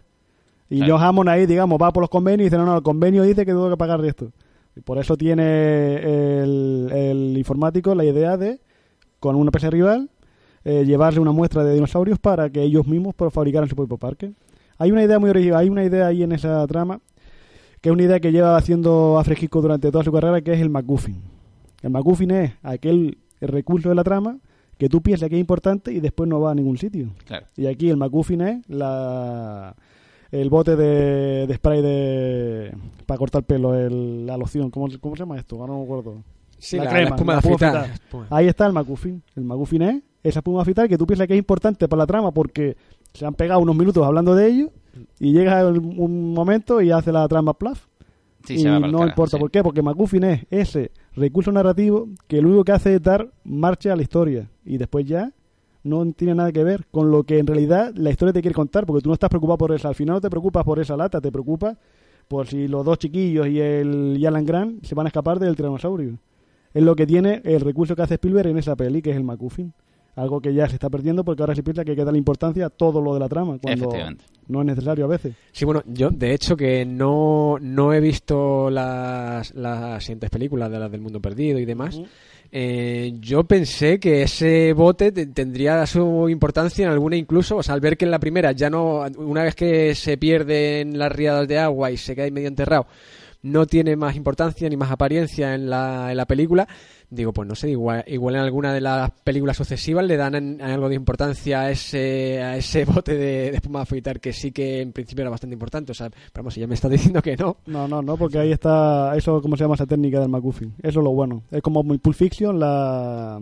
Y 0.70 0.78
Claro. 0.78 0.98
John 0.98 1.04
Hammond 1.06 1.30
ahí, 1.30 1.46
digamos, 1.46 1.80
va 1.82 1.92
por 1.92 2.02
los 2.02 2.10
convenios 2.10 2.42
y 2.42 2.44
dice, 2.46 2.58
no, 2.58 2.66
no, 2.66 2.78
el 2.78 2.84
convenio 2.84 3.24
dice 3.24 3.46
que 3.46 3.52
tengo 3.52 3.70
que 3.70 3.78
pagar 3.78 4.04
esto. 4.06 4.32
Y 4.76 4.82
por 4.82 4.98
eso 5.00 5.18
tiene 5.18 5.96
el, 6.42 6.90
el 6.94 7.38
informático 7.38 7.96
la 7.96 8.06
idea 8.06 8.38
de, 8.38 8.60
con 9.20 9.36
una 9.36 9.48
empresa 9.48 9.70
rival, 9.70 10.10
eh, 10.64 10.86
llevarle 10.86 11.20
una 11.20 11.32
muestra 11.32 11.64
de 11.64 11.74
dinosaurios 11.74 12.20
para 12.20 12.50
que 12.50 12.62
ellos 12.62 12.86
mismos 12.88 13.16
fabricaran 13.32 13.68
su 13.68 13.76
propio 13.76 13.98
parque. 13.98 14.34
Hay 14.78 14.92
una 14.92 15.04
idea 15.04 15.20
muy 15.20 15.30
original, 15.30 15.60
hay 15.60 15.70
una 15.70 15.84
idea 15.84 16.08
ahí 16.08 16.24
en 16.24 16.32
esa 16.32 16.66
trama, 16.68 17.02
que 17.82 17.90
es 17.90 17.94
una 17.94 18.04
idea 18.04 18.20
que 18.20 18.32
lleva 18.32 18.56
haciendo 18.56 19.18
a 19.18 19.24
Fresquico 19.24 19.62
durante 19.62 19.92
toda 19.92 20.04
su 20.04 20.12
carrera, 20.12 20.42
que 20.42 20.54
es 20.54 20.62
el 20.62 20.70
MacGuffin. 20.70 21.22
El 21.82 21.90
MacGuffin 21.90 22.32
es 22.32 22.52
aquel 22.62 23.18
recurso 23.42 23.90
de 23.90 23.96
la 23.96 24.04
trama 24.04 24.38
que 24.78 24.88
tú 24.88 25.02
piensas 25.02 25.30
que 25.30 25.36
es 25.36 25.42
importante 25.42 25.92
y 25.92 26.00
después 26.00 26.30
no 26.30 26.40
va 26.40 26.52
a 26.52 26.56
ningún 26.56 26.78
sitio. 26.78 27.10
Claro. 27.26 27.48
Y 27.58 27.66
aquí 27.66 27.90
el 27.90 27.98
MacGuffin 27.98 28.42
es 28.42 28.70
la, 28.70 29.76
el 30.32 30.50
bote 30.50 30.76
de, 30.76 31.48
de 31.48 31.54
spray 31.56 31.82
de 31.82 32.74
para 33.06 33.18
cortar 33.18 33.44
pelo, 33.44 33.76
el- 33.76 34.26
la 34.26 34.38
loción. 34.38 34.70
¿Cómo, 34.70 34.88
¿Cómo 35.00 35.16
se 35.16 35.20
llama 35.24 35.38
esto? 35.38 35.56
Ahora 35.60 35.74
no 35.74 35.80
me 35.80 35.86
acuerdo. 35.86 36.24
Sí, 36.58 36.78
la 36.78 36.84
la, 36.86 36.90
crema, 36.92 37.10
la 37.10 37.16
espuma 37.16 37.34
de 37.34 37.40
afeitar. 37.40 37.90
Ahí 38.30 38.48
está 38.48 38.66
el 38.68 38.74
MacGuffin. 38.74 39.24
El 39.36 39.44
MacGuffin 39.46 39.82
es 39.82 40.04
esa 40.24 40.40
espuma 40.40 40.62
afeitar 40.62 40.88
que 40.90 40.98
tú 40.98 41.08
piensas 41.08 41.26
que 41.28 41.34
es 41.34 41.40
importante 41.40 41.88
para 41.88 42.02
la 42.02 42.08
trama 42.08 42.32
porque 42.32 42.76
se 43.14 43.26
han 43.26 43.34
pegado 43.34 43.60
unos 43.62 43.76
minutos 43.76 44.06
hablando 44.06 44.36
de 44.36 44.48
ello 44.48 44.72
y 45.20 45.32
llega 45.32 45.62
el- 45.62 45.78
un 45.80 46.34
momento 46.34 46.82
y 46.82 46.92
hace 46.92 47.12
la 47.12 47.28
trama 47.28 47.54
plaf. 47.54 47.86
Sí, 48.46 48.56
y 48.60 48.64
no 48.64 49.06
importa 49.06 49.38
sí. 49.38 49.40
por 49.42 49.52
qué, 49.52 49.62
porque 49.64 49.82
MacGuffin 49.82 50.24
es 50.24 50.46
ese 50.50 50.92
recurso 51.14 51.52
narrativo 51.52 52.08
que 52.28 52.42
lo 52.42 52.48
único 52.50 52.64
que 52.64 52.72
hace 52.72 52.96
es 52.96 53.02
dar 53.02 53.30
marcha 53.44 53.92
a 53.94 53.96
la 53.96 54.02
historia 54.02 54.50
y 54.66 54.78
después 54.78 55.06
ya 55.06 55.32
no 55.84 56.12
tiene 56.14 56.36
nada 56.36 56.52
que 56.52 56.64
ver 56.64 56.86
con 56.92 57.12
lo 57.12 57.24
que 57.24 57.40
en 57.40 57.48
realidad 57.48 57.94
la 57.96 58.10
historia 58.10 58.34
te 58.34 58.42
quiere 58.42 58.56
contar, 58.56 58.86
porque 58.86 59.02
tú 59.02 59.10
no 59.10 59.14
estás 59.14 59.30
preocupado 59.30 59.58
por 59.58 59.72
esa, 59.74 59.90
al 59.90 59.96
final 59.96 60.16
no 60.16 60.22
te 60.22 60.30
preocupas 60.30 60.64
por 60.64 60.80
esa 60.80 60.98
lata, 60.98 61.22
te 61.22 61.32
preocupas 61.32 61.78
por 62.28 62.48
si 62.48 62.68
los 62.68 62.86
dos 62.86 63.00
chiquillos 63.00 63.48
y 63.48 63.60
el 63.60 64.16
y 64.18 64.26
Alan 64.26 64.46
Grant 64.46 64.86
se 64.86 64.96
van 64.96 65.08
a 65.08 65.10
escapar 65.10 65.40
del 65.40 65.56
tiranosaurio. 65.56 66.18
Es 66.74 66.84
lo 66.84 66.96
que 66.96 67.08
tiene 67.08 67.42
el 67.44 67.62
recurso 67.62 67.96
que 67.96 68.04
hace 68.04 68.16
Spielberg 68.16 68.50
en 68.50 68.60
esa 68.60 68.76
peli, 68.76 69.02
que 69.02 69.10
es 69.10 69.18
el 69.18 69.24
MacGuffin. 69.24 69.74
Algo 70.16 70.42
que 70.42 70.54
ya 70.54 70.68
se 70.68 70.76
está 70.76 70.90
perdiendo 70.90 71.24
porque 71.24 71.42
ahora 71.42 71.56
se 71.56 71.64
piensa 71.64 71.84
que 71.84 71.92
hay 71.92 71.98
que 71.98 72.04
darle 72.04 72.20
importancia 72.20 72.66
a 72.66 72.70
todo 72.70 73.02
lo 73.02 73.14
de 73.14 73.22
la 73.22 73.30
trama, 73.30 73.58
cuando 73.58 73.90
no 74.48 74.60
es 74.60 74.66
necesario 74.66 75.06
a 75.06 75.08
veces. 75.08 75.34
Sí, 75.52 75.66
bueno, 75.66 75.82
yo 75.88 76.10
de 76.10 76.34
hecho 76.34 76.58
que 76.58 76.86
no, 76.86 77.58
no 77.62 77.94
he 77.94 78.00
visto 78.00 78.70
las, 78.70 79.54
las 79.56 80.04
siguientes 80.04 80.30
películas 80.30 80.70
de 80.72 80.80
las 80.80 80.92
del 80.92 81.02
mundo 81.02 81.22
perdido 81.22 81.58
y 81.58 81.66
demás. 81.66 82.00
Eh, 82.52 83.14
yo 83.20 83.44
pensé 83.44 84.00
que 84.00 84.24
ese 84.24 84.74
bote 84.74 85.12
te- 85.12 85.28
tendría 85.28 85.86
su 85.86 86.28
importancia 86.30 86.86
en 86.86 86.92
alguna 86.92 87.16
incluso, 87.16 87.58
o 87.58 87.64
sea, 87.64 87.76
al 87.76 87.82
ver 87.82 87.96
que 87.96 88.06
en 88.06 88.12
la 88.12 88.20
primera 88.20 88.52
ya 88.54 88.70
no, 88.72 89.06
una 89.18 89.44
vez 89.44 89.54
que 89.56 89.94
se 89.94 90.18
pierde 90.18 90.82
en 90.82 90.98
las 90.98 91.12
riadas 91.12 91.48
de 91.48 91.60
agua 91.60 91.92
y 91.92 91.98
se 91.98 92.16
queda 92.16 92.30
medio 92.32 92.48
enterrado, 92.48 92.88
no 93.42 93.66
tiene 93.66 93.96
más 93.96 94.16
importancia 94.16 94.68
ni 94.70 94.76
más 94.76 94.92
apariencia 94.92 95.56
en 95.56 95.70
la, 95.70 96.12
en 96.12 96.18
la 96.18 96.26
película. 96.26 96.68
Digo, 97.10 97.34
pues 97.34 97.48
no 97.48 97.56
sé, 97.56 97.72
igual, 97.72 98.04
igual 98.08 98.36
en 98.36 98.42
alguna 98.42 98.74
de 98.74 98.82
las 98.82 99.12
películas 99.24 99.58
sucesivas 99.58 100.06
le 100.06 100.18
dan 100.18 100.62
algo 100.62 100.90
de 100.90 100.96
importancia 100.96 101.62
a 101.62 101.72
ese, 101.72 102.42
a 102.42 102.58
ese 102.58 102.86
bote 102.86 103.16
de, 103.16 103.50
espuma 103.50 103.82
afeitar 103.82 104.20
que 104.20 104.34
sí 104.34 104.52
que 104.52 104.82
en 104.82 104.92
principio 104.92 105.24
era 105.24 105.32
bastante 105.32 105.54
importante. 105.54 105.92
O 105.92 105.96
sea, 105.96 106.10
pero 106.10 106.44
vamos, 106.44 106.54
si 106.54 106.60
ya 106.60 106.68
me 106.68 106.76
está 106.76 106.90
diciendo 106.90 107.22
que 107.22 107.36
no. 107.36 107.58
No, 107.66 107.88
no, 107.88 108.02
no, 108.02 108.18
porque 108.18 108.40
ahí 108.40 108.52
está, 108.52 109.16
eso, 109.16 109.42
¿cómo 109.42 109.56
se 109.56 109.64
llama 109.64 109.76
esa 109.76 109.88
técnica 109.88 110.20
del 110.20 110.30
MacGuffin? 110.30 110.76
Eso 110.80 111.00
es 111.00 111.04
lo 111.04 111.12
bueno. 111.12 111.44
Es 111.52 111.62
como 111.62 111.82
muy 111.84 111.98
Pulp 111.98 112.16
Fiction, 112.16 112.60
la, 112.60 113.40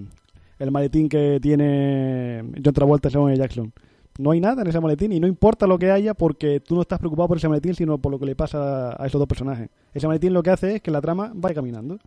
el 0.60 0.72
maletín 0.72 1.10
que 1.10 1.40
tiene 1.42 2.44
John 2.64 2.74
Travolta 2.74 3.10
y 3.10 3.12
Samuel. 3.12 3.38
Jackson. 3.38 3.74
No 4.18 4.32
hay 4.32 4.40
nada 4.40 4.62
en 4.64 4.68
ese 4.68 4.80
maletín 4.80 5.12
y 5.12 5.20
no 5.20 5.28
importa 5.28 5.68
lo 5.68 5.78
que 5.78 5.92
haya 5.92 6.14
porque 6.14 6.60
tú 6.60 6.76
no 6.76 6.82
estás 6.82 7.00
preocupado 7.00 7.28
por 7.28 7.38
ese 7.38 7.48
maletín, 7.48 7.76
sino 7.76 7.98
por 7.98 8.12
lo 8.12 8.20
que 8.20 8.26
le 8.26 8.36
pasa 8.36 9.02
a 9.02 9.06
esos 9.06 9.20
dos 9.20 9.28
personajes. 9.28 9.70
Ese 9.94 10.08
maletín 10.08 10.34
lo 10.34 10.42
que 10.44 10.50
hace 10.50 10.76
es 10.76 10.82
que 10.82 10.92
la 10.92 11.02
trama 11.02 11.32
vaya 11.36 11.56
caminando. 11.56 12.00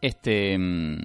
Este. 0.00 0.58
mm, 0.58 0.98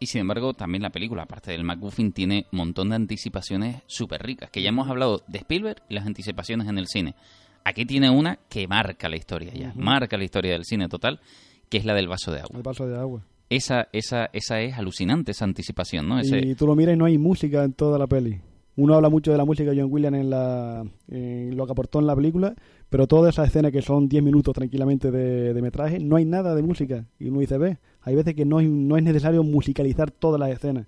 Y 0.00 0.06
sin 0.06 0.22
embargo, 0.22 0.52
también 0.54 0.82
la 0.82 0.90
película, 0.90 1.22
aparte 1.22 1.52
del 1.52 1.62
MacGuffin, 1.64 2.12
tiene 2.12 2.46
un 2.50 2.58
montón 2.58 2.88
de 2.90 2.96
anticipaciones 2.96 3.82
súper 3.86 4.22
ricas. 4.22 4.50
Que 4.50 4.60
ya 4.62 4.70
hemos 4.70 4.88
hablado 4.88 5.22
de 5.28 5.38
Spielberg 5.38 5.82
y 5.88 5.94
las 5.94 6.06
anticipaciones 6.06 6.66
en 6.68 6.78
el 6.78 6.88
cine. 6.88 7.14
Aquí 7.64 7.86
tiene 7.86 8.10
una 8.10 8.40
que 8.48 8.66
marca 8.66 9.08
la 9.08 9.16
historia 9.16 9.52
ya. 9.54 9.72
Marca 9.76 10.16
la 10.18 10.24
historia 10.24 10.52
del 10.52 10.64
cine 10.64 10.88
total, 10.88 11.20
que 11.68 11.76
es 11.78 11.84
la 11.84 11.94
del 11.94 12.08
vaso 12.08 12.32
de 12.32 12.40
agua. 12.40 12.56
El 12.56 12.62
vaso 12.64 12.88
de 12.88 12.98
agua. 12.98 13.22
Esa, 13.48 13.86
esa, 13.92 14.30
esa 14.32 14.60
es 14.60 14.76
alucinante, 14.76 15.30
esa 15.30 15.44
anticipación, 15.44 16.08
¿no? 16.08 16.18
Ese, 16.18 16.38
Y 16.38 16.54
tú 16.56 16.66
lo 16.66 16.74
miras 16.74 16.94
y 16.94 16.98
no 16.98 17.04
hay 17.04 17.18
música 17.18 17.62
en 17.62 17.74
toda 17.74 17.98
la 17.98 18.08
peli. 18.08 18.40
Uno 18.76 18.94
habla 18.94 19.10
mucho 19.10 19.32
de 19.32 19.38
la 19.38 19.44
música 19.44 19.70
de 19.70 19.80
John 19.80 19.92
Williams 19.92 20.18
en, 20.18 20.30
la, 20.30 20.84
en 21.08 21.56
lo 21.56 21.66
que 21.66 21.72
aportó 21.72 21.98
en 21.98 22.06
la 22.06 22.16
película, 22.16 22.54
pero 22.88 23.06
toda 23.06 23.30
esa 23.30 23.44
escena 23.44 23.70
que 23.70 23.82
son 23.82 24.08
10 24.08 24.22
minutos 24.22 24.54
tranquilamente 24.54 25.10
de, 25.10 25.52
de 25.52 25.62
metraje, 25.62 25.98
no 25.98 26.16
hay 26.16 26.24
nada 26.24 26.54
de 26.54 26.62
música. 26.62 27.04
Y 27.18 27.28
uno 27.28 27.40
dice, 27.40 27.58
ve, 27.58 27.78
hay 28.00 28.14
veces 28.14 28.34
que 28.34 28.44
no, 28.44 28.62
no 28.62 28.96
es 28.96 29.02
necesario 29.02 29.42
musicalizar 29.42 30.10
todas 30.10 30.40
las 30.40 30.50
escenas. 30.50 30.86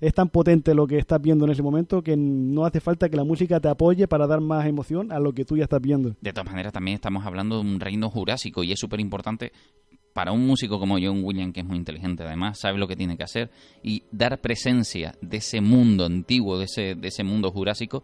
Es 0.00 0.12
tan 0.12 0.28
potente 0.28 0.74
lo 0.74 0.86
que 0.86 0.98
estás 0.98 1.20
viendo 1.22 1.44
en 1.44 1.52
ese 1.52 1.62
momento 1.62 2.02
que 2.02 2.16
no 2.16 2.66
hace 2.66 2.80
falta 2.80 3.08
que 3.08 3.16
la 3.16 3.24
música 3.24 3.60
te 3.60 3.68
apoye 3.68 4.06
para 4.06 4.26
dar 4.26 4.40
más 4.40 4.66
emoción 4.66 5.10
a 5.12 5.18
lo 5.18 5.32
que 5.32 5.44
tú 5.44 5.56
ya 5.56 5.64
estás 5.64 5.80
viendo. 5.80 6.14
De 6.20 6.32
todas 6.32 6.46
maneras, 6.46 6.72
también 6.72 6.96
estamos 6.96 7.24
hablando 7.24 7.56
de 7.56 7.62
un 7.62 7.80
reino 7.80 8.10
jurásico 8.10 8.62
y 8.64 8.72
es 8.72 8.78
súper 8.78 9.00
importante 9.00 9.52
para 10.14 10.32
un 10.32 10.46
músico 10.46 10.78
como 10.78 10.96
John 10.98 11.22
Williams, 11.22 11.52
que 11.52 11.60
es 11.60 11.66
muy 11.66 11.76
inteligente 11.76 12.22
además, 12.22 12.58
sabe 12.58 12.78
lo 12.78 12.88
que 12.88 12.96
tiene 12.96 13.18
que 13.18 13.24
hacer 13.24 13.50
y 13.82 14.04
dar 14.10 14.40
presencia 14.40 15.14
de 15.20 15.36
ese 15.38 15.60
mundo 15.60 16.06
antiguo, 16.06 16.56
de 16.56 16.64
ese, 16.64 16.94
de 16.94 17.08
ese 17.08 17.24
mundo 17.24 17.50
jurásico, 17.50 18.02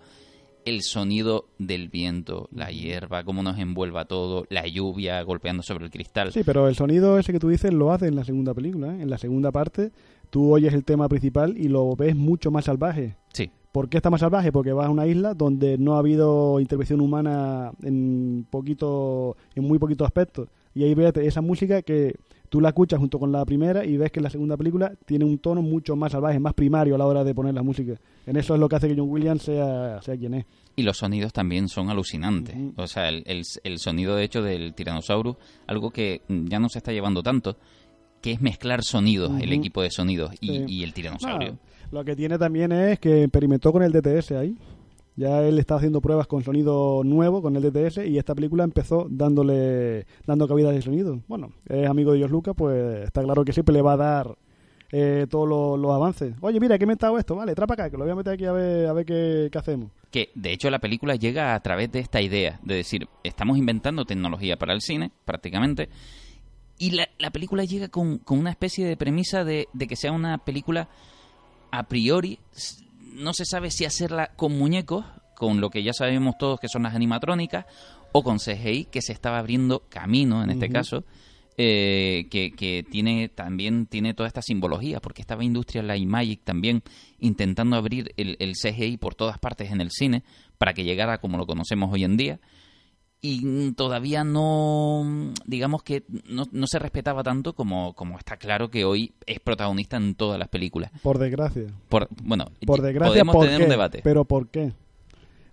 el 0.64 0.82
sonido 0.82 1.46
del 1.58 1.88
viento, 1.88 2.48
la 2.52 2.70
hierba, 2.70 3.24
cómo 3.24 3.42
nos 3.42 3.58
envuelva 3.58 4.04
todo, 4.04 4.44
la 4.50 4.66
lluvia 4.66 5.22
golpeando 5.22 5.62
sobre 5.62 5.86
el 5.86 5.90
cristal. 5.90 6.32
Sí, 6.32 6.42
pero 6.44 6.68
el 6.68 6.74
sonido 6.74 7.18
ese 7.18 7.32
que 7.32 7.38
tú 7.38 7.48
dices 7.48 7.72
lo 7.72 7.92
hace 7.92 8.08
en 8.08 8.16
la 8.16 8.24
segunda 8.24 8.52
película. 8.52 8.88
¿eh? 8.88 9.02
En 9.02 9.08
la 9.08 9.16
segunda 9.16 9.52
parte 9.52 9.92
tú 10.28 10.52
oyes 10.52 10.74
el 10.74 10.84
tema 10.84 11.08
principal 11.08 11.56
y 11.56 11.68
lo 11.68 11.94
ves 11.96 12.14
mucho 12.14 12.50
más 12.50 12.66
salvaje. 12.66 13.16
Sí, 13.32 13.50
¿Por 13.72 13.88
qué 13.88 13.98
está 13.98 14.10
más 14.10 14.20
salvaje? 14.20 14.50
Porque 14.50 14.72
vas 14.72 14.86
a 14.86 14.90
una 14.90 15.06
isla 15.06 15.34
donde 15.34 15.78
no 15.78 15.94
ha 15.94 16.00
habido 16.00 16.58
intervención 16.58 17.00
humana 17.00 17.70
en 17.82 18.44
poquito, 18.50 19.36
en 19.54 19.62
muy 19.62 19.78
poquitos 19.78 20.06
aspectos. 20.06 20.48
Y 20.74 20.84
ahí 20.84 20.94
ves 20.94 21.12
esa 21.16 21.40
música 21.40 21.82
que 21.82 22.14
tú 22.48 22.60
la 22.60 22.68
escuchas 22.68 22.98
junto 23.00 23.18
con 23.18 23.32
la 23.32 23.44
primera 23.44 23.84
y 23.84 23.96
ves 23.96 24.10
que 24.12 24.20
la 24.20 24.30
segunda 24.30 24.56
película 24.56 24.92
tiene 25.04 25.24
un 25.24 25.38
tono 25.38 25.62
mucho 25.62 25.96
más 25.96 26.12
salvaje, 26.12 26.38
más 26.38 26.54
primario 26.54 26.94
a 26.94 26.98
la 26.98 27.06
hora 27.06 27.24
de 27.24 27.34
poner 27.34 27.54
la 27.54 27.62
música. 27.62 27.94
En 28.26 28.36
eso 28.36 28.54
es 28.54 28.60
lo 28.60 28.68
que 28.68 28.76
hace 28.76 28.88
que 28.88 28.94
John 28.96 29.08
Williams 29.10 29.42
sea, 29.42 30.00
sea 30.02 30.16
quien 30.16 30.34
es. 30.34 30.46
Y 30.76 30.82
los 30.82 30.96
sonidos 30.98 31.32
también 31.32 31.68
son 31.68 31.90
alucinantes. 31.90 32.54
O 32.76 32.86
sea, 32.86 33.08
el, 33.08 33.22
el- 33.26 33.42
el 33.64 33.78
sonido 33.78 34.14
de 34.16 34.24
hecho 34.24 34.42
del 34.42 34.74
Tyrannosaurus, 34.74 35.36
algo 35.66 35.90
que 35.90 36.22
ya 36.28 36.58
no 36.60 36.68
se 36.68 36.78
está 36.78 36.92
llevando 36.92 37.22
tanto, 37.22 37.56
que 38.20 38.32
es 38.32 38.40
mezclar 38.40 38.82
sonidos, 38.84 39.32
el 39.40 39.52
equipo 39.52 39.82
de 39.82 39.90
sonidos 39.90 40.32
y, 40.40 40.46
Sí. 40.48 40.64
y 40.68 40.82
el 40.84 40.92
tiranosaurio. 40.92 41.58
Ah, 41.60 41.86
lo 41.90 42.04
que 42.04 42.14
tiene 42.14 42.38
también 42.38 42.70
es 42.70 42.98
que 43.00 43.22
experimentó 43.24 43.72
con 43.72 43.82
el 43.82 43.92
DTS 43.92 44.32
ahí. 44.32 44.56
Ya 45.16 45.42
él 45.42 45.58
estaba 45.58 45.78
haciendo 45.78 46.00
pruebas 46.00 46.26
con 46.26 46.42
sonido 46.42 47.02
nuevo, 47.04 47.42
con 47.42 47.56
el 47.56 47.62
DTS, 47.62 48.06
y 48.06 48.18
esta 48.18 48.34
película 48.34 48.64
empezó 48.64 49.06
dándole 49.10 50.06
dando 50.26 50.48
cabida 50.48 50.70
de 50.72 50.82
sonido. 50.82 51.20
Bueno, 51.28 51.52
es 51.68 51.88
amigo 51.88 52.12
de 52.12 52.18
George 52.18 52.32
Lucas, 52.32 52.54
pues 52.56 53.04
está 53.04 53.22
claro 53.22 53.44
que 53.44 53.52
siempre 53.52 53.74
le 53.74 53.82
va 53.82 53.94
a 53.94 53.96
dar 53.96 54.36
eh, 54.92 55.26
todos 55.28 55.48
los, 55.78 55.94
avances. 55.94 56.34
Oye, 56.40 56.58
mira, 56.58 56.78
que 56.78 56.84
he 56.84 56.86
inventado 56.86 57.18
esto, 57.18 57.36
vale, 57.36 57.54
trapa 57.54 57.74
acá, 57.74 57.90
que 57.90 57.96
lo 57.96 58.04
voy 58.04 58.12
a 58.12 58.16
meter 58.16 58.32
aquí 58.34 58.44
a 58.44 58.52
ver, 58.52 58.86
a 58.86 58.92
ver 58.92 59.04
qué, 59.04 59.48
qué 59.52 59.58
hacemos. 59.58 59.90
Que 60.10 60.30
de 60.34 60.52
hecho 60.52 60.70
la 60.70 60.78
película 60.78 61.14
llega 61.16 61.54
a 61.54 61.60
través 61.60 61.92
de 61.92 62.00
esta 62.00 62.20
idea, 62.20 62.58
de 62.62 62.76
decir, 62.76 63.08
estamos 63.22 63.58
inventando 63.58 64.04
tecnología 64.04 64.56
para 64.56 64.72
el 64.72 64.80
cine, 64.80 65.12
prácticamente, 65.24 65.88
y 66.78 66.92
la, 66.92 67.08
la 67.18 67.30
película 67.30 67.64
llega 67.64 67.88
con, 67.88 68.18
con 68.18 68.38
una 68.38 68.50
especie 68.50 68.86
de 68.86 68.96
premisa 68.96 69.44
de, 69.44 69.68
de 69.74 69.86
que 69.86 69.96
sea 69.96 70.12
una 70.12 70.38
película 70.38 70.88
a 71.70 71.84
priori, 71.84 72.38
no 73.14 73.32
se 73.32 73.44
sabe 73.44 73.70
si 73.70 73.84
hacerla 73.84 74.32
con 74.36 74.56
muñecos, 74.56 75.04
con 75.36 75.60
lo 75.60 75.70
que 75.70 75.82
ya 75.82 75.92
sabemos 75.92 76.36
todos 76.38 76.60
que 76.60 76.68
son 76.68 76.82
las 76.82 76.94
animatrónicas, 76.94 77.66
o 78.12 78.22
con 78.22 78.38
CGI, 78.38 78.86
que 78.86 79.02
se 79.02 79.12
estaba 79.12 79.38
abriendo 79.38 79.84
camino 79.88 80.42
en 80.42 80.50
este 80.50 80.68
caso, 80.68 81.04
eh, 81.56 82.26
que, 82.30 82.52
que 82.52 82.84
tiene 82.88 83.28
también 83.28 83.86
tiene 83.86 84.14
toda 84.14 84.26
esta 84.26 84.42
simbología, 84.42 85.00
porque 85.00 85.22
estaba 85.22 85.44
Industria 85.44 85.82
Light 85.82 86.06
Magic 86.06 86.40
también 86.42 86.82
intentando 87.18 87.76
abrir 87.76 88.12
el, 88.16 88.36
el 88.40 88.54
CGI 88.54 88.96
por 88.96 89.14
todas 89.14 89.38
partes 89.38 89.70
en 89.70 89.80
el 89.80 89.90
cine 89.90 90.22
para 90.58 90.72
que 90.74 90.84
llegara 90.84 91.18
como 91.18 91.38
lo 91.38 91.46
conocemos 91.46 91.92
hoy 91.92 92.04
en 92.04 92.16
día. 92.16 92.40
Y 93.22 93.72
todavía 93.72 94.24
no, 94.24 95.32
digamos 95.44 95.82
que 95.82 96.04
no, 96.26 96.44
no 96.52 96.66
se 96.66 96.78
respetaba 96.78 97.22
tanto 97.22 97.52
como, 97.54 97.92
como 97.94 98.16
está 98.18 98.38
claro 98.38 98.70
que 98.70 98.84
hoy 98.86 99.12
es 99.26 99.40
protagonista 99.40 99.98
en 99.98 100.14
todas 100.14 100.38
las 100.38 100.48
películas. 100.48 100.90
Por 101.02 101.18
desgracia. 101.18 101.64
Por, 101.90 102.08
bueno, 102.22 102.46
Por 102.66 102.80
desgracia, 102.80 103.12
podemos 103.12 103.34
¿por 103.34 103.44
tener 103.44 103.58
qué? 103.58 103.64
un 103.64 103.70
debate. 103.70 104.00
Pero 104.02 104.24
¿por 104.24 104.48
qué? 104.48 104.72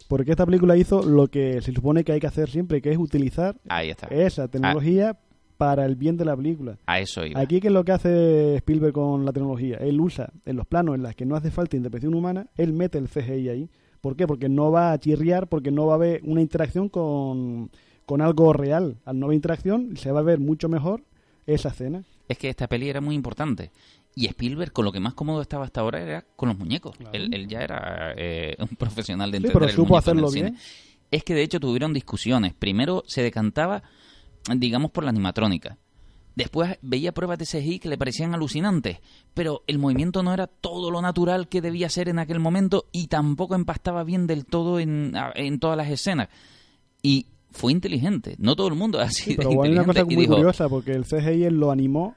Porque 0.08 0.32
esta 0.32 0.46
película 0.46 0.78
hizo 0.78 1.04
lo 1.04 1.28
que 1.28 1.62
se 1.62 1.74
supone 1.74 2.06
que 2.06 2.14
hay 2.14 2.22
que 2.22 2.28
hacer 2.28 2.50
siempre, 2.50 2.82
que 2.82 2.92
es 2.92 2.98
utilizar 2.98 3.58
Ahí 3.68 3.90
está. 3.90 4.08
esa 4.08 4.48
tecnología 4.48 5.18
para 5.58 5.86
el 5.86 5.96
bien 5.98 6.16
de 6.16 6.24
la 6.24 6.38
película. 6.38 6.78
A 6.86 7.00
eso 7.02 7.26
iba. 7.26 7.42
Aquí, 7.42 7.60
¿qué 7.60 7.68
es 7.68 7.74
lo 7.74 7.84
que 7.84 7.92
hace 7.92 8.56
Spielberg 8.58 8.94
con 8.94 9.26
la 9.26 9.34
tecnología? 9.34 9.76
Él 9.82 10.00
usa 10.00 10.32
en 10.46 10.56
los 10.56 10.66
planos 10.68 10.96
en 10.96 11.04
los 11.04 11.14
que 11.16 11.26
no 11.26 11.36
hace 11.36 11.52
falta 11.52 11.76
intervención 11.76 12.14
humana, 12.14 12.48
él 12.56 12.72
mete 12.72 12.98
el 12.98 13.10
CGI 13.10 13.50
ahí. 13.50 13.70
¿Por 14.08 14.16
qué? 14.16 14.26
Porque 14.26 14.48
no 14.48 14.72
va 14.72 14.94
a 14.94 14.98
chirriar, 15.00 15.48
porque 15.50 15.70
no 15.70 15.86
va 15.86 15.92
a 15.92 15.96
haber 15.98 16.22
una 16.24 16.40
interacción 16.40 16.88
con, 16.88 17.70
con 18.06 18.22
algo 18.22 18.54
real. 18.54 18.96
Al 19.04 19.20
no 19.20 19.26
haber 19.26 19.36
interacción, 19.36 19.98
se 19.98 20.14
va 20.14 20.22
a 20.22 20.24
ver 20.24 20.40
mucho 20.40 20.70
mejor 20.70 21.04
esa 21.46 21.68
escena. 21.68 22.06
Es 22.30 22.38
que 22.38 22.48
esta 22.48 22.70
peli 22.70 22.88
era 22.88 23.02
muy 23.02 23.16
importante. 23.16 23.70
Y 24.16 24.28
Spielberg, 24.28 24.72
con 24.72 24.86
lo 24.86 24.94
que 24.94 25.02
más 25.02 25.14
cómodo 25.14 25.42
estaba 25.42 25.66
hasta 25.66 25.82
ahora, 25.82 26.02
era 26.02 26.24
con 26.38 26.48
los 26.48 26.58
muñecos. 26.58 26.96
Él, 27.12 27.34
él 27.34 27.50
ya 27.50 27.60
era 27.60 28.14
eh, 28.16 28.56
un 28.60 28.68
profesional 28.78 29.30
de 29.30 29.40
Sí, 29.40 29.44
entender 29.48 29.54
pero 29.54 29.66
el 29.66 29.76
supo 29.76 29.98
hacerlo 29.98 30.30
cine. 30.30 30.52
bien. 30.52 30.62
Es 31.12 31.26
que 31.26 31.34
de 31.34 31.42
hecho 31.44 31.60
tuvieron 31.60 31.92
discusiones. 31.92 32.54
Primero 32.54 33.04
se 33.08 33.22
decantaba, 33.24 33.84
digamos, 34.56 34.92
por 34.92 35.04
la 35.04 35.10
animatrónica. 35.10 35.78
Después 36.38 36.78
veía 36.84 37.14
pruebas 37.14 37.40
de 37.40 37.48
CGI 37.48 37.80
que 37.80 37.90
le 37.90 37.98
parecían 37.98 38.36
alucinantes, 38.36 39.00
pero 39.34 39.64
el 39.66 39.80
movimiento 39.80 40.22
no 40.22 40.36
era 40.36 40.46
todo 40.46 40.92
lo 40.92 41.02
natural 41.02 41.48
que 41.48 41.62
debía 41.62 41.90
ser 41.90 42.10
en 42.10 42.20
aquel 42.20 42.40
momento 42.40 42.86
y 42.92 43.08
tampoco 43.08 43.56
empastaba 43.56 44.04
bien 44.04 44.28
del 44.28 44.46
todo 44.46 44.80
en, 44.80 45.14
todas 45.60 45.76
las 45.76 45.90
escenas. 45.90 46.30
Y 47.02 47.26
fue 47.50 47.72
inteligente. 47.72 48.36
No 48.38 48.56
todo 48.56 48.68
el 48.68 48.76
mundo 48.76 49.00
así 49.00 49.24
Sí, 49.24 49.30
de 49.32 49.38
pero 49.38 49.50
hay 49.50 49.56
una 49.56 49.66
inteligente. 49.82 49.94
cosa 49.94 50.06
muy 50.06 50.16
dijo, 50.16 50.36
curiosa, 50.36 50.70
porque 50.70 50.92
el 50.92 51.06
CGI 51.06 51.46
él 51.46 51.56
lo 51.56 51.72
animó. 51.72 52.14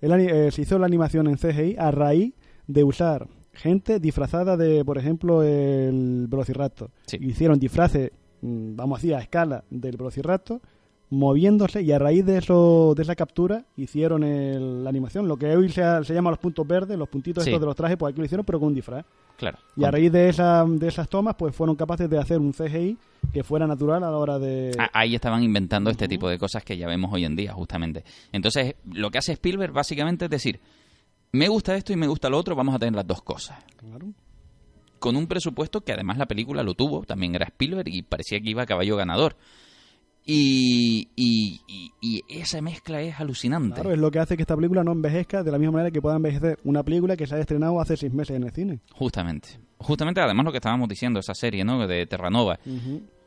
Él, 0.00 0.12
eh, 0.12 0.50
se 0.50 0.62
hizo 0.62 0.78
la 0.78 0.86
animación 0.86 1.28
en 1.28 1.36
CGI 1.36 1.76
a 1.78 1.90
raíz 1.90 2.32
de 2.66 2.82
usar 2.82 3.28
gente 3.52 4.00
disfrazada 4.00 4.56
de, 4.56 4.86
por 4.86 4.96
ejemplo, 4.96 5.42
el 5.42 6.28
Velociraptor. 6.28 6.90
Sí. 7.04 7.18
Hicieron 7.20 7.58
disfraces, 7.58 8.10
mm, 8.40 8.74
vamos 8.74 8.96
a 8.96 8.98
decir, 9.02 9.14
a 9.16 9.20
escala 9.20 9.64
del 9.68 9.98
Velociraptor, 9.98 10.62
moviéndose 11.10 11.82
y 11.82 11.90
a 11.92 11.98
raíz 11.98 12.24
de 12.24 12.38
eso 12.38 12.94
de 12.96 13.02
esa 13.02 13.16
captura 13.16 13.64
hicieron 13.76 14.22
el- 14.22 14.84
la 14.84 14.90
animación. 14.90 15.26
Lo 15.28 15.36
que 15.36 15.54
hoy 15.56 15.68
se, 15.68 15.82
se 16.04 16.14
llama 16.14 16.30
los 16.30 16.38
puntos 16.38 16.66
verdes, 16.66 16.96
los 16.96 17.08
puntitos 17.08 17.42
Sí. 17.44 17.50
estos 17.50 17.60
de 17.60 17.66
los 17.66 17.74
trajes, 17.76 17.96
pues 17.96 18.12
aquí 18.12 18.20
lo 18.20 18.24
hicieron, 18.26 18.46
pero 18.46 18.58
con 18.60 18.68
un 18.68 18.74
disfraz. 18.74 19.04
Claro. 19.36 19.58
Y 19.76 19.84
a 19.84 19.90
raíz 19.90 20.12
de, 20.12 20.28
esa, 20.28 20.64
de 20.66 20.86
esas 20.86 21.08
tomas, 21.08 21.34
pues 21.34 21.54
fueron 21.54 21.74
capaces 21.74 22.08
de 22.08 22.18
hacer 22.18 22.38
un 22.38 22.52
CGI 22.52 22.96
que 23.32 23.42
fuera 23.42 23.66
natural 23.66 24.04
a 24.04 24.10
la 24.10 24.16
hora 24.18 24.38
de... 24.38 24.70
Ah, 24.78 24.90
Ahí 24.92 25.14
estaban 25.14 25.42
inventando 25.42 25.90
este 25.90 26.06
tipo 26.06 26.28
de 26.28 26.38
cosas 26.38 26.62
que 26.62 26.76
ya 26.76 26.86
vemos 26.86 27.10
hoy 27.12 27.24
en 27.24 27.34
día, 27.36 27.52
justamente. 27.54 28.04
Entonces, 28.32 28.74
lo 28.92 29.10
que 29.10 29.18
hace 29.18 29.32
Spielberg 29.32 29.72
básicamente 29.72 30.26
es 30.26 30.30
decir, 30.30 30.60
me 31.32 31.48
gusta 31.48 31.74
esto 31.74 31.92
y 31.92 31.96
me 31.96 32.06
gusta 32.06 32.28
lo 32.28 32.38
otro, 32.38 32.54
vamos 32.54 32.74
a 32.74 32.78
tener 32.78 32.94
las 32.94 33.06
dos 33.06 33.22
cosas. 33.22 33.58
Claro. 33.76 34.06
Con 34.98 35.16
un 35.16 35.26
presupuesto 35.26 35.80
que 35.80 35.92
además 35.94 36.18
la 36.18 36.26
película 36.26 36.62
lo 36.62 36.74
tuvo, 36.74 37.04
también 37.04 37.34
era 37.34 37.46
Spielberg 37.46 37.88
y 37.88 38.02
parecía 38.02 38.38
que 38.40 38.50
iba 38.50 38.62
a 38.62 38.66
caballo 38.66 38.96
ganador. 38.96 39.36
Y, 40.32 41.08
y, 41.16 41.60
y- 41.66 41.90
y 42.00 42.22
esa 42.28 42.62
mezcla 42.62 43.02
es 43.02 43.18
alucinante. 43.18 43.74
Claro, 43.74 43.92
es 43.92 43.98
lo 43.98 44.10
que 44.12 44.20
hace 44.20 44.36
que 44.36 44.42
esta 44.44 44.54
película 44.54 44.84
no 44.84 44.92
envejezca 44.92 45.42
de 45.42 45.50
la 45.50 45.58
misma 45.58 45.72
manera 45.72 45.90
que 45.90 46.00
pueda 46.00 46.14
envejecer 46.16 46.58
una 46.62 46.84
película 46.84 47.16
que 47.16 47.26
se 47.26 47.34
haya 47.34 47.40
estrenado 47.42 47.80
hace 47.80 47.96
seis 47.96 48.12
meses 48.12 48.36
en 48.36 48.44
el 48.44 48.52
cine. 48.52 48.78
Justamente. 48.92 49.48
Justamente, 49.78 50.20
además 50.20 50.44
lo 50.44 50.52
que 50.52 50.58
estábamos 50.58 50.88
diciendo, 50.88 51.18
esa 51.18 51.34
serie, 51.34 51.64
¿no? 51.64 51.84
De 51.86 52.06
Terranova. 52.06 52.60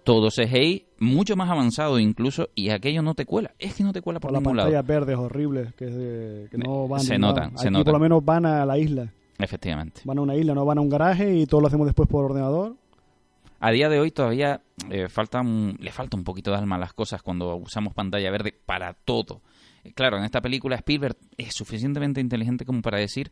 Todo 0.05 0.29
CGI, 0.29 0.85
mucho 0.99 1.35
más 1.35 1.49
avanzado 1.49 1.99
incluso, 1.99 2.47
y 2.55 2.69
aquello 2.69 3.01
no 3.01 3.15
te 3.15 3.25
cuela. 3.25 3.51
Es 3.59 3.73
que 3.75 3.83
no 3.83 3.91
te 3.93 4.01
cuela 4.01 4.19
por 4.19 4.29
Por 4.29 4.33
las 4.33 4.41
ningún 4.41 4.57
lado. 4.57 4.69
pantallas 4.69 4.87
verdes 4.87 5.17
horribles 5.17 5.73
que, 5.75 6.47
que 6.51 6.57
no 6.57 6.87
van 6.87 7.01
Se 7.01 7.17
notan, 7.17 7.45
lado. 7.47 7.57
se 7.57 7.67
Aquí 7.67 7.73
notan. 7.73 7.83
por 7.85 7.93
lo 7.93 7.99
menos 7.99 8.23
van 8.23 8.45
a 8.45 8.65
la 8.65 8.77
isla. 8.77 9.11
Efectivamente. 9.37 10.01
Van 10.05 10.17
a 10.17 10.21
una 10.21 10.35
isla, 10.35 10.53
no 10.53 10.63
van 10.65 10.77
a 10.77 10.81
un 10.81 10.89
garaje 10.89 11.35
y 11.35 11.45
todo 11.47 11.59
lo 11.61 11.67
hacemos 11.67 11.85
después 11.87 12.07
por 12.07 12.25
ordenador. 12.25 12.75
A 13.65 13.71
día 13.71 13.87
de 13.87 13.97
hoy 13.99 14.11
todavía 14.11 14.61
eh, 14.89 15.07
falta 15.07 15.39
un- 15.39 15.77
le 15.79 15.91
falta 15.91 16.17
un 16.17 16.23
poquito 16.25 16.51
de 16.51 16.57
alma 16.57 16.75
a 16.75 16.79
las 16.79 16.91
cosas 16.93 17.21
cuando 17.21 17.55
usamos 17.55 17.93
pantalla 17.93 18.29
verde 18.29 18.51
para 18.65 18.93
todo. 18.93 19.41
Eh, 19.85 19.93
Claro, 19.93 20.17
en 20.17 20.25
esta 20.25 20.41
película 20.41 20.75
Spielberg 20.75 21.15
es 21.37 21.53
suficientemente 21.55 22.19
inteligente 22.19 22.65
como 22.65 22.81
para 22.81 22.97
decir, 22.97 23.31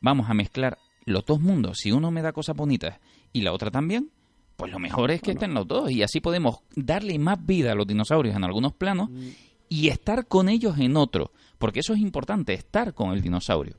vamos 0.00 0.28
a 0.28 0.34
mezclar 0.34 0.76
los 1.04 1.24
dos 1.24 1.40
mundos. 1.40 1.78
Si 1.78 1.92
uno 1.92 2.10
me 2.10 2.20
da 2.20 2.32
cosas 2.32 2.56
bonitas 2.56 2.98
y 3.32 3.42
la 3.42 3.52
otra 3.52 3.70
también, 3.70 4.10
pues 4.56 4.72
lo 4.72 4.80
mejor 4.80 5.12
es 5.12 5.22
que 5.22 5.30
estén 5.30 5.54
los 5.54 5.68
dos 5.68 5.88
y 5.90 6.02
así 6.02 6.20
podemos 6.20 6.62
darle 6.74 7.16
más 7.20 7.44
vida 7.46 7.70
a 7.70 7.74
los 7.76 7.86
dinosaurios 7.86 8.34
en 8.34 8.42
algunos 8.42 8.72
planos 8.74 9.08
y 9.68 9.86
estar 9.86 10.26
con 10.26 10.48
ellos 10.48 10.78
en 10.78 10.96
otro, 10.96 11.30
porque 11.58 11.78
eso 11.78 11.92
es 11.94 12.00
importante, 12.00 12.54
estar 12.54 12.92
con 12.92 13.12
el 13.12 13.22
dinosaurio. 13.22 13.76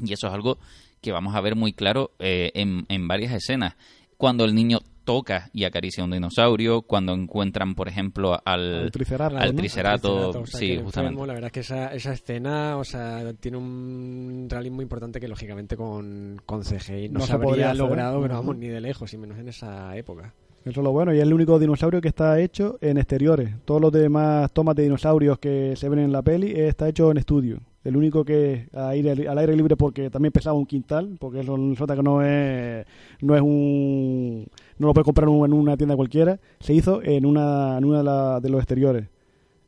Y 0.00 0.12
eso 0.12 0.28
es 0.28 0.32
algo 0.32 0.58
que 1.00 1.10
vamos 1.10 1.34
a 1.34 1.40
ver 1.40 1.56
muy 1.56 1.72
claro 1.72 2.12
eh, 2.20 2.52
en, 2.54 2.86
en 2.88 3.08
varias 3.08 3.32
escenas. 3.32 3.74
Cuando 4.16 4.44
el 4.44 4.54
niño 4.54 4.78
toca 5.08 5.48
y 5.54 5.64
acaricia 5.64 6.04
un 6.04 6.10
dinosaurio, 6.10 6.82
cuando 6.82 7.14
encuentran, 7.14 7.74
por 7.74 7.88
ejemplo, 7.88 8.38
al, 8.44 8.74
Al 8.84 8.90
triceratops, 8.90 9.56
tricerato, 9.56 10.08
Triceratops, 10.08 10.36
o 10.36 10.46
sea, 10.46 10.60
sí, 10.60 10.66
justamente. 10.82 10.98
enfermo, 11.14 11.26
la 11.26 11.32
verdad 11.32 11.46
es 11.46 11.52
que 11.52 11.60
esa, 11.60 11.94
esa 11.94 12.12
escena, 12.12 12.76
o 12.76 12.84
sea, 12.84 13.32
tiene 13.40 13.56
un 13.56 14.46
realismo 14.50 14.82
importante 14.82 15.18
que 15.18 15.28
lógicamente 15.28 15.76
con, 15.78 16.42
con 16.44 16.60
CGI 16.62 17.08
no, 17.08 17.20
No 17.20 17.26
se, 17.26 17.32
se 17.32 17.38
podría 17.38 17.70
habría 17.70 17.70
hacer. 17.70 17.78
logrado, 17.78 18.20
pero 18.20 18.34
vamos, 18.34 18.58
ni 18.58 18.68
de 18.68 18.82
lejos, 18.82 19.10
y 19.14 19.16
menos 19.16 19.38
en 19.38 19.48
esa 19.48 19.96
época. 19.96 20.34
Eso 20.66 20.80
es 20.80 20.84
lo 20.84 20.92
bueno, 20.92 21.14
y 21.14 21.16
es 21.16 21.22
el 21.22 21.32
único 21.32 21.58
dinosaurio 21.58 22.02
que 22.02 22.08
está 22.08 22.38
hecho 22.40 22.76
en 22.82 22.98
exteriores. 22.98 23.54
Todos 23.64 23.80
los 23.80 23.90
demás 23.92 24.52
tomas 24.52 24.76
de 24.76 24.82
dinosaurios 24.82 25.38
que 25.38 25.74
se 25.76 25.88
ven 25.88 26.00
en 26.00 26.12
la 26.12 26.20
peli 26.20 26.48
eh, 26.48 26.68
está 26.68 26.86
hecho 26.88 27.10
en 27.10 27.16
estudio. 27.16 27.60
El 27.84 27.96
único 27.96 28.22
que 28.24 28.68
a 28.74 28.88
aire- 28.90 29.28
al 29.28 29.38
aire 29.38 29.56
libre 29.56 29.76
porque 29.76 30.10
también 30.10 30.32
pesaba 30.32 30.58
un 30.58 30.66
quintal, 30.66 31.16
porque 31.18 31.40
eso 31.40 31.56
nota 31.56 31.96
que 31.96 32.02
no 32.02 32.20
es 32.22 32.84
no 33.22 33.34
es 33.34 33.40
un 33.40 34.46
no 34.78 34.86
lo 34.88 34.94
puedes 34.94 35.04
comprar 35.04 35.28
en 35.28 35.34
un- 35.34 35.44
en 35.46 35.52
una 35.52 35.76
tienda 35.76 35.96
cualquiera, 35.96 36.38
se 36.60 36.74
hizo 36.74 37.02
en 37.02 37.26
una 37.26 37.78
en 37.78 37.90
de, 37.90 38.02
la- 38.02 38.40
de 38.40 38.48
los 38.50 38.60
exteriores. 38.60 39.08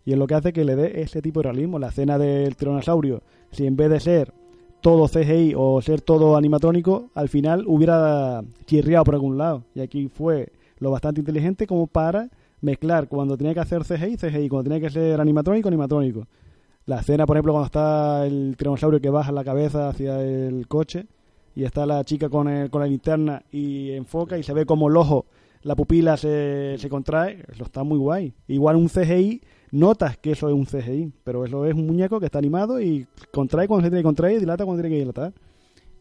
Y 0.05 0.13
es 0.13 0.19
lo 0.19 0.27
que 0.27 0.35
hace 0.35 0.53
que 0.53 0.65
le 0.65 0.77
dé 0.77 1.03
ese 1.03 1.21
tipo 1.23 1.41
de 1.41 1.45
realismo. 1.45 1.79
La 1.79 1.89
escena 1.89 2.19
del 2.19 2.57
tiranosaurio, 2.57 3.23
si 3.53 3.67
en 3.67 3.77
vez 3.77 3.91
de 3.91 4.01
ser 4.01 4.33
todo 4.81 5.09
CGI 5.09 5.55
o 5.57 5.81
ser 5.83 6.01
todo 6.01 6.37
animatrónico, 6.37 7.11
al 7.15 7.29
final 7.29 7.65
hubiera 7.67 8.43
chirriado 8.67 9.05
por 9.05 9.15
algún 9.15 9.37
lado. 9.37 9.65
Y 9.75 9.81
aquí 9.81 10.09
fue 10.09 10.53
lo 10.79 10.91
bastante 10.91 11.21
inteligente 11.21 11.67
como 11.67 11.87
para 11.87 12.31
mezclar 12.63 13.09
cuando 13.09 13.37
tenía 13.37 13.53
que 13.53 13.61
hacer 13.61 13.85
CGI, 13.85 14.17
CGI, 14.17 14.49
cuando 14.49 14.71
tenía 14.71 14.81
que 14.87 14.91
ser 14.93 15.21
animatrónico, 15.21 15.69
animatrónico. 15.69 16.27
La 16.87 17.01
escena, 17.01 17.27
por 17.27 17.37
ejemplo, 17.37 17.53
cuando 17.53 17.67
está 17.67 18.27
el 18.27 18.55
tiranosaurio 18.57 19.01
que 19.01 19.11
baja 19.11 19.33
la 19.33 19.45
cabeza 19.45 19.89
hacia 19.91 20.21
el 20.23 20.67
coche 20.67 21.07
y 21.55 21.65
está 21.65 21.87
la 21.87 22.03
chica 22.05 22.29
con, 22.29 22.49
el- 22.49 22.71
con 22.71 22.81
la 22.81 22.87
linterna 22.87 23.43
y 23.51 23.91
enfoca 23.93 24.39
y 24.39 24.43
se 24.43 24.53
ve 24.53 24.67
como 24.67 24.89
el 24.89 24.97
ojo, 24.97 25.27
la 25.63 25.77
pupila 25.77 26.17
se, 26.17 26.77
se 26.79 26.89
contrae, 26.89 27.45
eso 27.53 27.65
está 27.65 27.83
muy 27.85 27.99
guay. 27.99 28.33
Igual 28.49 28.77
un 28.77 28.89
CGI, 28.89 29.43
notas 29.73 30.17
que 30.17 30.33
eso 30.33 30.49
es 30.49 30.55
un 30.55 30.65
CGI, 30.65 31.13
pero 31.23 31.45
eso 31.45 31.67
es 31.67 31.75
un 31.75 31.87
muñeco 31.87 32.19
que 32.19 32.27
está 32.27 32.39
animado 32.39 32.81
y 32.81 33.07
contrae 33.31 33.69
cuando 33.69 33.85
se 33.85 33.91
tiene 33.91 34.01
que 34.01 34.07
contraer 34.07 34.37
y 34.37 34.41
dilata 34.41 34.65
cuando 34.65 34.83
tiene 34.83 34.95
que 34.97 35.01
dilatar. 35.01 35.33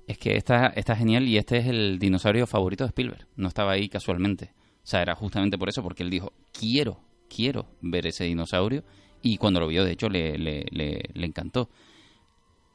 Es 0.08 0.18
que 0.18 0.36
está, 0.38 0.68
está 0.68 0.95
genial 0.95 1.28
y 1.28 1.38
este 1.38 1.58
es 1.58 1.68
el 1.68 2.00
dinosaurio 2.00 2.47
favorito 2.47 2.84
de 2.84 2.88
Spielberg. 2.88 3.28
No 3.36 3.47
estaba 3.47 3.74
ahí 3.74 3.89
casualmente. 3.89 4.52
O 4.82 4.88
sea, 4.89 5.02
era 5.04 5.14
justamente 5.14 5.58
por 5.58 5.70
eso, 5.70 5.84
porque 5.84 6.02
él 6.04 6.10
dijo, 6.10 6.32
quiero, 6.52 6.97
quiero 7.30 7.66
ver 7.82 8.08
ese 8.08 8.24
dinosaurio. 8.24 8.84
Y 9.22 9.38
cuando 9.38 9.60
lo 9.60 9.68
vio, 9.68 9.84
de 9.84 9.91
hecho, 9.91 10.10
le, 10.10 10.38
le, 10.39 10.66
le, 10.72 11.04
le 11.14 11.26
encantó. 11.28 11.70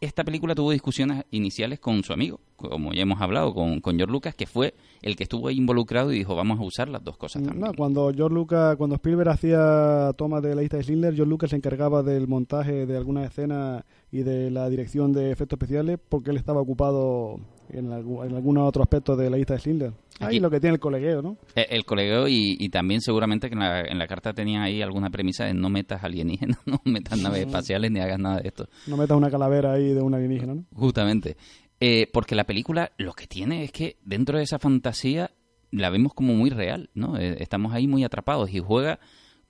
Esta 0.05 0.23
película 0.23 0.55
tuvo 0.55 0.71
discusiones 0.71 1.25
iniciales 1.31 1.81
con 1.81 2.03
su 2.03 2.13
amigo, 2.13 2.39
como 2.57 2.93
ya 2.93 3.01
hemos 3.01 3.23
hablado, 3.23 3.55
con, 3.55 3.81
George 3.81 4.13
Lucas, 4.13 4.35
que 4.35 4.47
fue 4.47 4.75
el 5.01 5.17
que 5.17 5.23
estuvo 5.23 5.51
involucrado 5.51 6.13
y 6.13 6.19
dijo, 6.19 6.37
vamos 6.37 6.61
a 6.61 6.63
usar 6.63 6.91
las 6.91 7.03
dos 7.03 7.17
cosas 7.17 7.43
también. 7.43 7.73
Cuando 7.75 8.13
George 8.13 8.35
Lucas, 8.35 8.77
cuando 8.77 8.97
Spielberg 8.97 9.31
hacía 9.31 10.13
tomas 10.19 10.43
de 10.43 10.55
la 10.55 10.61
lista 10.61 10.77
de 10.77 10.83
Schindler, 10.83 11.15
George 11.15 11.31
Lucas 11.31 11.51
se 11.51 11.57
encargaba 11.57 12.03
del 12.03 12.29
montaje 12.29 12.85
de 12.85 12.97
algunas 12.99 13.31
escenas 13.31 13.83
y 14.13 14.25
de 14.25 14.51
la 14.51 14.69
dirección 14.69 15.15
de 15.15 15.31
efectos 15.31 15.57
especiales 15.57 15.99
porque 16.07 16.33
él 16.33 16.37
estaba 16.37 16.61
ocupado 16.61 17.41
en, 17.71 17.91
algu- 17.91 18.27
en 18.27 18.35
algún 18.35 18.59
otro 18.59 18.83
aspecto 18.83 19.17
de 19.17 19.31
la 19.31 19.37
lista 19.37 19.55
de 19.55 19.61
Schindler. 19.61 19.93
Ahí 20.21 20.39
lo 20.41 20.51
que 20.51 20.61
tiene 20.61 20.75
el 20.75 20.81
colegueo, 20.81 21.23
¿no? 21.23 21.37
Eh, 21.57 21.67
El 21.71 21.85
colegio 21.85 22.29
y, 22.29 22.57
y 22.59 22.69
también 22.69 23.01
seguramente 23.01 23.49
que 23.49 23.55
en 23.55 23.61
la, 23.61 23.81
en 23.81 23.99
la 23.99 24.07
carta 24.07 24.33
tenía 24.33 24.63
ahí 24.63 24.81
alguna 24.83 25.11
premisa 25.11 25.45
de 25.45 25.55
no 25.55 25.69
metas 25.71 26.05
alienígenas, 26.05 26.59
no 26.67 26.81
metas 26.85 27.19
naves 27.21 27.41
espaciales 27.47 27.91
ni 27.91 28.01
hagas 28.01 28.19
nada 28.19 28.41
de 28.41 28.49
esto. 28.49 28.69
No 28.87 28.97
metas 28.97 29.17
una 29.17 29.31
calavera 29.31 29.73
ahí 29.73 29.93
de 29.93 30.01
un 30.03 30.15
alienígena, 30.15 30.55
¿no? 30.55 30.65
Justamente. 30.73 31.37
Eh, 31.81 32.09
porque 32.13 32.35
la 32.37 32.45
película 32.45 32.93
lo 32.99 33.13
que 33.15 33.27
tiene 33.27 33.65
es 33.65 33.73
que 33.73 33.97
dentro 34.05 34.39
de 34.39 34.45
esa 34.45 34.59
fantasía 34.59 35.33
la 35.73 35.91
vemos 35.91 36.15
como 36.15 36.35
muy 36.35 36.51
real, 36.51 36.91
¿no? 36.95 37.19
Eh, 37.19 37.37
estamos 37.41 37.73
ahí 37.75 37.89
muy 37.89 38.05
atrapados 38.05 38.49
y 38.55 38.61
juega 38.61 39.01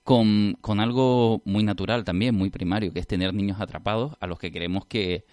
con, 0.03 0.57
con 0.61 0.79
algo 0.79 1.41
muy 1.45 1.63
natural 1.63 2.03
también, 2.03 2.35
muy 2.35 2.49
primario, 2.49 2.91
que 2.93 2.99
es 2.99 3.07
tener 3.07 3.33
niños 3.33 3.59
atrapados 3.61 4.13
a 4.19 4.27
los 4.27 4.39
que 4.39 4.51
queremos 4.51 4.85
que, 4.85 5.25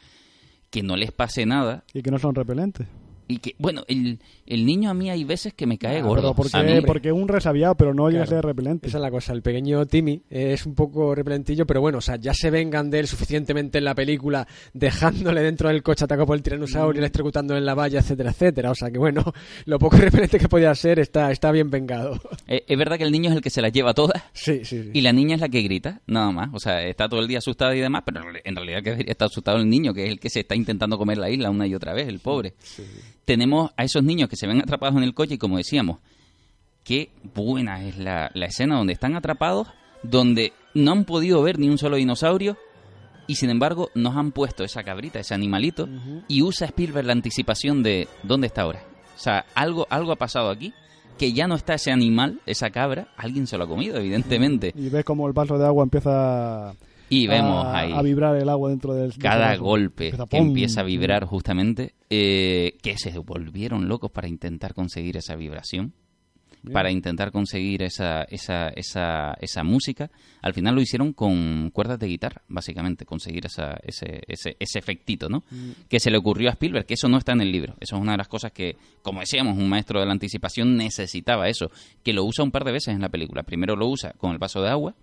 que 0.73 0.83
no 0.83 0.97
les 0.97 1.13
pase 1.13 1.45
nada. 1.47 1.85
Y 1.93 2.03
que 2.03 2.11
no 2.11 2.19
son 2.19 2.35
repelentes. 2.35 2.89
Y 3.33 3.39
que, 3.39 3.55
bueno, 3.59 3.83
el, 3.89 4.19
el 4.47 4.67
niño 4.67 4.91
a 4.91 4.95
mí 4.95 5.09
hay 5.11 5.25
veces 5.25 5.55
que 5.55 5.67
me 5.67 5.79
cae 5.79 5.99
Ah, 6.01 6.03
gordo. 6.03 6.35
porque, 6.35 6.57
A 6.57 6.63
mí- 6.63 6.81
porque 6.87 7.09
es 7.09 7.15
un 7.15 7.29
resabiado, 7.29 7.75
pero 7.77 7.95
no 7.95 8.11
llega 8.11 8.25
a 8.25 8.27
ser 8.27 8.45
repelente. 8.45 8.89
Esa 8.89 8.99
es 8.99 9.03
la 9.03 9.11
cosa, 9.11 9.33
el 9.33 9.43
pequeño 9.43 9.87
Timmy 9.87 10.23
es 10.29 10.67
un 10.67 10.75
poco 10.75 11.15
repelentillo, 11.15 11.67
pero 11.67 11.81
bueno, 11.81 11.99
o 11.99 12.01
sea, 12.03 12.17
ya 12.17 12.35
se 12.35 12.51
vengan 12.51 12.91
de 12.91 13.01
él 13.01 13.07
suficientemente 13.07 13.79
en 13.79 13.85
la 13.85 13.95
película, 13.95 14.47
dejándole 14.75 15.43
dentro 15.43 15.69
del 15.69 15.83
coche 15.83 16.05
atacado 16.05 16.27
por 16.27 16.37
el 16.37 16.43
tiranosaurio, 16.43 17.01
electrocutándole 17.01 17.59
en 17.61 17.67
la 17.67 17.75
valla, 17.75 18.01
etcétera, 18.01 18.31
etcétera. 18.31 18.71
O 18.71 18.75
sea 18.75 18.91
que 18.91 18.99
bueno, 18.99 19.25
lo 19.65 19.79
poco 19.79 19.97
repelente 19.97 20.39
que 20.39 20.49
podía 20.49 20.75
ser 20.75 20.99
está, 20.99 21.31
está 21.31 21.51
bien 21.53 21.71
vengado. 21.71 22.21
Eh, 22.47 22.65
es 22.69 22.79
verdad 22.79 22.99
que 22.99 23.05
el 23.05 23.13
niño 23.13 23.31
es 23.31 23.37
el 23.37 23.43
que 23.43 23.51
se 23.51 23.63
las 23.63 23.73
lleva 23.73 23.95
todas. 23.95 24.23
Sí, 24.33 24.65
sí, 24.65 24.83
sí. 24.83 24.91
Y 24.93 25.01
la 25.01 25.13
niña 25.13 25.37
es 25.37 25.41
la 25.41 25.49
que 25.49 25.63
grita, 25.63 26.01
nada 26.07 26.31
más. 26.33 26.51
O 26.53 26.59
sea, 26.59 26.83
está 26.87 27.09
todo 27.09 27.21
el 27.21 27.29
día 27.29 27.39
asustada 27.39 27.75
y 27.75 27.81
demás, 27.81 28.03
pero 28.05 28.21
en 28.45 28.57
realidad 28.57 28.83
que 28.83 28.91
debería 28.91 29.13
estar 29.13 29.27
asustado 29.27 29.59
el 29.59 29.69
niño, 29.69 29.95
que 29.95 30.05
es 30.05 30.11
el 30.11 30.21
que 30.21 30.29
se 30.29 30.41
está 30.41 30.55
intentando 30.55 30.99
comer 30.99 31.19
la 31.19 31.31
isla 31.31 31.51
una 31.51 31.67
y 31.67 31.75
otra 31.75 31.95
vez, 31.95 32.09
el 32.09 32.19
pobre. 32.19 32.55
Tenemos 33.25 33.71
a 33.77 33.85
esos 33.85 34.03
niños 34.03 34.29
que 34.29 34.37
se 34.37 34.47
ven 34.47 34.61
atrapados 34.61 34.97
en 34.97 35.03
el 35.03 35.15
coche 35.15 35.35
y 35.35 35.39
como 35.39 35.57
decíamos, 35.57 35.99
qué 36.85 37.11
buena 37.35 37.85
es 37.85 37.99
la, 37.99 38.31
la 38.35 38.47
escena 38.47 38.77
donde 38.77 38.93
están 38.93 39.15
atrapados, 39.15 39.69
donde 40.03 40.53
no 40.75 40.93
han 40.93 41.05
podido 41.05 41.43
ver 41.43 41.59
ni 41.59 41.69
un 41.69 41.79
solo 41.79 41.97
dinosaurio 41.97 42.57
y 43.27 43.37
sin 43.37 43.51
embargo 43.51 43.91
nos 43.95 44.17
han 44.17 44.33
puesto 44.33 44.65
esa 44.65 44.83
cabrita, 44.83 45.21
ese 45.21 45.35
animalito, 45.35 45.89
y 46.29 46.43
usa 46.43 46.67
Spielberg 46.67 47.07
la 47.07 47.13
anticipación 47.13 47.83
de 47.83 48.09
¿dónde 48.23 48.49
está 48.49 48.63
ahora? 48.63 48.83
O 49.17 49.19
sea, 49.19 49.45
algo, 49.55 49.87
algo 49.91 50.13
ha 50.13 50.17
pasado 50.17 50.51
aquí, 50.51 50.73
que 51.19 51.33
ya 51.33 51.47
no 51.47 51.55
está 51.55 51.75
ese 51.75 51.93
animal, 51.93 52.41
esa 52.47 52.71
cabra, 52.71 53.09
alguien 53.17 53.47
se 53.47 53.57
lo 53.57 53.65
ha 53.65 53.69
comido, 53.69 53.97
evidentemente. 53.99 54.73
Y 54.75 54.89
ves 54.89 55.05
como 55.05 55.27
el 55.27 55.33
vaso 55.33 55.59
de 55.59 55.67
agua 55.67 55.85
empieza 55.85 56.71
a, 56.71 56.75
Y 57.15 57.27
vemos 57.27 57.65
a- 57.67 57.79
ahí 57.79 57.93
a 57.93 58.03
vibrar 58.03 58.37
el 58.37 58.49
agua 58.49 58.71
dentro 58.71 58.95
del 58.95 59.17
cada 59.19 59.55
golpe 59.57 60.07
Empieza 60.09 60.27
que 60.27 60.37
empieza 60.39 60.81
a 60.81 60.85
vibrar 60.85 61.25
justamente, 61.27 61.95
eh, 62.11 62.77
que 62.83 62.97
se 62.99 63.17
volvieron 63.19 63.89
locos 63.89 64.11
para 64.11 64.29
intentar 64.29 64.73
conseguir 64.75 65.17
esa 65.17 65.35
vibración, 65.37 65.93
Bien. 66.63 66.73
para 66.75 66.93
intentar 66.93 67.33
conseguir 67.33 67.83
esa, 67.83 68.23
esa, 68.23 68.69
esa, 68.69 69.35
esa 69.41 69.65
música. 69.65 70.11
Al 70.43 70.55
final 70.55 70.75
lo 70.77 70.81
hicieron 70.81 71.13
con 71.13 71.71
cuerdas 71.71 71.99
de 71.99 72.07
guitarra, 72.07 72.43
básicamente, 72.49 73.05
conseguir 73.05 73.47
esa, 73.47 73.77
ese, 73.83 74.23
ese, 74.29 74.57
ese 74.61 74.79
efectito, 74.79 75.29
¿no? 75.29 75.43
Que 75.89 75.99
se 75.99 76.11
le 76.11 76.19
ocurrió 76.19 76.49
a 76.49 76.53
Spielberg, 76.53 76.87
que 76.87 76.95
eso 76.95 77.09
no 77.09 77.19
está 77.19 77.33
en 77.33 77.41
el 77.41 77.51
libro. 77.51 77.75
Eso 77.81 77.97
es 77.97 78.01
una 78.03 78.13
de 78.13 78.19
las 78.19 78.29
cosas 78.29 78.53
que, 78.53 78.77
como 79.03 79.21
decíamos, 79.21 79.59
un 79.59 79.69
maestro 79.69 79.99
de 79.99 80.07
la 80.07 80.13
anticipación 80.13 80.77
necesitaba 80.77 81.49
eso, 81.49 81.71
que 82.05 82.13
lo 82.13 82.25
usa 82.25 82.45
un 82.45 82.53
par 82.53 82.65
de 82.65 82.73
veces 82.73 82.95
en 82.95 83.01
la 83.01 83.09
película. 83.09 83.43
Primero 83.43 83.75
lo 83.75 83.89
usa 83.89 84.13
con 84.17 84.31
el 84.31 84.39
vaso 84.39 84.63
de 84.63 84.69
agua, 84.71 84.95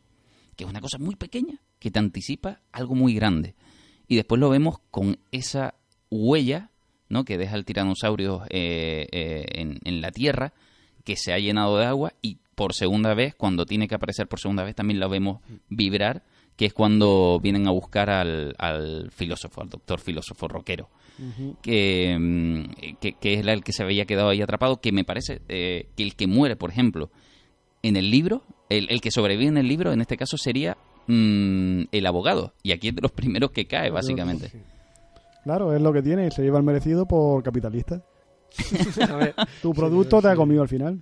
que 0.60 0.66
es 0.66 0.70
una 0.70 0.82
cosa 0.82 0.98
muy 0.98 1.16
pequeña, 1.16 1.62
que 1.80 1.90
te 1.90 2.00
anticipa 2.00 2.60
algo 2.74 2.94
muy 2.94 3.14
grande. 3.16 3.56
Y 4.10 4.18
después 4.18 4.42
lo 4.42 4.50
vemos 4.50 4.80
con 4.92 5.18
esa 5.32 5.76
huella, 6.10 6.70
¿no? 7.08 7.24
Que 7.24 7.38
deja 7.38 7.56
el 7.56 7.64
tiranosaurio 7.64 8.44
eh, 8.50 9.08
eh, 9.10 9.46
en, 9.54 9.80
en 9.86 10.02
la 10.02 10.12
tierra, 10.12 10.52
que 11.06 11.16
se 11.16 11.32
ha 11.32 11.40
llenado 11.40 11.78
de 11.78 11.86
agua 11.86 12.12
y 12.22 12.40
por 12.56 12.74
segunda 12.74 13.14
vez, 13.14 13.36
cuando 13.36 13.66
tiene 13.66 13.88
que 13.88 13.96
aparecer 13.96 14.28
por 14.28 14.42
segunda 14.42 14.66
vez, 14.66 14.76
también 14.76 15.00
lo 15.00 15.08
vemos 15.08 15.40
vibrar, 15.70 16.26
que 16.58 16.66
es 16.66 16.74
cuando 16.74 17.40
vienen 17.42 17.66
a 17.70 17.72
buscar 17.72 18.10
al, 18.10 18.54
al 18.58 19.12
filósofo, 19.12 19.62
al 19.62 19.70
doctor 19.70 20.02
filósofo 20.02 20.50
rockero, 20.50 20.90
que, 21.62 22.18
mm, 22.20 22.96
que, 23.00 23.14
que 23.14 23.34
es 23.36 23.48
el 23.48 23.64
que 23.64 23.72
se 23.72 23.84
había 23.84 24.04
quedado 24.04 24.28
ahí 24.28 24.42
atrapado, 24.42 24.82
que 24.82 24.92
me 24.92 25.06
parece 25.06 25.42
eh, 25.48 25.88
que 25.96 26.04
el 26.04 26.18
que 26.18 26.28
muere, 26.28 26.58
por 26.58 26.70
ejemplo, 26.70 27.12
en 27.82 27.96
el 27.96 28.12
libro, 28.12 28.44
el, 28.70 28.88
el 28.90 29.02
que 29.02 29.12
sobrevive 29.12 29.50
en 29.50 29.58
el 29.58 29.68
libro, 29.68 29.92
en 29.92 30.02
este 30.02 30.18
caso 30.18 30.38
sería 30.38 30.78
mm, 31.08 31.84
el 31.92 32.06
abogado, 32.06 32.54
y 32.64 32.72
aquí 32.72 32.90
es 32.90 32.96
de 32.96 33.02
los 33.02 33.12
primeros 33.12 33.52
que 33.52 33.66
cae, 33.66 33.90
básicamente. 33.90 34.52
Claro, 35.44 35.74
es 35.76 35.82
lo 35.82 35.92
que 35.92 36.02
tiene 36.02 36.28
y 36.28 36.32
se 36.32 36.44
lleva 36.44 36.58
el 36.60 36.64
merecido 36.64 37.06
por 37.06 37.42
capitalista. 37.44 38.04
A 39.10 39.16
ver, 39.16 39.36
Tu 39.62 39.74
producto 39.74 40.22
te 40.22 40.28
ha 40.28 40.36
comido 40.36 40.62
al 40.62 40.68
final. 40.68 41.02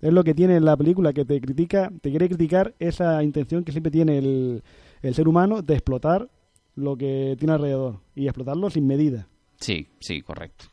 Es 0.00 0.12
lo 0.12 0.24
que 0.24 0.34
tiene 0.34 0.58
la 0.60 0.76
película, 0.76 1.12
que 1.12 1.24
te 1.24 1.40
critica, 1.40 1.92
te 2.00 2.10
quiere 2.10 2.28
criticar 2.28 2.74
esa 2.78 3.22
intención 3.22 3.64
que 3.64 3.70
siempre 3.70 3.92
tiene 3.92 4.18
el, 4.18 4.62
el 5.00 5.14
ser 5.14 5.28
humano 5.28 5.62
de 5.62 5.74
explotar 5.74 6.28
lo 6.74 6.96
que 6.96 7.36
tiene 7.38 7.54
alrededor 7.54 8.00
y 8.14 8.26
explotarlo 8.26 8.68
sin 8.70 8.86
medida. 8.86 9.28
Sí, 9.60 9.88
sí, 10.00 10.22
correcto. 10.22 10.64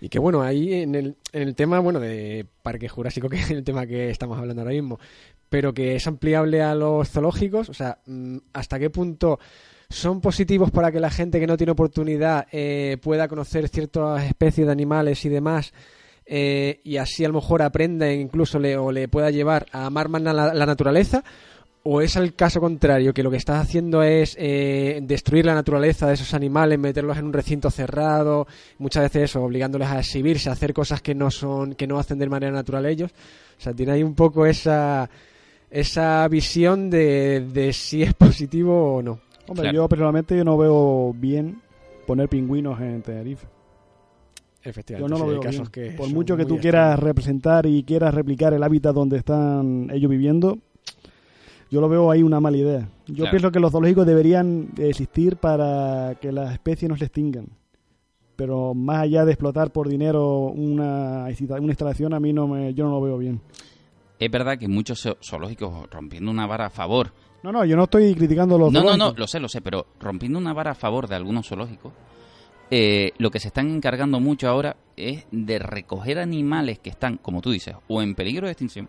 Y 0.00 0.08
que 0.08 0.18
bueno, 0.18 0.42
ahí 0.42 0.72
en 0.74 0.94
el, 0.94 1.16
en 1.32 1.48
el 1.48 1.54
tema, 1.54 1.80
bueno, 1.80 2.00
de 2.00 2.46
Parque 2.62 2.88
Jurásico, 2.88 3.28
que 3.30 3.36
es 3.36 3.50
el 3.50 3.64
tema 3.64 3.86
que 3.86 4.10
estamos 4.10 4.38
hablando 4.38 4.62
ahora 4.62 4.74
mismo, 4.74 4.98
pero 5.48 5.72
que 5.72 5.96
es 5.96 6.06
ampliable 6.06 6.62
a 6.62 6.74
los 6.74 7.08
zoológicos, 7.10 7.68
o 7.68 7.74
sea, 7.74 7.98
mm, 8.06 8.36
¿hasta 8.52 8.78
qué 8.78 8.90
punto 8.90 9.38
son 9.90 10.20
positivos 10.20 10.70
para 10.70 10.92
que 10.92 11.00
la 11.00 11.10
gente 11.10 11.40
que 11.40 11.46
no 11.46 11.56
tiene 11.56 11.72
oportunidad 11.72 12.46
eh, 12.52 12.98
pueda 13.02 13.28
conocer 13.28 13.68
ciertas 13.68 14.24
especies 14.24 14.66
de 14.66 14.72
animales 14.72 15.24
y 15.24 15.28
demás? 15.28 15.72
eh, 16.28 16.80
y 16.84 16.98
así 16.98 17.24
a 17.24 17.28
lo 17.28 17.34
mejor 17.34 17.62
aprenda 17.62 18.06
e 18.06 18.14
incluso 18.14 18.58
le, 18.58 18.76
o 18.76 18.92
le 18.92 19.08
pueda 19.08 19.30
llevar 19.30 19.66
a 19.72 19.86
amar 19.86 20.10
más 20.10 20.22
la, 20.22 20.66
naturaleza 20.66 21.24
o 21.84 22.02
es 22.02 22.16
el 22.16 22.34
caso 22.34 22.60
contrario, 22.60 23.14
que 23.14 23.22
lo 23.22 23.30
que 23.30 23.38
estás 23.38 23.62
haciendo 23.62 24.02
es 24.02 24.36
eh, 24.38 25.00
destruir 25.02 25.46
la 25.46 25.54
naturaleza 25.54 26.06
de 26.06 26.14
esos 26.14 26.34
animales, 26.34 26.78
meterlos 26.78 27.16
en 27.16 27.24
un 27.24 27.32
recinto 27.32 27.70
cerrado, 27.70 28.46
muchas 28.76 29.04
veces 29.04 29.30
eso, 29.30 29.42
obligándoles 29.42 29.88
a 29.88 30.00
exhibirse, 30.00 30.50
a 30.50 30.52
hacer 30.52 30.74
cosas 30.74 31.00
que 31.00 31.14
no 31.14 31.30
son, 31.30 31.74
que 31.74 31.86
no 31.86 31.98
hacen 31.98 32.18
de 32.18 32.28
manera 32.28 32.52
natural 32.52 32.84
ellos. 32.84 33.10
O 33.58 33.60
sea, 33.62 33.72
tiene 33.72 33.92
ahí 33.92 34.02
un 34.02 34.14
poco 34.14 34.44
esa, 34.44 35.08
esa 35.70 36.26
visión 36.28 36.90
de, 36.90 37.40
de 37.52 37.72
si 37.72 38.02
es 38.02 38.14
positivo 38.14 38.96
o 38.96 39.02
no. 39.02 39.18
Hombre, 39.46 39.62
Claro. 39.64 39.76
yo 39.76 39.88
personalmente 39.88 40.36
yo 40.36 40.44
no 40.44 40.56
veo 40.58 41.14
bien 41.14 41.60
poner 42.06 42.28
pingüinos 42.28 42.80
en 42.80 43.02
Tenerife. 43.02 43.46
Yo 44.64 44.70
Efectivamente, 44.70 45.10
no 45.10 45.16
sí, 45.16 45.22
lo 45.22 45.28
hay 45.28 45.30
veo 45.34 45.40
casos 45.40 45.70
bien. 45.72 45.90
que 45.90 45.96
Por 45.96 46.08
mucho 46.12 46.36
que 46.36 46.44
tú 46.44 46.58
quieras 46.58 46.98
representar 46.98 47.64
y 47.66 47.82
quieras 47.84 48.12
replicar 48.14 48.52
el 48.52 48.62
hábitat 48.62 48.94
donde 48.94 49.16
están 49.16 49.88
ellos 49.92 50.10
viviendo, 50.10 50.58
yo 51.70 51.80
lo 51.80 51.88
veo 51.88 52.10
ahí 52.10 52.22
una 52.22 52.40
mala 52.40 52.56
idea. 52.56 52.88
Yo 53.06 53.14
Claro. 53.24 53.30
pienso 53.30 53.50
que 53.52 53.60
los 53.60 53.72
zoológicos 53.72 54.06
deberían 54.06 54.70
existir 54.78 55.36
para 55.36 56.16
que 56.20 56.32
las 56.32 56.52
especies 56.52 56.88
no 56.90 56.96
se 56.96 57.04
extingan. 57.06 57.46
Pero 58.36 58.74
más 58.74 59.00
allá 59.02 59.24
de 59.24 59.32
explotar 59.32 59.70
por 59.72 59.88
dinero 59.88 60.46
una, 60.48 61.24
una 61.26 61.66
instalación, 61.72 62.14
a 62.14 62.20
mí 62.20 62.32
no 62.32 62.46
me, 62.46 62.72
yo 62.74 62.84
no 62.84 62.90
lo 62.92 63.00
veo 63.00 63.18
bien. 63.18 63.40
Es 64.18 64.30
verdad 64.30 64.58
que 64.58 64.68
muchos 64.68 65.04
zo- 65.04 65.16
zoológicos 65.22 65.88
rompiendo 65.90 66.30
una 66.30 66.46
vara 66.46 66.66
a 66.66 66.70
favor. 66.70 67.12
No, 67.42 67.52
no, 67.52 67.64
yo 67.64 67.76
no 67.76 67.84
estoy 67.84 68.14
criticando 68.14 68.58
los 68.58 68.72
No, 68.72 68.80
no, 68.80 68.84
no, 68.84 68.90
zoológicos. 68.92 69.18
lo 69.20 69.26
sé, 69.28 69.40
lo 69.40 69.48
sé, 69.48 69.60
pero 69.60 69.86
rompiendo 70.00 70.38
una 70.38 70.52
vara 70.52 70.72
a 70.72 70.74
favor 70.74 71.06
de 71.08 71.14
algunos 71.14 71.46
zoológicos, 71.46 71.92
eh, 72.70 73.12
lo 73.18 73.30
que 73.30 73.38
se 73.40 73.48
están 73.48 73.70
encargando 73.70 74.20
mucho 74.20 74.48
ahora 74.48 74.76
es 74.96 75.24
de 75.30 75.58
recoger 75.58 76.18
animales 76.18 76.80
que 76.80 76.90
están, 76.90 77.16
como 77.18 77.40
tú 77.40 77.50
dices, 77.52 77.74
o 77.86 78.02
en 78.02 78.14
peligro 78.14 78.46
de 78.46 78.52
extinción, 78.52 78.88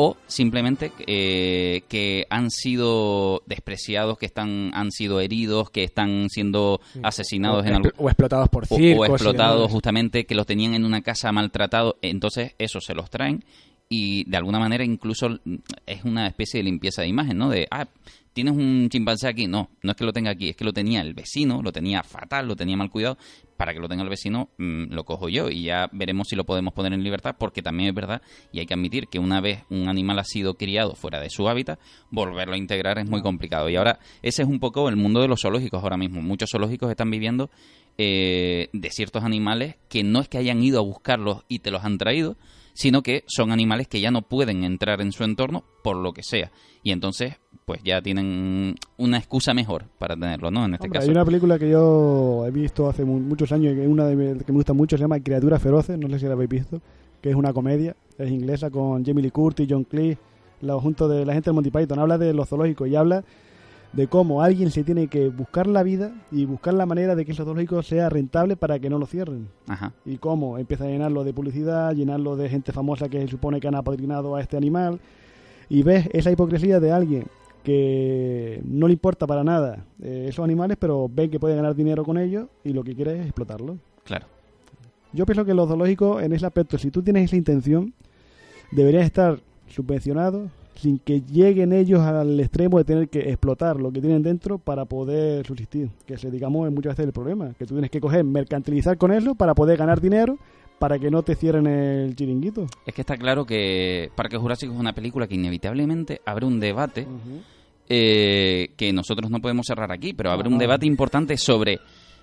o 0.00 0.16
simplemente 0.28 0.92
eh, 1.08 1.82
que 1.88 2.24
han 2.30 2.50
sido 2.50 3.42
despreciados, 3.46 4.16
que 4.16 4.26
están 4.26 4.70
han 4.72 4.92
sido 4.92 5.18
heridos, 5.20 5.70
que 5.70 5.82
están 5.82 6.28
siendo 6.30 6.80
asesinados 7.02 7.64
o, 7.64 7.66
en 7.66 7.74
algún 7.74 7.90
expl- 7.90 7.94
o 7.98 8.08
explotados 8.08 8.48
por 8.48 8.66
circos. 8.66 9.08
o 9.08 9.12
explotados 9.12 9.70
justamente 9.72 10.24
que 10.24 10.36
los 10.36 10.46
tenían 10.46 10.74
en 10.74 10.84
una 10.84 11.02
casa 11.02 11.32
maltratado 11.32 11.96
entonces 12.00 12.54
eso 12.58 12.80
se 12.80 12.94
los 12.94 13.10
traen 13.10 13.44
y 13.88 14.24
de 14.28 14.36
alguna 14.36 14.58
manera 14.58 14.84
incluso 14.84 15.28
mm, 15.28 15.54
es 15.86 16.04
una 16.04 16.26
especie 16.26 16.58
de 16.58 16.64
limpieza 16.64 17.02
de 17.02 17.08
imagen 17.08 17.38
no 17.38 17.48
de 17.48 17.66
ah 17.70 17.88
tienes 18.32 18.54
un 18.54 18.88
chimpancé 18.90 19.28
aquí 19.28 19.46
no 19.46 19.70
no 19.82 19.92
es 19.92 19.96
que 19.96 20.04
lo 20.04 20.12
tenga 20.12 20.30
aquí 20.30 20.50
es 20.50 20.56
que 20.56 20.64
lo 20.64 20.72
tenía 20.72 21.00
el 21.00 21.14
vecino 21.14 21.62
lo 21.62 21.72
tenía 21.72 22.02
fatal 22.02 22.46
lo 22.46 22.56
tenía 22.56 22.76
mal 22.76 22.90
cuidado. 22.90 23.18
Para 23.56 23.74
que 23.74 23.80
lo 23.80 23.88
tenga 23.88 24.04
el 24.04 24.08
vecino 24.08 24.50
mm, 24.56 24.92
lo 24.92 25.04
cojo 25.04 25.28
yo 25.28 25.50
y 25.50 25.64
ya 25.64 25.88
veremos 25.90 26.28
si 26.28 26.36
lo 26.36 26.44
podemos 26.44 26.72
poner 26.74 26.92
en 26.92 27.02
libertad 27.02 27.34
porque 27.36 27.60
también 27.60 27.88
es 27.88 27.94
verdad 27.94 28.22
y 28.52 28.60
hay 28.60 28.66
que 28.66 28.74
admitir 28.74 29.08
que 29.08 29.18
una 29.18 29.40
vez 29.40 29.64
un 29.68 29.88
animal 29.88 30.20
ha 30.20 30.24
sido 30.24 30.54
criado 30.54 30.94
fuera 30.94 31.18
de 31.18 31.28
su 31.28 31.48
hábitat 31.48 31.80
volverlo 32.10 32.54
a 32.54 32.56
integrar 32.58 33.00
es 33.00 33.08
muy 33.08 33.20
complicado. 33.20 33.68
Y 33.68 33.74
ahora 33.74 33.98
ese 34.22 34.42
es 34.42 34.48
un 34.48 34.60
poco 34.60 34.88
el 34.88 34.94
mundo 34.94 35.20
de 35.20 35.26
los 35.26 35.40
zoológicos 35.40 35.82
ahora 35.82 35.96
mismo. 35.96 36.22
Muchos 36.22 36.50
zoológicos 36.52 36.88
están 36.88 37.10
viviendo 37.10 37.50
eh, 38.00 38.68
de 38.72 38.90
ciertos 38.90 39.24
animales 39.24 39.74
que 39.88 40.04
no 40.04 40.20
es 40.20 40.28
que 40.28 40.38
hayan 40.38 40.62
ido 40.62 40.78
a 40.78 40.84
buscarlos 40.84 41.44
y 41.48 41.58
te 41.58 41.72
los 41.72 41.84
han 41.84 41.98
traído, 41.98 42.36
sino 42.78 43.02
que 43.02 43.24
son 43.26 43.50
animales 43.50 43.88
que 43.88 44.00
ya 44.00 44.12
no 44.12 44.22
pueden 44.22 44.62
entrar 44.62 45.00
en 45.00 45.10
su 45.10 45.24
entorno 45.24 45.64
por 45.82 45.96
lo 45.96 46.12
que 46.12 46.22
sea. 46.22 46.52
Y 46.84 46.92
entonces, 46.92 47.34
pues 47.64 47.80
ya 47.82 48.00
tienen 48.00 48.76
una 48.96 49.18
excusa 49.18 49.52
mejor 49.52 49.86
para 49.98 50.14
tenerlo, 50.14 50.52
¿no? 50.52 50.64
En 50.64 50.74
este 50.74 50.86
Hombre, 50.86 51.00
caso. 51.00 51.10
hay 51.10 51.16
una 51.16 51.24
película 51.24 51.58
que 51.58 51.68
yo 51.70 52.44
he 52.46 52.52
visto 52.52 52.88
hace 52.88 53.04
mu- 53.04 53.18
muchos 53.18 53.50
años, 53.50 53.74
que 53.74 53.82
es 53.82 53.88
una 53.88 54.04
de 54.06 54.14
que 54.44 54.52
me 54.52 54.58
gusta 54.58 54.74
mucho, 54.74 54.96
se 54.96 55.02
llama 55.02 55.18
Criaturas 55.18 55.60
Feroces, 55.60 55.98
no 55.98 56.08
sé 56.08 56.20
si 56.20 56.26
la 56.26 56.34
habéis 56.34 56.50
visto, 56.50 56.80
que 57.20 57.30
es 57.30 57.34
una 57.34 57.52
comedia, 57.52 57.96
es 58.16 58.30
inglesa 58.30 58.70
con 58.70 59.04
Jamie 59.04 59.24
Lee 59.24 59.30
Curtis, 59.32 59.66
John 59.68 59.82
Cleese, 59.82 60.18
la, 60.60 60.74
junto 60.74 61.08
de 61.08 61.26
la 61.26 61.32
gente 61.34 61.50
del 61.50 61.54
Monty 61.54 61.70
Python, 61.72 61.98
habla 61.98 62.16
de 62.16 62.32
los 62.32 62.48
zoológicos 62.48 62.88
y 62.88 62.94
habla 62.94 63.24
de 63.92 64.06
cómo 64.06 64.42
alguien 64.42 64.70
se 64.70 64.84
tiene 64.84 65.08
que 65.08 65.28
buscar 65.28 65.66
la 65.66 65.82
vida 65.82 66.12
y 66.30 66.44
buscar 66.44 66.74
la 66.74 66.86
manera 66.86 67.14
de 67.14 67.24
que 67.24 67.32
ese 67.32 67.44
zoológico 67.44 67.82
sea 67.82 68.08
rentable 68.08 68.56
para 68.56 68.78
que 68.78 68.90
no 68.90 68.98
lo 68.98 69.06
cierren. 69.06 69.48
Ajá. 69.66 69.92
Y 70.04 70.18
cómo 70.18 70.58
empieza 70.58 70.84
a 70.84 70.88
llenarlo 70.88 71.24
de 71.24 71.32
publicidad, 71.32 71.94
llenarlo 71.94 72.36
de 72.36 72.48
gente 72.48 72.72
famosa 72.72 73.08
que 73.08 73.20
se 73.20 73.28
supone 73.28 73.60
que 73.60 73.68
han 73.68 73.74
apadrinado 73.74 74.36
a 74.36 74.40
este 74.40 74.56
animal. 74.56 75.00
Y 75.68 75.82
ves 75.82 76.08
esa 76.12 76.30
hipocresía 76.30 76.80
de 76.80 76.92
alguien 76.92 77.24
que 77.62 78.62
no 78.64 78.86
le 78.86 78.94
importa 78.94 79.26
para 79.26 79.44
nada 79.44 79.84
eh, 80.02 80.26
esos 80.28 80.44
animales, 80.44 80.76
pero 80.80 81.10
ve 81.12 81.28
que 81.28 81.40
puede 81.40 81.56
ganar 81.56 81.74
dinero 81.74 82.04
con 82.04 82.18
ellos 82.18 82.48
y 82.64 82.72
lo 82.72 82.84
que 82.84 82.94
quiere 82.94 83.20
es 83.20 83.26
explotarlo. 83.26 83.78
Claro. 84.04 84.26
Yo 85.12 85.24
pienso 85.26 85.44
que 85.44 85.54
los 85.54 85.68
zoológicos, 85.68 86.22
en 86.22 86.32
ese 86.32 86.46
aspecto, 86.46 86.78
si 86.78 86.90
tú 86.90 87.02
tienes 87.02 87.24
esa 87.24 87.36
intención, 87.36 87.94
deberían 88.70 89.04
estar 89.04 89.40
subvencionados 89.66 90.50
sin 90.78 90.98
que 91.00 91.22
lleguen 91.22 91.72
ellos 91.72 92.00
al 92.00 92.38
extremo 92.38 92.78
de 92.78 92.84
tener 92.84 93.08
que 93.08 93.30
explotar 93.30 93.80
lo 93.80 93.90
que 93.90 94.00
tienen 94.00 94.22
dentro 94.22 94.58
para 94.58 94.84
poder 94.84 95.44
subsistir. 95.44 95.90
Que 96.06 96.14
ese, 96.14 96.30
digamos, 96.30 96.68
es 96.68 96.74
muchas 96.74 96.92
veces 96.92 97.06
el 97.06 97.12
problema. 97.12 97.52
Que 97.58 97.66
tú 97.66 97.74
tienes 97.74 97.90
que 97.90 98.00
coger, 98.00 98.24
mercantilizar 98.24 98.96
con 98.96 99.12
eso 99.12 99.34
para 99.34 99.54
poder 99.54 99.76
ganar 99.76 100.00
dinero 100.00 100.38
para 100.78 100.96
que 101.00 101.10
no 101.10 101.24
te 101.24 101.34
cierren 101.34 101.66
el 101.66 102.14
chiringuito. 102.14 102.66
Es 102.86 102.94
que 102.94 103.00
está 103.00 103.16
claro 103.16 103.44
que 103.44 104.10
Parque 104.14 104.36
Jurásico 104.36 104.72
es 104.72 104.78
una 104.78 104.92
película 104.92 105.26
que 105.26 105.34
inevitablemente 105.34 106.20
abre 106.24 106.46
un 106.46 106.60
debate 106.60 107.04
eh, 107.88 108.68
que 108.76 108.92
nosotros 108.92 109.28
no 109.28 109.40
podemos 109.40 109.66
cerrar 109.66 109.90
aquí, 109.90 110.12
pero 110.12 110.30
abre 110.30 110.48
un 110.48 110.58
debate 110.58 110.86
importante 110.86 111.36
sobre 111.36 111.80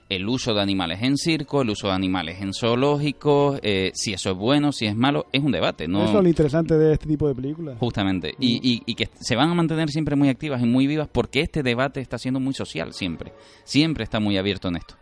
el 0.08 0.28
uso 0.28 0.54
de 0.54 0.62
animales 0.62 1.02
en 1.02 1.18
circo, 1.18 1.64
el 1.64 1.72
uso 1.72 1.88
de 1.88 1.94
animales 1.94 2.40
en 2.42 2.54
zoológicos, 2.54 3.60
eh, 3.64 3.92
si 3.96 4.14
eso 4.14 4.32
es 4.32 4.38
bueno, 4.38 4.72
si 4.72 4.86
es 4.86 4.96
malo, 4.96 5.26
es 5.32 5.44
un 5.44 5.52
debate, 5.52 5.88
¿no? 5.88 6.04
Eso 6.04 6.18
es 6.18 6.24
lo 6.24 6.30
interesante 6.30 6.78
de 6.78 6.94
este 6.94 7.08
tipo 7.08 7.28
de 7.28 7.34
películas. 7.36 7.78
Justamente. 7.80 8.36
Y, 8.40 8.60
y- 8.62 8.84
y 8.86 8.94
que 8.96 9.10
se 9.20 9.36
van 9.36 9.50
a 9.50 9.54
mantener 9.56 9.90
siempre 9.90 10.16
muy 10.16 10.30
activas 10.30 10.62
y 10.62 10.66
muy 10.66 10.86
vivas 10.86 11.08
porque 11.12 11.42
este 11.42 11.64
debate 11.64 12.02
está 12.02 12.18
siendo 12.20 12.40
muy 12.40 12.54
social 12.54 12.94
siempre. 12.94 13.34
Siempre 13.64 14.04
está 14.04 14.20
muy 14.20 14.38
abierto 14.38 14.68
en 14.68 14.76
esto. 14.76 14.96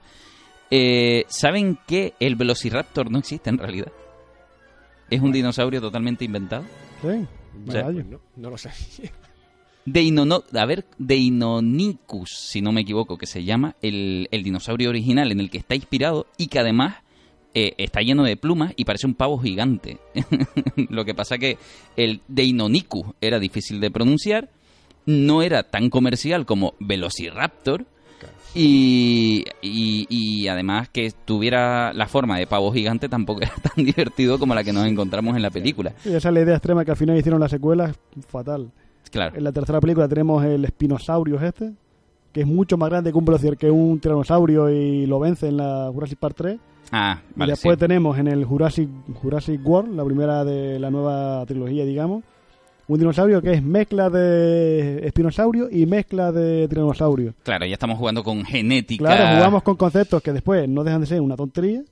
Eh, 0.72 1.26
¿Saben 1.28 1.78
que 1.86 2.14
el 2.20 2.36
Velociraptor 2.36 3.12
no 3.12 3.20
existe 3.20 3.50
en 3.50 3.58
realidad? 3.58 3.92
Es 5.10 5.20
un 5.22 5.32
dinosaurio 5.32 5.82
totalmente 5.82 6.24
inventado. 6.26 6.64
Sí, 7.02 7.28
O 7.68 7.72
sea. 7.72 7.84
Pues 7.86 8.06
no, 8.08 8.20
no 8.38 8.50
lo 8.50 8.58
sé. 8.58 8.70
De 9.86 10.02
Inono- 10.02 10.44
a 10.54 10.66
ver, 10.66 10.86
de 10.98 11.18
Inonicus, 11.18 12.30
si 12.38 12.62
no 12.62 12.72
me 12.72 12.82
equivoco, 12.82 13.18
que 13.18 13.26
se 13.28 13.44
llama 13.44 13.76
el, 13.82 14.28
el 14.32 14.44
dinosaurio 14.44 14.90
original 14.90 15.32
en 15.32 15.40
el 15.40 15.50
que 15.50 15.58
está 15.58 15.76
inspirado 15.76 16.26
y 16.38 16.48
que 16.48 16.60
además 16.60 16.96
eh, 17.54 17.74
está 17.78 18.02
lleno 18.02 18.24
de 18.24 18.38
plumas 18.38 18.74
y 18.78 18.86
parece 18.86 19.08
un 19.08 19.14
pavo 19.14 19.38
gigante. 19.40 20.00
Lo 20.90 21.04
que 21.06 21.14
pasa 21.14 21.38
que 21.38 21.58
el 21.98 22.22
de 22.28 22.44
Inonicus 22.44 23.08
era 23.20 23.40
difícil 23.40 23.80
de 23.82 23.92
pronunciar, 23.92 24.50
no 25.06 25.42
era 25.42 25.64
tan 25.64 25.90
comercial 25.90 26.46
como 26.46 26.76
Velociraptor. 26.80 27.86
Y, 28.56 29.46
y, 29.64 30.06
y 30.10 30.48
además 30.48 30.88
que 30.88 31.12
tuviera 31.26 31.92
la 31.92 32.06
forma 32.08 32.38
de 32.38 32.46
pavo 32.46 32.72
gigante 32.72 33.10
tampoco 33.10 33.42
era 33.42 33.54
tan 33.56 33.84
divertido 33.84 34.38
como 34.38 34.54
la 34.54 34.64
que 34.64 34.72
nos 34.72 34.86
encontramos 34.86 35.36
en 35.36 35.42
la 35.42 35.50
película. 35.50 35.94
Y 36.06 36.10
esa 36.14 36.30
es 36.30 36.34
la 36.36 36.42
idea 36.42 36.56
extrema 36.56 36.86
que 36.86 36.92
al 36.92 36.98
final 36.98 37.18
hicieron 37.18 37.40
las 37.42 37.50
secuelas, 37.52 37.96
fatal. 38.28 38.72
Claro. 39.14 39.38
En 39.38 39.44
la 39.44 39.52
tercera 39.52 39.80
película 39.80 40.08
tenemos 40.08 40.44
el 40.44 40.66
Spinosaurus 40.66 41.42
este, 41.44 41.72
que 42.32 42.42
es 42.42 42.48
mucho 42.48 42.78
más 42.78 42.90
grande 42.90 43.12
que 43.12 43.18
un 43.18 43.56
que 43.56 43.70
un 43.70 44.00
tiranosaurio 44.00 44.72
y 44.72 45.06
lo 45.06 45.20
vence 45.20 45.50
en 45.50 45.58
la 45.58 45.92
Jurassic 45.94 46.18
Park 46.18 46.36
3. 46.36 46.60
Ah, 46.92 47.22
y 47.36 47.40
vale, 47.40 47.52
después 47.52 47.76
sí. 47.76 47.80
tenemos 47.80 48.18
en 48.18 48.28
el 48.28 48.44
Jurassic, 48.44 48.90
Jurassic 49.22 49.62
World, 49.64 49.96
la 49.96 50.04
primera 50.04 50.44
de 50.44 50.80
la 50.80 50.90
nueva 50.90 51.46
trilogía, 51.46 51.86
digamos, 51.86 52.24
un 52.88 53.00
dinosaurio 53.00 53.40
que 53.40 53.54
es 53.54 53.64
mezcla 53.64 54.10
de 54.10 55.06
espinosaurio 55.06 55.70
y 55.72 55.86
mezcla 55.86 56.32
de 56.32 56.68
tiranosaurio. 56.68 57.36
Claro, 57.44 57.68
ya 57.68 57.74
estamos 57.74 58.00
jugando 58.00 58.24
con 58.24 58.44
genética. 58.44 59.06
Claro, 59.06 59.36
jugamos 59.38 59.62
con 59.62 59.76
conceptos 59.76 60.24
que 60.24 60.34
después 60.34 60.68
no 60.68 60.84
dejan 60.84 61.02
de 61.02 61.08
ser 61.08 61.22
una 61.22 61.36
tontería 61.36 61.84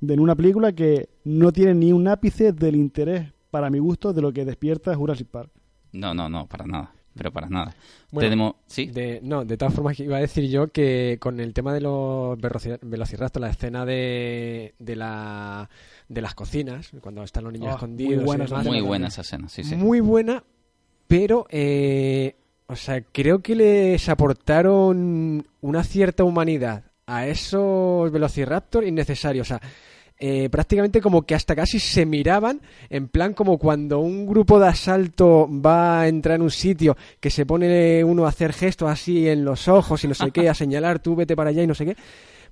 de 0.00 0.14
en 0.14 0.20
una 0.20 0.34
película 0.34 0.72
que 0.72 1.08
no 1.24 1.50
tiene 1.50 1.74
ni 1.74 1.92
un 1.92 2.08
ápice 2.08 2.52
del 2.52 2.76
interés, 2.76 3.32
para 3.50 3.70
mi 3.70 3.78
gusto, 3.78 4.12
de 4.12 4.20
lo 4.20 4.32
que 4.32 4.44
despierta 4.44 4.94
Jurassic 4.94 5.28
Park. 5.28 5.50
No, 5.92 6.14
no, 6.14 6.28
no, 6.28 6.46
para 6.46 6.66
nada. 6.66 6.92
Pero 7.14 7.30
para 7.30 7.46
nada. 7.50 7.74
Bueno, 8.10 8.26
Tenemos. 8.26 8.54
Sí. 8.66 8.86
De, 8.86 9.20
no, 9.22 9.44
de 9.44 9.58
todas 9.58 9.74
formas, 9.74 10.00
iba 10.00 10.16
a 10.16 10.20
decir 10.20 10.48
yo 10.48 10.68
que 10.68 11.18
con 11.20 11.40
el 11.40 11.52
tema 11.52 11.74
de 11.74 11.82
los 11.82 12.38
veloci- 12.38 12.78
velociraptor, 12.80 13.42
la 13.42 13.50
escena 13.50 13.84
de, 13.84 14.72
de, 14.78 14.96
la, 14.96 15.68
de 16.08 16.22
las 16.22 16.34
cocinas, 16.34 16.90
cuando 17.02 17.22
están 17.22 17.44
los 17.44 17.52
niños 17.52 17.68
Ah, 17.72 17.74
escondidos. 17.74 18.16
muy 18.16 18.24
buena 18.24 18.44
y 18.44 18.46
esa 18.46 18.54
demás, 18.58 18.66
Muy 18.72 18.80
buena 18.80 19.08
esa 19.08 19.20
escena, 19.20 19.48
sí, 19.50 19.62
sí. 19.62 19.76
muy 19.76 20.00
buena, 20.00 20.42
pero, 21.06 21.46
eh, 21.50 22.34
o 22.66 22.76
sea, 22.76 23.02
creo 23.02 23.40
que 23.40 23.56
les 23.56 24.08
aportaron 24.08 25.46
una 25.60 25.84
cierta 25.84 26.24
humanidad 26.24 26.84
a 27.04 27.26
esos 27.26 28.10
velociraptor 28.10 28.84
innecesarios. 28.84 29.46
O 29.46 29.48
sea, 29.48 29.60
eh, 30.24 30.48
prácticamente 30.50 31.00
como 31.00 31.22
que 31.22 31.34
hasta 31.34 31.56
casi 31.56 31.80
se 31.80 32.06
miraban, 32.06 32.60
en 32.90 33.08
plan 33.08 33.34
como 33.34 33.58
cuando 33.58 33.98
un 33.98 34.24
grupo 34.24 34.60
de 34.60 34.68
asalto 34.68 35.48
va 35.50 36.02
a 36.02 36.06
entrar 36.06 36.36
en 36.36 36.42
un 36.42 36.50
sitio, 36.52 36.96
que 37.18 37.28
se 37.28 37.44
pone 37.44 38.04
uno 38.04 38.24
a 38.24 38.28
hacer 38.28 38.52
gestos 38.52 38.88
así 38.88 39.28
en 39.28 39.44
los 39.44 39.66
ojos 39.66 40.04
y 40.04 40.06
no 40.06 40.14
sé 40.14 40.30
qué, 40.30 40.48
a 40.48 40.54
señalar 40.54 41.00
tú 41.00 41.16
vete 41.16 41.34
para 41.34 41.50
allá 41.50 41.64
y 41.64 41.66
no 41.66 41.74
sé 41.74 41.86
qué. 41.86 41.96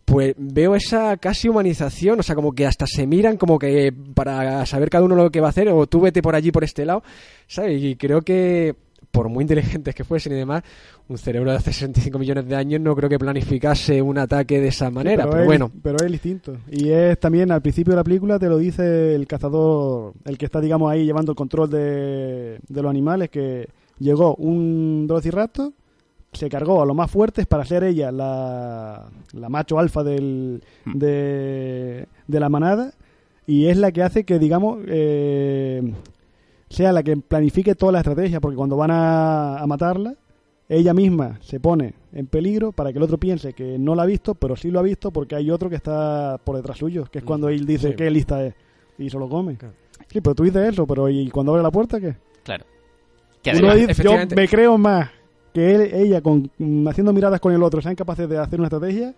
Pues 0.04 0.34
veo 0.36 0.74
esa 0.74 1.16
casi 1.18 1.48
humanización, 1.48 2.18
o 2.18 2.24
sea, 2.24 2.34
como 2.34 2.56
que 2.56 2.66
hasta 2.66 2.88
se 2.88 3.06
miran 3.06 3.36
como 3.36 3.56
que 3.56 3.94
para 4.14 4.66
saber 4.66 4.90
cada 4.90 5.04
uno 5.04 5.14
lo 5.14 5.30
que 5.30 5.40
va 5.40 5.46
a 5.46 5.50
hacer, 5.50 5.68
o 5.68 5.86
tú 5.86 6.00
vete 6.00 6.22
por 6.22 6.34
allí, 6.34 6.50
por 6.50 6.64
este 6.64 6.84
lado, 6.84 7.04
¿sabes? 7.46 7.80
Y 7.80 7.94
creo 7.94 8.22
que 8.22 8.74
por 9.10 9.28
muy 9.28 9.42
inteligentes 9.42 9.94
que 9.94 10.04
fuesen 10.04 10.32
y 10.32 10.36
demás, 10.36 10.62
un 11.08 11.18
cerebro 11.18 11.50
de 11.50 11.56
hace 11.56 11.72
65 11.72 12.18
millones 12.18 12.46
de 12.46 12.56
años 12.56 12.80
no 12.80 12.94
creo 12.94 13.08
que 13.08 13.18
planificase 13.18 14.00
un 14.02 14.18
ataque 14.18 14.60
de 14.60 14.68
esa 14.68 14.90
manera, 14.90 15.24
pero, 15.28 15.40
es, 15.40 15.46
bueno. 15.46 15.70
Pero 15.82 15.96
es 16.04 16.12
distinto. 16.12 16.56
Y 16.70 16.90
es 16.90 17.18
también 17.18 17.50
al 17.52 17.62
principio 17.62 17.92
de 17.92 17.96
la 17.96 18.04
película 18.04 18.38
te 18.38 18.48
lo 18.48 18.58
dice 18.58 19.14
el 19.14 19.26
cazador, 19.26 20.12
el 20.24 20.38
que 20.38 20.44
está, 20.46 20.60
digamos, 20.60 20.90
ahí 20.90 21.04
llevando 21.04 21.32
el 21.32 21.36
control 21.36 21.70
de, 21.70 22.58
de 22.68 22.82
los 22.82 22.90
animales, 22.90 23.30
que 23.30 23.68
llegó 23.98 24.34
un 24.36 25.06
velociraptor, 25.08 25.72
se 26.32 26.48
cargó 26.48 26.80
a 26.80 26.86
los 26.86 26.94
más 26.94 27.10
fuertes 27.10 27.44
para 27.46 27.64
ser 27.64 27.82
ella 27.82 28.12
la, 28.12 29.10
la 29.32 29.48
macho 29.48 29.78
alfa 29.80 30.04
del, 30.04 30.62
Hmm. 30.84 30.96
de, 30.98 32.06
de 32.28 32.40
la 32.40 32.48
manada 32.48 32.92
y 33.46 33.66
es 33.66 33.76
la 33.76 33.90
que 33.90 34.02
hace 34.04 34.22
que, 34.24 34.38
digamos, 34.38 34.78
eh, 34.86 35.92
sea 36.70 36.92
la 36.92 37.02
que 37.02 37.16
planifique 37.18 37.74
toda 37.74 37.92
la 37.92 37.98
estrategia, 37.98 38.40
porque 38.40 38.56
cuando 38.56 38.76
van 38.76 38.90
a, 38.92 39.58
a 39.58 39.66
matarla, 39.66 40.14
ella 40.68 40.94
misma 40.94 41.38
se 41.42 41.58
pone 41.60 41.94
en 42.12 42.26
peligro 42.28 42.70
para 42.72 42.92
que 42.92 42.98
el 42.98 43.02
otro 43.02 43.18
piense 43.18 43.52
que 43.52 43.76
no 43.78 43.94
la 43.96 44.04
ha 44.04 44.06
visto, 44.06 44.34
pero 44.36 44.54
sí 44.56 44.70
lo 44.70 44.78
ha 44.78 44.82
visto 44.82 45.10
porque 45.10 45.34
hay 45.34 45.50
otro 45.50 45.68
que 45.68 45.74
está 45.76 46.38
por 46.44 46.56
detrás 46.56 46.78
suyo, 46.78 47.04
que 47.10 47.18
es 47.18 47.24
cuando 47.24 47.48
él 47.48 47.66
dice 47.66 47.88
Sí. 47.90 47.94
qué 47.96 48.10
lista 48.10 48.44
es 48.46 48.54
y 48.96 49.10
se 49.10 49.18
lo 49.18 49.28
come. 49.28 49.56
Claro. 49.56 49.74
Sí, 50.08 50.20
pero 50.20 50.34
tú 50.34 50.44
dices 50.44 50.72
eso, 50.72 50.86
pero 50.86 51.08
¿y 51.08 51.28
cuando 51.30 51.52
abre 51.52 51.62
la 51.62 51.70
puerta 51.72 52.00
qué? 52.00 52.14
Claro. 52.44 52.64
Que 53.42 53.50
además- 53.50 53.76
dice, 53.88 54.02
yo 54.04 54.12
me 54.36 54.46
creo 54.48 54.78
más 54.78 55.10
que 55.52 55.74
él- 55.74 55.90
ella 55.92 56.20
con 56.20 56.50
mm, 56.58 56.86
haciendo 56.86 57.12
miradas 57.12 57.40
con 57.40 57.52
el 57.52 57.62
otro 57.64 57.80
sean 57.82 57.96
capaces 57.96 58.28
de 58.28 58.38
hacer 58.38 58.60
una 58.60 58.68
estrategia 58.68 59.12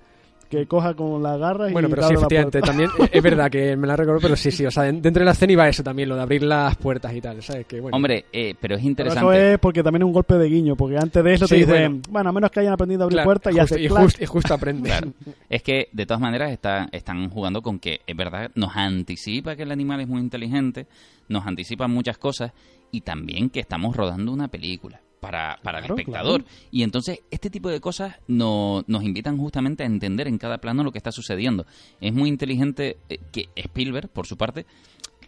que 0.53 0.66
coja 0.66 0.92
con 0.92 1.22
las 1.22 1.38
garras 1.38 1.72
Bueno, 1.72 1.88
y 1.88 1.90
pero 1.90 2.03
te 2.03 2.09
sí, 2.09 2.14
la 2.14 2.20
efectivamente, 2.20 2.61
también 2.61 2.90
eh, 2.98 3.09
es 3.11 3.22
verdad 3.22 3.50
que 3.50 3.74
me 3.78 3.86
la 3.86 3.96
recuerdo, 3.96 4.20
pero 4.20 4.36
sí, 4.36 4.50
sí, 4.50 4.66
o 4.66 4.70
sea, 4.70 4.82
dentro 4.84 5.20
de 5.20 5.24
la 5.24 5.30
escena 5.30 5.53
iba 5.55 5.66
eso 5.66 5.82
también, 5.82 6.11
lo 6.11 6.14
de 6.14 6.20
abrir 6.20 6.42
las 6.42 6.76
puertas 6.76 7.14
y 7.14 7.22
tal, 7.22 7.42
¿sabes? 7.42 7.64
Que, 7.66 7.80
bueno, 7.80 7.96
Hombre, 7.96 8.26
eh, 8.30 8.55
pero 8.61 8.74
es 8.74 8.80
Pero 8.80 8.88
interesante. 8.88 9.20
eso 9.20 9.32
es 9.32 9.59
porque 9.59 9.82
también 9.82 10.03
es 10.03 10.07
un 10.07 10.12
golpe 10.12 10.34
de 10.34 10.48
guiño, 10.48 10.76
porque 10.76 10.98
antes 10.98 11.24
de 11.24 11.32
eso 11.32 11.48
te 11.48 11.57
dicen, 11.57 12.03
bueno. 12.03 12.03
bueno. 12.11 12.30
a 12.30 12.32
menos 12.34 12.50
que 12.50 12.61
hayan 12.61 12.74
aprendido 12.74 13.03
a 13.03 13.05
abrir 13.05 13.16
claro, 13.16 13.28
puertas 13.28 13.55
y 13.55 13.59
justo, 13.59 13.74
hace 13.74 13.82
y, 13.82 13.88
justo, 13.88 14.22
y 14.22 14.26
justo 14.26 14.55
aprende. 14.55 14.88
Claro. 14.90 15.12
Es 15.48 15.62
que, 15.62 15.88
de 15.90 16.05
todas 16.05 16.20
maneras, 16.20 16.53
está, 16.53 16.86
están 16.92 17.30
jugando 17.30 17.62
con 17.62 17.78
que, 17.78 18.00
es 18.07 18.16
verdad, 18.16 18.50
nos 18.55 18.76
anticipa 18.76 19.57
que 19.57 19.62
el 19.62 19.72
animal 19.72 20.00
es 20.03 20.09
muy 20.09 20.20
inteligente, 20.20 20.86
nos 21.28 21.46
anticipa 21.46 21.88
muchas 21.88 22.18
cosas 22.18 22.53
y 22.90 23.00
también 23.00 23.48
que 23.48 23.61
estamos 23.61 23.96
rodando 23.96 24.32
una 24.32 24.48
película 24.48 25.00
para, 25.22 25.58
para 25.62 25.78
Claro, 25.78 25.94
el 25.94 26.00
espectador. 26.00 26.44
Y 26.72 26.82
entonces, 26.82 27.20
este 27.30 27.48
tipo 27.48 27.70
de 27.70 27.80
cosas 27.80 28.16
no- 28.26 28.82
nos 28.88 29.04
invitan 29.04 29.38
justamente 29.38 29.84
a 29.84 29.86
entender 29.86 30.26
en 30.26 30.36
cada 30.36 30.58
plano 30.58 30.82
lo 30.82 30.90
que 30.90 30.98
está 30.98 31.12
sucediendo. 31.12 31.64
Es 32.00 32.12
muy 32.12 32.28
inteligente 32.28 32.96
eh, 33.08 33.18
que 33.30 33.48
Spielberg, 33.54 34.08
por 34.08 34.26
su 34.26 34.36
parte, 34.36 34.66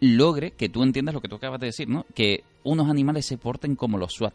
logre 0.01 0.51
que 0.51 0.67
tú 0.67 0.83
entiendas 0.83 1.15
lo 1.15 1.21
que 1.21 1.29
tú 1.29 1.35
acabas 1.37 1.61
de 1.61 1.67
decir, 1.67 1.87
¿no? 1.87 2.05
Que 2.13 2.43
unos 2.63 2.89
animales 2.89 3.25
se 3.25 3.37
porten 3.37 3.77
como 3.77 3.97
los 3.97 4.13
SWAT. 4.13 4.33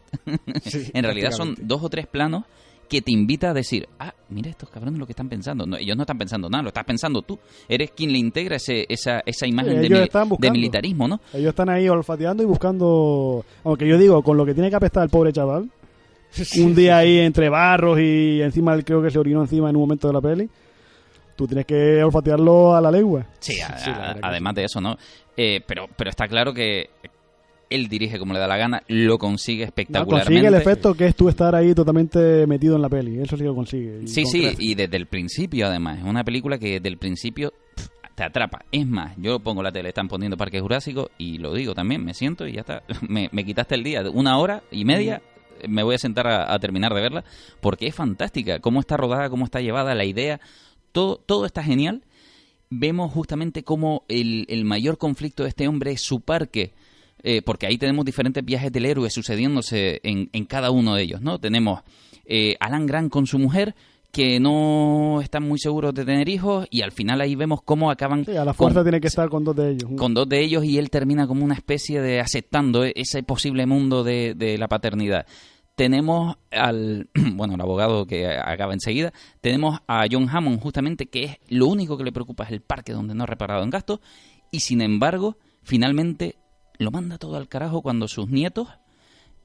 Sí, 0.63 0.89
en 0.93 1.03
realidad 1.03 1.31
son 1.31 1.55
dos 1.61 1.83
o 1.83 1.89
tres 1.89 2.07
planos 2.07 2.45
que 2.91 3.01
te 3.01 3.11
invita 3.13 3.51
a 3.51 3.53
decir, 3.53 3.87
ah, 3.99 4.13
mira 4.27 4.49
estos 4.49 4.69
cabrones 4.69 4.99
lo 4.99 5.05
que 5.05 5.13
están 5.13 5.29
pensando. 5.29 5.65
No, 5.65 5.77
ellos 5.77 5.95
no 5.95 6.03
están 6.03 6.17
pensando 6.17 6.49
nada, 6.49 6.61
lo 6.61 6.67
estás 6.67 6.83
pensando 6.83 7.21
tú. 7.21 7.39
Eres 7.69 7.91
quien 7.91 8.11
le 8.11 8.17
integra 8.17 8.57
ese, 8.57 8.85
esa, 8.89 9.21
esa 9.25 9.47
imagen 9.47 9.75
de, 9.81 9.87
mili- 10.01 10.09
de 10.37 10.47
militarismo, 10.51 11.07
¿no? 11.07 11.21
Ellos 11.33 11.49
están 11.51 11.69
ahí 11.69 11.87
olfateando 11.87 12.43
y 12.43 12.45
buscando, 12.45 13.45
aunque 13.63 13.87
yo 13.87 13.97
digo, 13.97 14.21
con 14.21 14.35
lo 14.35 14.45
que 14.45 14.53
tiene 14.53 14.69
que 14.69 14.75
apestar 14.75 15.03
el 15.03 15.09
pobre 15.09 15.31
chaval, 15.31 15.69
un 16.61 16.75
día 16.75 16.97
ahí 16.97 17.19
entre 17.19 17.47
barros 17.47 17.97
y 17.99 18.41
encima 18.41 18.77
creo 18.81 19.01
que 19.01 19.09
se 19.09 19.17
orinó 19.19 19.41
encima 19.41 19.69
en 19.69 19.77
un 19.77 19.83
momento 19.83 20.07
de 20.09 20.13
la 20.13 20.21
peli, 20.21 20.49
tú 21.37 21.47
tienes 21.47 21.65
que 21.65 22.03
olfatearlo 22.03 22.75
a 22.75 22.81
la 22.81 22.91
lengua. 22.91 23.25
Sí, 23.39 23.59
a- 23.61 23.67
a- 23.91 24.11
además 24.21 24.53
de 24.55 24.65
eso, 24.65 24.81
¿no? 24.81 24.97
Eh, 25.37 25.61
pero, 25.65 25.87
pero 25.95 26.09
está 26.09 26.27
claro 26.27 26.53
que 26.53 26.89
él 27.71 27.87
dirige 27.87 28.19
como 28.19 28.33
le 28.33 28.39
da 28.39 28.47
la 28.47 28.57
gana, 28.57 28.83
lo 28.87 29.17
consigue 29.17 29.63
No, 29.63 29.67
espectacularmente. 29.67 30.25
consigue 30.33 30.47
el 30.47 30.53
efecto 30.61 30.93
que 30.93 31.07
es 31.07 31.15
tú 31.15 31.29
estar 31.29 31.55
ahí 31.55 31.73
totalmente 31.73 32.45
metido 32.45 32.75
en 32.75 32.81
la 32.83 32.89
peli, 32.89 33.19
eso 33.19 33.35
sí 33.37 33.43
lo 33.43 33.55
consigue. 33.55 34.07
Sí, 34.07 34.23
con 34.23 34.31
sí, 34.31 34.49
y 34.59 34.75
desde 34.75 34.97
el 34.97 35.07
principio 35.07 35.67
además. 35.67 35.99
Es 35.99 36.03
una 36.05 36.23
película 36.23 36.57
que 36.59 36.73
desde 36.73 36.89
el 36.89 36.97
principio 36.97 37.53
te 38.15 38.23
atrapa. 38.23 38.65
Es 38.71 38.85
más, 38.85 39.13
yo 39.17 39.39
pongo 39.39 39.63
la 39.63 39.71
tele, 39.71 39.89
están 39.89 40.07
poniendo 40.07 40.37
Parque 40.37 40.59
Jurásico 40.59 41.09
y 41.17 41.37
lo 41.37 41.53
digo 41.53 41.73
también, 41.73 42.03
me 42.03 42.13
siento 42.13 42.45
y 42.47 42.53
ya 42.53 42.59
está. 42.61 42.83
Me, 43.07 43.29
me 43.31 43.43
quitaste 43.45 43.75
el 43.75 43.83
día, 43.83 44.03
una 44.13 44.37
hora 44.37 44.63
y 44.71 44.85
media. 44.85 45.21
Me 45.67 45.83
voy 45.83 45.95
a 45.95 45.99
sentar 45.99 46.27
a, 46.27 46.53
a 46.53 46.59
terminar 46.59 46.93
de 46.93 47.01
verla 47.01 47.23
porque 47.61 47.87
es 47.87 47.95
fantástica. 47.95 48.59
Cómo 48.59 48.79
está 48.79 48.97
rodada, 48.97 49.29
cómo 49.29 49.45
está 49.45 49.61
llevada, 49.61 49.93
la 49.95 50.05
idea, 50.05 50.39
todo, 50.91 51.17
todo 51.25 51.45
está 51.45 51.63
genial. 51.63 52.03
Vemos 52.69 53.11
justamente 53.11 53.63
cómo 53.63 54.03
el, 54.07 54.45
el 54.49 54.63
mayor 54.65 54.97
conflicto 54.97 55.43
de 55.43 55.49
este 55.49 55.67
hombre 55.67 55.91
es 55.91 56.01
su 56.01 56.21
parque. 56.21 56.71
Eh, 57.23 57.41
porque 57.41 57.67
ahí 57.67 57.77
tenemos 57.77 58.05
diferentes 58.05 58.43
viajes 58.43 58.71
del 58.71 58.85
héroe 58.85 59.09
sucediéndose 59.09 59.99
en, 60.03 60.29
en 60.33 60.45
cada 60.45 60.71
uno 60.71 60.95
de 60.95 61.03
ellos, 61.03 61.21
¿no? 61.21 61.39
Tenemos 61.39 61.81
eh, 62.25 62.55
Alan 62.59 62.85
Grant 62.85 63.11
con 63.11 63.25
su 63.27 63.39
mujer, 63.39 63.75
que 64.11 64.39
no 64.41 65.21
están 65.21 65.43
muy 65.43 65.57
seguros 65.57 65.93
de 65.93 66.03
tener 66.03 66.27
hijos, 66.27 66.67
y 66.69 66.81
al 66.81 66.91
final 66.91 67.21
ahí 67.21 67.35
vemos 67.35 67.61
cómo 67.63 67.89
acaban 67.89 68.25
Sí, 68.25 68.31
a 68.31 68.43
la 68.43 68.53
con- 68.53 68.65
fuerza 68.67 68.83
tiene 68.83 68.99
que 68.99 69.07
estar 69.07 69.29
con 69.29 69.43
dos 69.45 69.55
de 69.55 69.71
ellos. 69.71 69.89
con 69.97 70.13
dos 70.13 70.27
de 70.27 70.41
ellos 70.41 70.65
y 70.65 70.77
él 70.77 70.89
termina 70.89 71.27
como 71.27 71.45
una 71.45 71.53
especie 71.53 72.01
de 72.01 72.19
aceptando 72.19 72.83
e- 72.83 72.91
ese 72.95 73.23
posible 73.23 73.65
mundo 73.65 74.03
de, 74.03 74.33
de 74.35 74.57
la 74.57 74.67
paternidad. 74.67 75.25
Tenemos 75.75 76.35
al, 76.51 77.09
bueno, 77.33 77.55
el 77.55 77.61
abogado 77.61 78.05
que 78.05 78.27
acaba 78.27 78.73
enseguida, 78.73 79.13
tenemos 79.39 79.79
a 79.87 80.05
John 80.11 80.27
Hammond 80.29 80.59
justamente 80.59 81.05
que 81.05 81.23
es 81.23 81.37
lo 81.47 81.67
único 81.67 81.97
que 81.97 82.03
le 82.03 82.11
preocupa 82.11 82.43
es 82.43 82.51
el 82.51 82.61
parque 82.61 82.91
donde 82.91 83.15
no 83.15 83.23
ha 83.23 83.27
reparado 83.27 83.63
en 83.63 83.69
gastos 83.69 84.01
y 84.51 84.59
sin 84.59 84.81
embargo, 84.81 85.37
finalmente 85.63 86.35
lo 86.77 86.91
manda 86.91 87.17
todo 87.17 87.35
al 87.35 87.47
carajo 87.47 87.81
cuando 87.81 88.07
sus 88.07 88.29
nietos, 88.29 88.67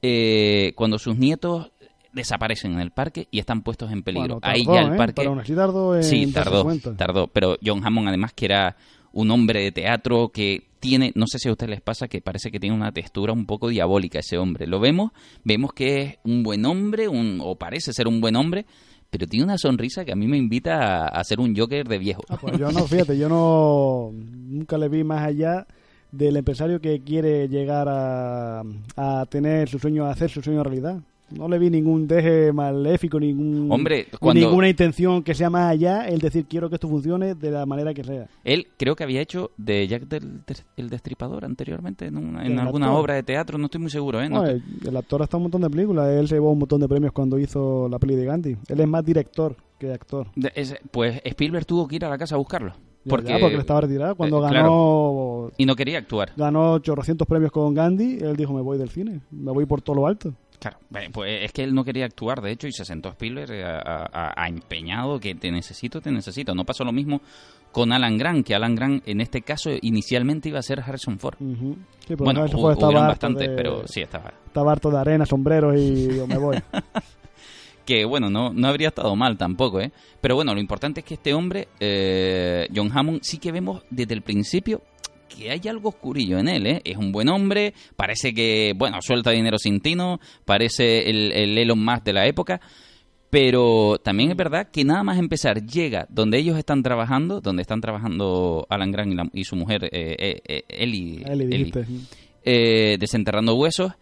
eh, 0.01 0.73
cuando 0.75 0.99
sus 0.99 1.17
nietos 1.17 1.71
desaparecen 2.13 2.73
en 2.73 2.79
el 2.79 2.91
parque 2.91 3.27
y 3.31 3.39
están 3.39 3.61
puestos 3.61 3.91
en 3.91 4.03
peligro. 4.03 4.39
Bueno, 4.39 4.53
Ahí 4.53 4.65
ya 4.65 4.81
el 4.81 4.93
¿eh? 4.93 4.97
parque 4.97 5.25
aún 5.25 5.39
así 5.39 5.55
tardó 5.55 5.95
en 5.95 6.03
Sí, 6.03 6.31
tardó, 6.31 6.67
tardó. 6.97 7.27
Pero 7.27 7.57
John 7.63 7.85
Hammond, 7.85 8.09
además, 8.09 8.33
que 8.33 8.45
era 8.45 8.75
un 9.13 9.31
hombre 9.31 9.61
de 9.63 9.71
teatro 9.71 10.29
que 10.29 10.67
tiene, 10.79 11.11
no 11.15 11.25
sé 11.27 11.39
si 11.39 11.49
a 11.49 11.51
ustedes 11.51 11.71
les 11.71 11.81
pasa, 11.81 12.07
que 12.07 12.21
parece 12.21 12.51
que 12.51 12.59
tiene 12.59 12.75
una 12.75 12.91
textura 12.91 13.33
un 13.33 13.45
poco 13.45 13.69
diabólica 13.69 14.19
ese 14.19 14.37
hombre. 14.37 14.67
Lo 14.67 14.79
vemos, 14.79 15.11
vemos 15.43 15.73
que 15.73 16.01
es 16.01 16.15
un 16.23 16.43
buen 16.43 16.65
hombre, 16.65 17.07
un, 17.07 17.39
o 17.41 17.55
parece 17.55 17.93
ser 17.93 18.07
un 18.07 18.21
buen 18.21 18.35
hombre, 18.35 18.65
pero 19.09 19.25
tiene 19.25 19.45
una 19.45 19.57
sonrisa 19.57 20.05
que 20.05 20.11
a 20.11 20.15
mí 20.15 20.27
me 20.27 20.37
invita 20.37 21.05
a, 21.05 21.07
a 21.07 21.23
ser 21.23 21.39
un 21.39 21.55
Joker 21.55 21.87
de 21.87 21.97
viejo. 21.97 22.23
Ah, 22.29 22.37
pues 22.39 22.57
yo 22.59 22.71
no, 22.71 22.85
fíjate, 22.85 23.17
yo 23.17 23.29
no 23.29 24.11
nunca 24.13 24.77
le 24.77 24.89
vi 24.89 25.03
más 25.03 25.25
allá 25.25 25.65
del 26.17 26.37
empresario 26.37 26.79
que 26.81 27.01
quiere 27.01 27.47
llegar 27.47 27.87
a, 27.89 28.63
a 28.95 29.25
tener 29.29 29.69
su 29.69 29.79
sueño, 29.79 30.05
a 30.05 30.11
hacer 30.11 30.29
su 30.29 30.41
sueño 30.41 30.63
realidad. 30.63 30.99
No 31.29 31.49
le 31.49 31.59
vi 31.59 31.69
ningún 31.69 32.07
deje 32.07 32.53
maléfico, 32.53 33.19
ningún, 33.19 33.69
Hombre, 33.69 34.07
cuando- 34.17 34.39
ninguna 34.47 34.69
intención 34.69 35.21
que 35.23 35.35
sea 35.35 35.49
más 35.49 35.69
allá 35.69 36.07
el 36.07 36.19
decir 36.19 36.45
quiero 36.49 36.69
que 36.69 36.75
esto 36.75 36.87
funcione 36.87 37.35
de 37.35 37.51
la 37.51 37.65
manera 37.65 37.93
que 37.93 38.01
sea. 38.05 38.27
Él 38.45 38.67
creo 38.77 38.95
que 38.95 39.03
había 39.03 39.19
hecho 39.19 39.51
de 39.57 39.85
Jack 39.89 40.03
del, 40.03 40.39
el 40.77 40.89
Destripador 40.89 41.43
anteriormente 41.43 42.05
en, 42.05 42.15
una- 42.15 42.45
en 42.45 42.57
alguna 42.57 42.85
actor. 42.85 43.01
obra 43.01 43.13
de 43.15 43.23
teatro, 43.23 43.57
no 43.57 43.65
estoy 43.65 43.81
muy 43.81 43.89
seguro, 43.91 44.21
¿eh? 44.21 44.29
No 44.29 44.43
No, 44.43 44.47
el, 44.47 44.63
el 44.87 44.95
actor 44.95 45.21
en 45.21 45.35
un 45.35 45.41
montón 45.43 45.61
de 45.63 45.69
películas, 45.69 46.07
él 46.09 46.29
se 46.29 46.35
llevó 46.35 46.53
un 46.53 46.59
montón 46.59 46.79
de 46.79 46.87
premios 46.87 47.11
cuando 47.11 47.37
hizo 47.37 47.89
la 47.89 47.99
peli 47.99 48.15
de 48.15 48.23
Gandhi. 48.23 48.55
Él 48.69 48.79
es 48.79 48.87
más 48.87 49.03
director 49.03 49.53
que 49.77 49.91
actor. 49.91 50.27
de- 50.33 50.53
ese- 50.55 50.79
pues 50.91 51.19
Spielberg 51.25 51.65
tuvo 51.65 51.89
que 51.89 51.97
ir 51.97 52.05
a 52.05 52.09
la 52.09 52.17
casa 52.17 52.35
a 52.35 52.37
buscarlo. 52.37 52.71
Porque, 53.09 53.29
ya, 53.29 53.39
porque 53.39 53.55
él 53.55 53.61
estaba 53.61 53.81
retirado. 53.81 54.15
Cuando 54.15 54.39
eh, 54.39 54.51
ganó 54.51 55.51
Y 55.57 55.65
no 55.65 55.75
quería 55.75 55.99
actuar. 55.99 56.31
ganó 56.35 56.73
800 56.73 57.27
premios 57.27 57.51
con 57.51 57.73
Gandhi, 57.73 58.19
él 58.21 58.35
dijo 58.35 58.53
me 58.53 58.61
voy 58.61 58.77
del 58.77 58.89
cine, 58.89 59.21
me 59.31 59.51
voy 59.51 59.65
por 59.65 59.81
todo 59.81 59.95
lo 59.95 60.07
alto. 60.07 60.33
Claro, 60.59 60.77
eh, 60.95 61.09
pues 61.13 61.43
es 61.43 61.51
que 61.51 61.63
él 61.63 61.75
no 61.75 61.83
quería 61.83 62.05
actuar, 62.05 62.41
de 62.41 62.51
hecho, 62.51 62.67
y 62.67 62.71
se 62.71 62.83
sentó 62.83 63.09
Spielberg 63.09 63.51
eh, 63.51 63.63
a, 63.63 64.07
a- 64.11 64.33
a 64.43 64.47
empeñado 64.47 65.19
que 65.19 65.35
te 65.35 65.51
necesito, 65.51 66.01
te 66.01 66.11
necesito. 66.11 66.55
No 66.55 66.65
pasó 66.65 66.83
lo 66.83 66.91
mismo 66.91 67.21
con 67.71 67.91
Alan 67.91 68.17
Grant, 68.17 68.43
que 68.45 68.55
Alan 68.55 68.73
Grant 68.73 69.07
en 69.07 69.21
este 69.21 69.43
caso 69.43 69.69
inicialmente 69.81 70.49
iba 70.49 70.57
a 70.57 70.63
ser 70.63 70.79
Harrison 70.79 71.19
Ford. 71.19 71.35
Ujú. 71.39 71.75
Sí, 71.99 72.15
pero 72.15 72.23
bueno, 72.23 72.45
estaba 72.45 73.07
bastantes, 73.07 73.49
de- 73.49 73.55
pero 73.55 73.87
sí 73.87 74.01
estaba. 74.01 74.33
Estaba 74.47 74.71
harto 74.71 74.89
de 74.89 74.97
arena, 74.97 75.25
sombreros 75.27 75.77
y 75.77 76.07
me 76.27 76.37
voy. 76.39 76.57
Que 77.87 78.03
bueno, 78.05 78.29
no, 78.29 78.51
no 78.53 78.67
habría 78.67 78.89
estado 78.89 79.15
mal 79.15 79.37
tampoco, 79.37 79.79
¿eh? 79.81 79.91
Pero 80.21 80.35
bueno, 80.35 80.53
lo 80.53 80.59
importante 80.59 80.99
es 80.99 81.05
que 81.05 81.13
este 81.15 81.33
hombre, 81.33 81.69
eh, 81.79 82.67
John 82.75 82.91
Hammond, 82.93 83.21
sí 83.23 83.37
que 83.39 83.51
vemos 83.51 83.81
desde 83.89 84.13
el 84.13 84.21
principio 84.21 84.83
que 85.29 85.51
hay 85.51 85.61
algo 85.69 85.89
oscurillo 85.89 86.37
en 86.37 86.47
él, 86.49 86.67
¿eh? 86.67 86.81
Es 86.83 86.97
un 86.97 87.11
buen 87.11 87.29
hombre, 87.29 87.73
parece 87.95 88.33
que, 88.33 88.73
bueno, 88.75 88.97
suelta 89.01 89.31
dinero 89.31 89.57
sin 89.57 89.79
tino, 89.81 90.19
parece 90.45 91.09
el, 91.09 91.31
el 91.31 91.57
Elon 91.57 91.83
Musk 91.83 92.03
de 92.03 92.13
la 92.13 92.27
época, 92.27 92.59
pero 93.29 93.99
también 94.03 94.31
es 94.31 94.37
verdad 94.37 94.69
que 94.71 94.83
nada 94.83 95.03
más 95.03 95.17
empezar 95.19 95.65
llega 95.65 96.07
donde 96.09 96.37
ellos 96.39 96.57
están 96.57 96.81
trabajando, 96.81 97.41
donde 97.41 97.61
están 97.61 97.81
trabajando 97.81 98.65
Alan 98.69 98.91
Grant 98.91 99.11
y, 99.11 99.15
la- 99.15 99.29
y 99.33 99.43
su 99.43 99.55
mujer, 99.55 99.85
eh, 99.85 99.89
eh, 100.17 100.41
eh, 100.47 100.63
Ellie, 100.69 101.23
A 101.25 101.33
él 101.33 101.39
le 101.39 101.45
Ellie, 101.45 101.71
eh, 102.43 102.97
desenterrando 102.99 103.55
huesos, 103.55 103.93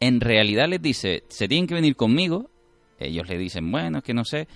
en 0.00 0.20
realidad 0.20 0.68
les 0.68 0.82
dice, 0.82 1.22
se 1.28 1.46
tienen 1.48 1.66
que 1.68 1.74
venir 1.74 1.94
conmigo, 1.96 2.50
ellos 3.06 3.28
le 3.28 3.38
dicen, 3.38 3.70
bueno, 3.70 3.98
es 3.98 4.04
que 4.04 4.14
no 4.14 4.24
sé, 4.24 4.46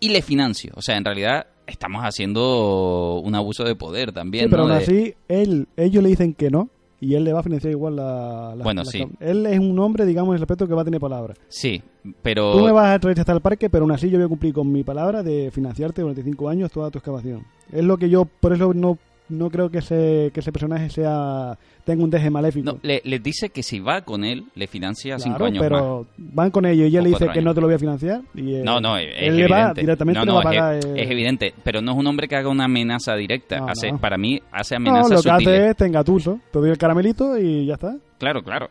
y 0.00 0.08
le 0.10 0.22
financio, 0.22 0.72
o 0.76 0.82
sea, 0.82 0.96
en 0.96 1.04
realidad 1.04 1.46
estamos 1.66 2.02
haciendo 2.02 3.20
un 3.22 3.34
abuso 3.34 3.64
de 3.64 3.74
poder 3.76 4.12
también, 4.12 4.46
Sí, 4.46 4.50
pero 4.50 4.66
¿no? 4.66 4.72
aún 4.74 4.82
así, 4.82 5.14
él, 5.28 5.68
ellos 5.76 6.02
le 6.02 6.08
dicen 6.08 6.34
que 6.34 6.50
no 6.50 6.68
y 7.02 7.14
él 7.14 7.24
le 7.24 7.32
va 7.32 7.40
a 7.40 7.42
financiar 7.42 7.70
igual 7.70 7.96
la... 7.96 8.54
la- 8.56 8.64
Bueno, 8.64 8.82
la- 8.82 8.90
sí. 8.90 9.06
Él 9.20 9.46
es 9.46 9.58
un 9.58 9.78
hombre, 9.78 10.04
digamos, 10.04 10.30
en 10.30 10.34
el 10.34 10.40
respeto 10.40 10.66
que 10.66 10.74
va 10.74 10.82
a 10.82 10.84
tener 10.84 11.00
palabra. 11.00 11.34
Sí, 11.48 11.80
pero... 12.22 12.52
Tú 12.52 12.64
me 12.64 12.72
vas 12.72 12.94
a 12.94 12.98
traer 12.98 13.18
hasta 13.20 13.32
el 13.32 13.40
parque, 13.40 13.70
pero 13.70 13.84
aún 13.84 13.92
así 13.92 14.10
yo 14.10 14.18
voy 14.18 14.26
a 14.26 14.28
cumplir 14.28 14.52
con 14.52 14.70
mi 14.70 14.82
palabra 14.84 15.22
de 15.22 15.50
financiarte 15.50 16.02
durante 16.02 16.22
cinco 16.22 16.48
años 16.48 16.70
toda 16.72 16.90
tu 16.90 16.98
excavación. 16.98 17.44
Es 17.72 17.84
lo 17.84 17.96
que 17.96 18.10
yo, 18.10 18.24
por 18.26 18.52
eso 18.52 18.74
no, 18.74 18.98
no 19.30 19.50
creo 19.50 19.70
que 19.70 19.78
ese, 19.78 20.30
que 20.34 20.40
ese 20.40 20.52
personaje 20.52 20.90
sea 20.90 21.58
tenga 21.84 22.04
un 22.04 22.10
deje 22.10 22.30
maléfico. 22.30 22.72
No, 22.72 22.78
le, 22.82 23.00
le 23.04 23.18
dice 23.18 23.50
que 23.50 23.62
si 23.62 23.80
va 23.80 24.02
con 24.02 24.24
él, 24.24 24.44
le 24.54 24.66
financia 24.66 25.18
cinco 25.18 25.44
años 25.44 25.60
más. 25.60 25.68
pero 25.70 26.06
van 26.18 26.50
con 26.50 26.66
ellos 26.66 26.84
y 26.84 26.88
ella 26.88 27.02
le 27.02 27.08
dice 27.10 27.28
que 27.32 27.40
no 27.42 27.54
te 27.54 27.60
lo 27.60 27.66
voy 27.66 27.74
a 27.74 27.78
financiar. 27.78 28.20
Y, 28.34 28.56
eh, 28.56 28.62
No, 28.64 28.80
no, 28.80 28.96
es 28.96 29.06
él 29.16 29.36
le 29.36 29.48
va 29.48 29.58
evidente. 29.58 29.80
directamente 29.80 30.18
No, 30.20 30.24
no, 30.26 30.34
va 30.34 30.40
a 30.40 30.44
pagar. 30.44 30.74
es, 30.76 30.84
eh, 30.84 30.92
es 30.96 31.10
evidente, 31.10 31.54
pero 31.64 31.80
no 31.80 31.92
es 31.92 31.98
un 31.98 32.06
hombre 32.06 32.28
que 32.28 32.36
haga 32.36 32.48
una 32.48 32.64
amenaza 32.66 33.14
directa. 33.16 33.58
No, 33.60 33.68
hace, 33.68 33.92
no. 33.92 33.98
Para 33.98 34.18
mí, 34.18 34.40
hace 34.52 34.74
no, 34.78 34.90
amenazas 34.90 35.10
lo 35.10 35.22
que 35.22 35.30
sutiles. 35.30 35.48
hace 35.54 35.70
es 35.70 35.76
te 35.76 35.86
engatuso, 35.86 36.40
te 36.52 36.58
doy 36.58 36.70
el 36.70 36.78
caramelito 36.78 37.38
y 37.38 37.66
ya 37.66 37.74
está. 37.74 37.96
Claro, 38.18 38.42
claro. 38.42 38.68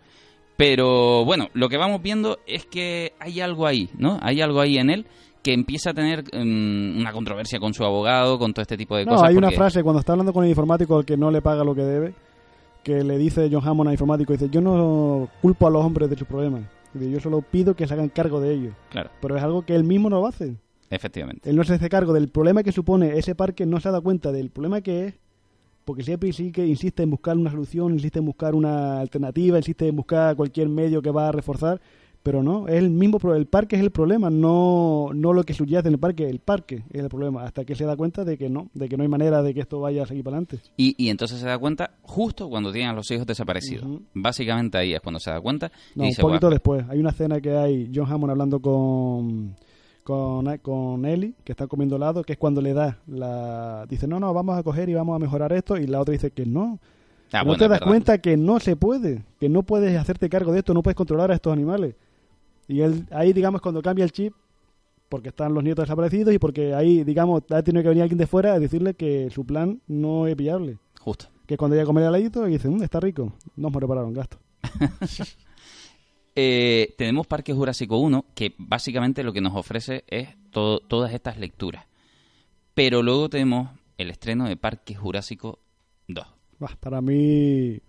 Pero 0.58 1.24
bueno, 1.24 1.48
lo 1.54 1.70
que 1.70 1.78
vamos 1.78 2.02
viendo 2.02 2.40
es 2.46 2.66
que 2.66 3.14
hay 3.20 3.40
algo 3.40 3.66
ahí, 3.66 3.90
¿no? 3.98 4.20
Hay 4.22 4.42
algo 4.42 4.60
ahí 4.60 4.78
en 4.78 4.90
él 4.90 5.06
que 5.42 5.54
empieza 5.54 5.92
a 5.92 5.94
tener 5.94 6.24
mm, 6.34 7.00
una 7.00 7.12
controversia 7.14 7.60
con 7.60 7.74
su 7.74 7.84
abogado, 7.84 8.38
con 8.38 8.54
todo 8.54 8.62
este 8.62 8.78
tipo 8.78 8.96
de 8.98 9.06
No, 9.06 9.12
cosas. 9.14 9.30
hay 9.30 9.36
una 9.38 9.52
frase 9.52 9.84
cuando 9.84 10.00
está 10.00 10.12
hablando 10.14 10.34
con 10.34 10.44
el 10.44 10.50
informático 10.50 10.98
al 10.98 11.06
que 11.06 11.16
no 11.18 11.32
le 11.32 11.42
paga 11.42 11.64
lo 11.64 11.74
que 11.76 11.84
debe, 11.84 12.14
que 12.84 13.04
le 13.04 13.18
dice 13.18 13.50
John 13.52 13.62
Hammond 13.66 13.88
al 13.90 13.94
informático, 13.94 14.34
dice, 14.34 14.50
yo 14.50 14.62
no 14.62 15.30
culpo 15.42 15.68
a 15.68 15.70
los 15.70 15.84
hombres 15.84 16.10
de 16.10 16.18
sus 16.18 16.28
problemas, 16.28 16.64
yo 16.94 17.20
solo 17.20 17.42
pido 17.42 17.76
que 17.76 17.88
se 17.88 17.94
hagan 17.94 18.10
cargo 18.10 18.40
de 18.42 18.54
ellos. 18.54 18.74
Claro, 18.90 19.12
Pero 19.22 19.38
es 19.38 19.44
algo 19.44 19.62
que 19.64 19.76
él 19.76 19.84
mismo 19.84 20.10
no 20.10 20.20
lo 20.22 20.28
hace. 20.28 20.56
efectivamente. 20.90 21.50
Él 21.50 21.56
no 21.56 21.64
se 21.64 21.74
hace 21.76 21.88
cargo 21.90 22.14
del 22.14 22.30
problema 22.30 22.64
que 22.64 22.72
supone 22.72 23.18
ese 23.18 23.36
parque, 23.36 23.66
no 23.66 23.80
se 23.80 23.92
da 23.92 24.02
cuenta 24.02 24.32
del 24.32 24.50
problema 24.50 24.82
que 24.82 25.06
es, 25.06 25.14
porque 25.86 26.04
siempre 26.04 26.32
sí 26.34 26.52
que 26.52 26.66
insiste 26.68 27.02
en 27.04 27.10
buscar 27.12 27.38
una 27.38 27.50
solución, 27.52 27.94
insiste 27.94 28.20
en 28.20 28.26
buscar 28.26 28.56
una 28.56 29.00
alternativa, 29.00 29.58
insiste 29.58 29.88
en 29.88 29.96
buscar 29.96 30.36
cualquier 30.36 30.68
medio 30.70 31.02
que 31.02 31.12
va 31.12 31.30
a 31.30 31.32
reforzar, 31.32 31.80
pero 32.30 32.44
no, 32.44 32.68
es 32.68 32.76
el 32.76 32.92
mismo 32.92 33.18
el 33.34 33.48
parque 33.48 33.76
es 33.76 33.82
el 33.82 33.90
problema, 33.90 34.30
no 34.30 35.10
no 35.16 35.34
lo 35.34 35.44
que 35.44 35.56
subyace 35.56 35.88
en 35.88 35.96
el 35.96 36.00
parque, 36.00 36.30
el 36.30 36.38
parque 36.38 36.84
es 36.92 37.02
el 37.02 37.10
problema, 37.10 37.44
hasta 37.44 37.66
que 37.66 37.74
se 37.74 37.86
da 37.86 37.98
cuenta 37.98 38.24
de 38.24 38.38
que 38.38 38.52
no, 38.52 38.70
de 38.76 38.88
que 38.88 38.98
no 38.98 39.02
hay 39.02 39.10
manera 39.10 39.42
de 39.42 39.52
que 39.56 39.62
esto 39.62 39.80
vaya 39.80 40.04
a 40.04 40.06
seguir 40.06 40.24
para 40.24 40.38
adelante. 40.38 40.60
Y, 40.78 40.94
y 41.04 41.10
entonces 41.10 41.40
se 41.40 41.48
da 41.48 41.58
cuenta 41.58 41.90
justo 42.04 42.48
cuando 42.48 42.72
tienen 42.72 42.92
a 42.92 42.94
los 42.94 43.10
hijos 43.10 43.26
desaparecidos. 43.26 43.88
Básicamente 44.14 44.78
ahí 44.78 44.94
es 44.94 45.02
cuando 45.02 45.20
se 45.20 45.32
da 45.32 45.42
cuenta 45.42 45.72
No, 45.96 46.04
y 46.04 46.06
un 46.06 46.10
dice, 46.10 46.22
poquito 46.22 46.46
"Buah, 46.46 46.52
después. 46.54 46.86
Hay 46.88 47.00
una 47.00 47.10
escena 47.10 47.42
que 47.42 47.58
hay 47.58 47.92
John 47.92 48.06
Hammond 48.12 48.30
hablando 48.30 48.60
con 48.60 49.56
con, 50.04 50.58
con 50.60 51.06
Ellie, 51.06 51.34
que 51.44 51.52
está 51.52 51.66
comiendo 51.66 51.96
helado, 51.96 52.24
que 52.24 52.34
es 52.34 52.40
cuando 52.40 52.62
le 52.62 52.74
da 52.74 53.00
la... 53.08 53.86
Dice, 53.90 54.08
no, 54.08 54.20
no, 54.20 54.34
vamos 54.36 54.56
a 54.58 54.62
coger 54.64 54.88
y 54.90 54.94
vamos 54.94 55.16
a 55.16 55.20
mejorar 55.20 55.52
esto, 55.54 55.78
y 55.78 55.88
la 55.88 56.00
otra 56.00 56.12
dice 56.12 56.30
que 56.32 56.46
no. 56.46 56.80
ah, 57.32 57.40
no 57.40 57.46
bueno, 57.46 57.58
te 57.60 57.64
das 57.66 57.70
verdad". 57.80 57.88
cuenta 57.88 58.18
que 58.20 58.36
no 58.38 58.60
se 58.60 58.76
puede, 58.76 59.24
que 59.40 59.50
no 59.50 59.62
puedes 59.64 59.96
hacerte 59.98 60.28
cargo 60.30 60.52
de 60.52 60.60
esto, 60.60 60.74
no 60.74 60.82
puedes 60.82 60.96
controlar 60.96 61.32
a 61.32 61.36
estos 61.36 61.54
animales. 61.54 61.94
Y 62.70 62.80
él, 62.82 63.06
ahí, 63.12 63.34
digamos, 63.34 63.60
cuando 63.62 63.82
cambia 63.82 64.06
el 64.06 64.12
chip, 64.14 64.34
porque 65.10 65.30
están 65.30 65.54
los 65.54 65.64
nietos 65.64 65.84
desaparecidos 65.84 66.34
y 66.34 66.40
porque 66.40 66.74
ahí, 66.74 67.04
digamos, 67.04 67.42
ha 67.50 67.62
tenido 67.64 67.82
que 67.84 67.90
venir 67.90 68.04
alguien 68.04 68.20
de 68.20 68.28
fuera 68.28 68.54
a 68.54 68.60
decirle 68.60 68.94
que 68.94 69.30
su 69.32 69.44
plan 69.46 69.82
no 69.88 70.28
es 70.28 70.38
viable. 70.38 70.78
Justo. 71.02 71.26
Que 71.48 71.58
cuando 71.58 71.76
llega 71.76 71.84
a 71.84 71.88
comer 71.88 72.04
heladito 72.06 72.48
y 72.48 72.52
dice, 72.52 72.70
"Mm, 72.70 72.84
está 72.84 73.00
rico, 73.00 73.34
nos 73.58 73.74
prepararon 73.74 74.14
gasto. 74.14 74.38
Eh, 76.36 76.94
tenemos 76.98 77.28
Parque 77.28 77.54
Jurásico 77.54 77.98
1, 77.98 78.24
que 78.34 78.54
básicamente 78.58 79.24
lo 79.24 79.34
que 79.34 79.42
nos 79.42 79.56
ofrece 79.56 80.06
es 80.08 80.30
todo- 80.52 80.80
todas 80.80 81.12
estas 81.14 81.38
lecturas. 81.38 81.86
Pero 82.74 83.02
luego 83.04 83.30
tenemos 83.30 83.72
el 83.98 84.10
estreno 84.10 84.48
de 84.48 84.56
Parque 84.56 84.96
Jurásico 84.96 85.60
2. 86.08 86.26
Bah, 86.60 86.78
para 86.80 87.02
mí, 87.02 87.82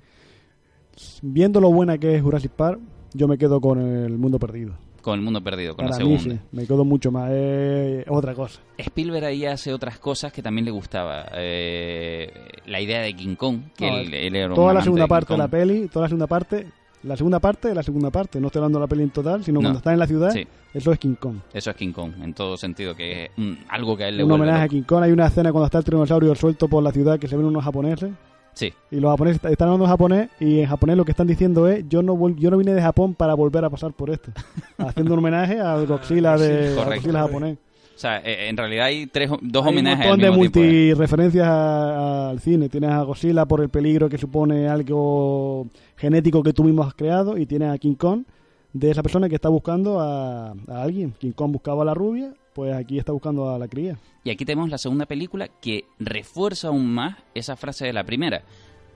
viendo 1.23 1.61
lo 1.61 1.71
buena 1.71 1.97
que 1.99 2.17
es 2.17 2.23
Jurassic 2.23 2.51
Park, 2.51 2.81
yo 3.15 3.29
me 3.29 3.39
quedo 3.39 3.61
con 3.61 3.81
el 3.81 4.17
mundo 4.19 4.39
perdido. 4.39 4.75
Con 5.03 5.15
el 5.19 5.25
mundo 5.25 5.41
perdido, 5.43 5.75
con 5.75 5.87
Para 5.87 5.99
la 5.99 6.05
mí 6.05 6.19
segunda. 6.19 6.43
sí, 6.43 6.49
me 6.53 6.67
quedo 6.67 6.85
mucho 6.85 7.11
más. 7.11 7.31
Es 7.31 8.05
otra 8.09 8.35
cosa. 8.35 8.61
Spielberg 8.77 9.25
ahí 9.25 9.47
hace 9.47 9.73
otras 9.73 9.99
cosas 9.99 10.31
que 10.33 10.43
también 10.43 10.67
le 10.67 10.71
gustaba. 10.71 11.25
Eh, 11.35 12.31
la 12.67 12.81
idea 12.83 13.01
de 13.01 13.15
King 13.15 13.35
Kong, 13.35 13.61
que 13.77 13.91
No, 13.91 13.97
él, 13.97 14.13
él 14.13 14.37
era 14.37 14.49
un 14.49 14.55
Toda 14.55 14.75
la 14.75 14.83
segunda 14.83 15.07
parte 15.07 15.33
de 15.33 15.39
la 15.39 15.49
peli, 15.49 15.89
toda 15.89 16.03
la 16.05 16.09
segunda 16.09 16.27
parte, 16.27 16.67
la 17.05 17.17
segunda 17.17 17.41
parte 17.41 17.69
de 17.69 17.75
la 17.75 17.83
segunda 17.83 18.11
parte. 18.11 18.39
No 18.41 18.49
estoy 18.49 18.61
hablando 18.61 18.79
de 18.79 18.85
la 18.85 18.89
peli 18.89 19.03
en 19.05 19.11
total, 19.11 19.43
sino 19.43 19.61
No. 19.61 19.63
cuando 19.65 19.79
está 19.79 19.93
en 19.95 19.99
la 20.01 20.07
ciudad, 20.07 20.31
Sí, 20.33 20.47
eso 20.75 20.93
es 20.93 20.99
King 20.99 21.15
Kong. 21.19 21.37
eso 21.55 21.71
es 21.71 21.77
King 21.77 21.93
Kong, 21.93 22.13
en 22.23 22.35
todo 22.35 22.59
sentido, 22.59 22.95
que 22.95 23.25
es 23.25 23.31
mm, 23.39 23.53
algo 23.71 23.97
que 23.97 24.05
a 24.05 24.09
él 24.09 24.19
le 24.19 24.23
Un 24.25 24.29
vuelve 24.29 24.45
homenaje 24.45 24.65
a. 24.65 24.69
King 24.69 24.83
Kong. 24.83 25.03
Hay 25.05 25.13
una 25.13 25.29
escena 25.29 25.51
cuando 25.51 25.65
está 25.65 25.79
el 25.79 25.85
tiranosaurio 25.85 26.35
suelto 26.35 26.69
por 26.69 26.83
la 26.83 26.93
ciudad 26.93 27.19
que 27.19 27.27
se 27.27 27.39
ven 27.39 27.47
unos 27.47 27.65
japoneses. 27.65 28.11
Sí, 28.53 28.73
Y 28.91 28.97
los 29.01 29.11
japoneses 29.13 29.43
están 29.45 29.69
hablando 29.69 29.87
japonés 29.87 30.29
y 30.41 30.61
en 30.61 30.67
japonés 30.67 30.97
lo 30.97 31.05
que 31.05 31.13
están 31.13 31.27
diciendo 31.27 31.67
es 31.69 31.89
yo 31.89 32.03
no 32.03 32.15
vol- 32.17 32.37
yo 32.37 32.51
no 32.51 32.59
vine 32.59 32.75
de 32.75 32.83
Japón 32.83 33.15
para 33.15 33.35
volver 33.35 33.65
a 33.65 33.71
pasar 33.71 33.93
por 33.93 34.11
esto. 34.11 34.31
Haciendo 34.79 35.15
un 35.15 35.19
homenaje 35.21 35.59
al 35.61 35.87
Godzilla 35.87 36.37
de 36.37 36.75
correcto. 36.75 37.03
Godzilla 37.07 37.21
japonés. 37.21 37.57
o 37.57 37.99
sea, 37.99 38.19
eh, 38.19 38.49
en 38.49 38.57
realidad 38.57 38.87
hay 38.87 39.07
tres, 39.07 39.31
dos 39.41 39.65
Hay 39.65 39.73
un 39.73 39.79
homenajes 39.79 40.07
montón 40.09 40.13
al 40.13 40.21
de 40.21 40.31
mismo 40.31 40.43
tiempo, 40.53 40.61
¿eh? 40.61 40.63
multireferencias 40.65 41.47
a- 41.47 42.31
al 42.31 42.41
cine. 42.41 42.69
Tienes 42.69 42.91
a 42.91 43.03
Godzilla 43.03 43.47
por 43.47 43.61
el 43.63 43.69
peligro 43.71 44.09
que 44.09 44.19
supone 44.19 44.69
algo 44.69 45.67
genético 45.97 46.43
que 46.43 46.53
tú 46.53 46.65
mismo 46.65 46.83
has 46.83 46.95
creado 46.95 47.39
y 47.39 47.47
tienes 47.47 47.71
a 47.73 47.79
King 47.79 47.95
Kong 47.95 48.25
de 48.73 48.91
esa 48.91 49.03
persona 49.03 49.29
que 49.29 49.35
está 49.37 49.49
buscando 49.49 50.01
a, 50.01 50.51
a 50.51 50.83
alguien. 50.83 51.13
King 51.19 51.33
Kong 51.33 51.53
buscaba 51.53 51.83
a 51.83 51.85
la 51.87 51.95
rubia, 51.95 52.33
pues 52.55 52.75
aquí 52.75 52.99
está 52.99 53.13
buscando 53.13 53.51
a 53.51 53.59
la 53.59 53.69
cría. 53.69 53.97
Y 54.25 54.31
aquí 54.31 54.45
tenemos 54.45 54.71
la 54.71 54.79
segunda 54.79 55.07
película 55.07 55.49
que 55.49 55.85
refuerza 55.99 56.69
aún 56.69 56.93
más 56.93 57.17
esa 57.35 57.57
frase 57.57 57.87
de 57.87 57.93
la 57.93 58.05
primera. 58.05 58.43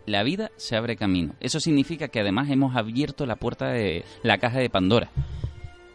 La 0.07 0.23
vida 0.23 0.51
se 0.57 0.77
abre 0.77 0.97
camino. 0.97 1.35
Eso 1.41 1.61
significa 1.61 2.09
que 2.09 2.21
además 2.21 2.51
hemos 2.51 2.77
abierto 2.77 3.25
la 3.27 3.37
puerta 3.37 3.69
de 3.69 4.05
la 4.23 4.39
caja 4.39 4.59
de 4.59 4.69
Pandora. 4.69 5.11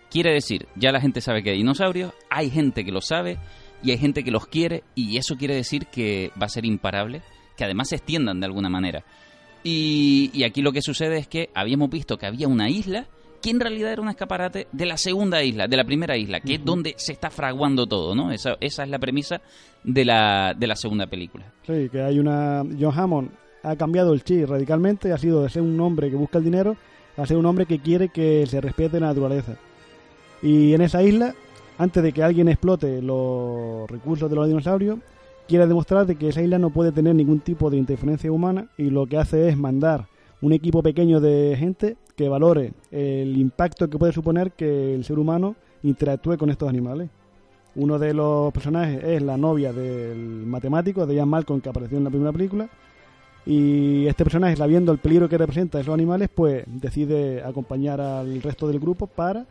Quiere 0.10 0.34
decir, 0.34 0.68
ya 0.76 0.92
la 0.92 1.02
gente 1.02 1.22
sabe 1.22 1.44
que 1.44 1.52
hay 1.52 1.58
dinosaurios, 1.58 2.14
hay 2.30 2.50
gente 2.50 2.84
que 2.84 2.92
lo 2.92 3.02
sabe 3.02 3.38
y 3.84 3.92
hay 3.92 4.00
gente 4.00 4.24
que 4.24 4.32
los 4.32 4.48
quiere 4.48 4.84
y 4.96 5.18
eso 5.18 5.36
quiere 5.36 5.56
decir 5.56 5.86
que 5.88 6.32
va 6.42 6.48
a 6.48 6.50
ser 6.50 6.66
imparable, 6.66 7.22
que 7.56 7.66
además 7.66 7.90
se 7.90 7.98
extiendan 7.98 8.40
de 8.40 8.48
alguna 8.48 8.70
manera. 8.70 9.04
Y, 9.64 10.32
y 10.34 10.44
aquí 10.44 10.64
lo 10.64 10.72
que 10.72 10.82
sucede 10.82 11.20
es 11.20 11.28
que 11.28 11.50
habíamos 11.54 11.92
visto 11.92 12.18
que 12.18 12.26
había 12.26 12.48
una 12.48 12.70
isla 12.70 13.08
que 13.42 13.50
en 13.50 13.60
realidad 13.60 13.94
era 13.94 14.02
un 14.02 14.10
escaparate 14.10 14.68
de 14.72 14.86
la 14.86 14.98
segunda 14.98 15.44
isla, 15.44 15.68
de 15.68 15.78
la 15.78 15.84
primera 15.84 16.18
isla, 16.18 16.40
que 16.40 16.56
es 16.56 16.66
donde 16.66 16.94
se 16.98 17.14
está 17.14 17.30
fraguando 17.30 17.88
todo, 17.88 18.16
¿no? 18.16 18.32
Esa, 18.32 18.58
esa 18.60 18.84
es 18.84 18.90
la 18.90 19.00
premisa 19.00 19.42
de 19.84 20.06
la, 20.06 20.54
de 20.58 20.68
la 20.68 20.76
segunda 20.76 21.08
película. 21.08 21.52
Sí, 21.66 21.90
que 21.90 22.02
hay 22.02 22.20
una... 22.20 22.64
John 22.80 22.98
Hammond 22.98 23.30
ha 23.64 23.76
cambiado 23.76 24.14
el 24.14 24.24
chip 24.24 24.48
radicalmente, 24.48 25.12
ha 25.12 25.18
sido 25.18 25.44
de 25.44 25.50
ser 25.50 25.62
un 25.62 25.80
hombre 25.80 26.10
que 26.10 26.16
busca 26.16 26.38
el 26.38 26.44
dinero 26.44 26.78
a 27.18 27.26
ser 27.26 27.38
un 27.38 27.46
hombre 27.46 27.66
que 27.66 27.80
quiere 27.80 28.10
que 28.10 28.46
se 28.48 28.62
respete 28.62 29.00
la 29.00 29.08
naturaleza. 29.08 29.58
Y 30.42 30.74
en 30.74 30.82
esa 30.82 31.04
isla, 31.04 31.36
antes 31.78 32.02
de 32.02 32.14
que 32.14 32.24
alguien 32.24 32.48
explote 32.48 33.02
los 33.02 33.90
recursos 33.90 34.30
de 34.30 34.36
los 34.36 34.48
dinosaurios, 34.48 35.00
quiere 35.48 35.68
demostrar 35.68 36.06
de 36.06 36.16
que 36.16 36.30
esa 36.30 36.42
isla 36.42 36.60
no 36.60 36.70
puede 36.70 36.92
tener 36.92 37.16
ningún 37.16 37.40
tipo 37.40 37.70
de 37.70 37.78
interferencia 37.78 38.32
humana 38.32 38.68
y 38.78 38.90
lo 38.90 39.06
que 39.08 39.18
hace 39.18 39.50
es 39.50 39.58
mandar 39.58 40.08
un 40.42 40.54
equipo 40.54 40.82
pequeño 40.82 41.20
de 41.20 41.56
gente 41.58 41.98
que 42.20 42.28
valore 42.28 42.74
el 42.92 43.38
impacto 43.38 43.90
que 43.90 43.98
puede 43.98 44.12
suponer 44.12 44.52
que 44.52 44.94
el 44.94 45.06
ser 45.06 45.18
humano 45.18 45.56
interactúe 45.84 46.36
con 46.38 46.50
estos 46.50 46.68
animales. 46.68 47.10
Uno 47.78 47.98
de 47.98 48.14
los 48.14 48.52
personajes 48.52 49.02
es 49.06 49.22
la 49.22 49.38
novia 49.38 49.72
del 49.72 50.18
matemático, 50.46 51.06
de 51.06 51.16
Ian 51.16 51.30
Malcolm, 51.30 51.62
que 51.62 51.70
apareció 51.70 51.98
en 51.98 52.04
la 52.04 52.10
primera 52.10 52.34
película. 52.34 52.68
Y 53.46 54.06
este 54.06 54.26
personaje, 54.26 54.58
sabiendo 54.58 54.92
el 54.92 54.98
peligro 54.98 55.30
que 55.30 55.38
representa 55.38 55.80
esos 55.80 55.94
animales, 55.94 56.28
pues 56.36 56.66
decide 56.68 57.42
acompañar 57.42 58.02
al 58.02 58.42
resto 58.42 58.68
del 58.68 58.82
grupo 58.82 59.08
para 59.08 59.46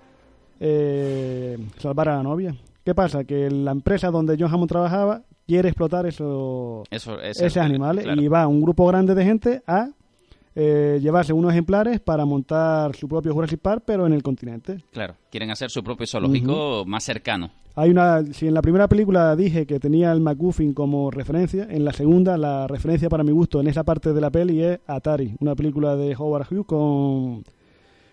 eh, 0.61 1.57
salvar 1.79 2.11
a 2.11 2.17
la 2.17 2.23
novia. 2.23 2.55
¿Qué 2.85 2.95
pasa? 2.95 3.25
Que 3.25 3.51
la 3.51 3.71
empresa 3.71 4.11
donde 4.11 4.37
John 4.39 4.53
Hammond 4.53 4.69
trabajaba 4.69 5.23
quiere 5.47 5.71
explotar 5.71 6.05
esos, 6.05 6.87
Eso, 6.91 7.19
ese- 7.21 7.47
esos 7.47 7.57
animales 7.63 8.05
claro. 8.05 8.21
y 8.21 8.29
va 8.29 8.47
un 8.47 8.61
grupo 8.61 8.87
grande 8.87 9.15
de 9.15 9.25
gente 9.25 9.63
a 9.67 9.89
eh, 10.61 10.99
llevarse 11.01 11.33
unos 11.33 11.53
ejemplares 11.53 12.01
para 12.01 12.25
montar 12.25 12.97
su 12.97 13.07
propio 13.07 13.33
Jurassic 13.33 13.61
Park, 13.61 13.85
pero 13.87 14.07
en 14.09 14.13
el 14.13 14.25
continente. 14.25 14.83
Claro, 14.91 15.15
quieren 15.31 15.53
hacer 15.53 15.71
su 15.71 15.85
propio 15.85 16.05
zoológico 16.05 16.85
más 16.85 17.05
cercano. 17.05 17.51
Hay 17.77 17.91
una, 17.91 18.25
si 18.33 18.49
en 18.49 18.55
la 18.55 18.61
primera 18.61 18.89
película 18.89 19.37
dije 19.37 19.65
que 19.65 19.79
tenía 19.79 20.11
el 20.11 20.21
MacGuffin 20.21 20.75
como 20.75 21.13
referencia, 21.13 21.69
en 21.71 21.85
la 21.85 21.93
segunda 21.93 22.37
la 22.37 22.67
referencia 22.67 23.09
para 23.09 23.23
mi 23.23 23.31
gusto 23.31 23.61
en 23.61 23.69
esa 23.69 23.85
parte 23.85 24.13
de 24.13 24.21
la 24.21 24.31
peli 24.31 24.61
es 24.61 24.81
Atari, 24.89 25.37
una 25.39 25.55
película 25.55 25.95
de 25.95 26.17
Howard 26.17 26.49
Hughes 26.51 26.67
con, 26.67 27.45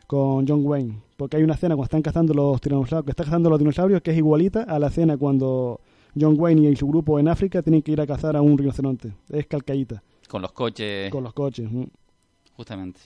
con 0.06 0.48
John 0.48 0.62
Wayne, 0.64 1.02
porque 1.18 1.38
hay 1.38 1.44
una 1.44 1.56
escena 1.56 1.74
cuando 1.76 1.86
están 1.86 2.04
cazando 2.04 2.36
los 2.36 2.62
dinosaurios, 2.62 3.06
que 3.06 3.10
están 3.12 3.26
cazando 3.26 3.50
los 3.50 3.58
dinosaurios 3.58 4.02
que 4.04 4.12
es 4.12 4.18
igualita 4.18 4.62
a 4.64 4.78
la 4.78 4.88
escena 4.88 5.18
cuando 5.18 5.80
John 6.20 6.36
Wayne 6.38 6.70
y 6.70 6.76
su 6.76 6.86
grupo 6.88 7.18
en 7.20 7.28
África 7.28 7.64
tienen 7.64 7.82
que 7.82 7.92
ir 7.92 8.02
a 8.02 8.06
cazar 8.06 8.36
a 8.36 8.42
un 8.44 8.56
rinoceronte, 8.60 9.14
es 9.30 9.48
calcaíta, 9.48 10.04
Con 10.30 10.44
los 10.44 10.52
coches, 10.52 11.10
con 11.10 11.24
los 11.24 11.34
coches. 11.34 11.72
mm. 11.72 11.84
Justamente. 12.56 13.02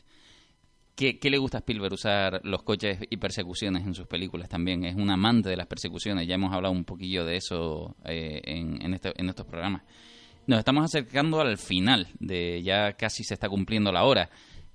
¿Qué, 0.96 1.18
le 1.30 1.38
gusta 1.38 1.60
a 1.60 1.62
Spielberg 1.62 1.94
usar 1.94 2.42
los 2.44 2.64
coches 2.64 3.00
y 3.10 3.16
persecuciones 3.16 3.86
en 3.86 3.94
sus 3.94 4.06
películas 4.06 4.50
también? 4.50 4.84
Es 4.84 4.96
un 4.96 5.10
amante 5.10 5.48
de 5.50 5.56
las 5.56 5.68
persecuciones. 5.68 6.28
Ya 6.28 6.36
hemos 6.36 6.54
hablado 6.54 6.74
un 6.74 6.84
poquillo 6.84 7.24
de 7.24 7.38
eso 7.38 7.96
eh, 8.04 8.42
en, 8.44 8.82
en 8.82 8.94
estos 9.30 9.46
programas. 9.46 9.84
Nos 10.46 10.60
estamos 10.60 10.84
acercando 10.84 11.40
al 11.40 11.58
final, 11.58 12.08
de 12.20 12.62
ya 12.64 12.94
casi 12.94 13.24
se 13.24 13.36
está 13.36 13.48
cumpliendo 13.48 13.92
la 13.94 14.04
hora. 14.04 14.30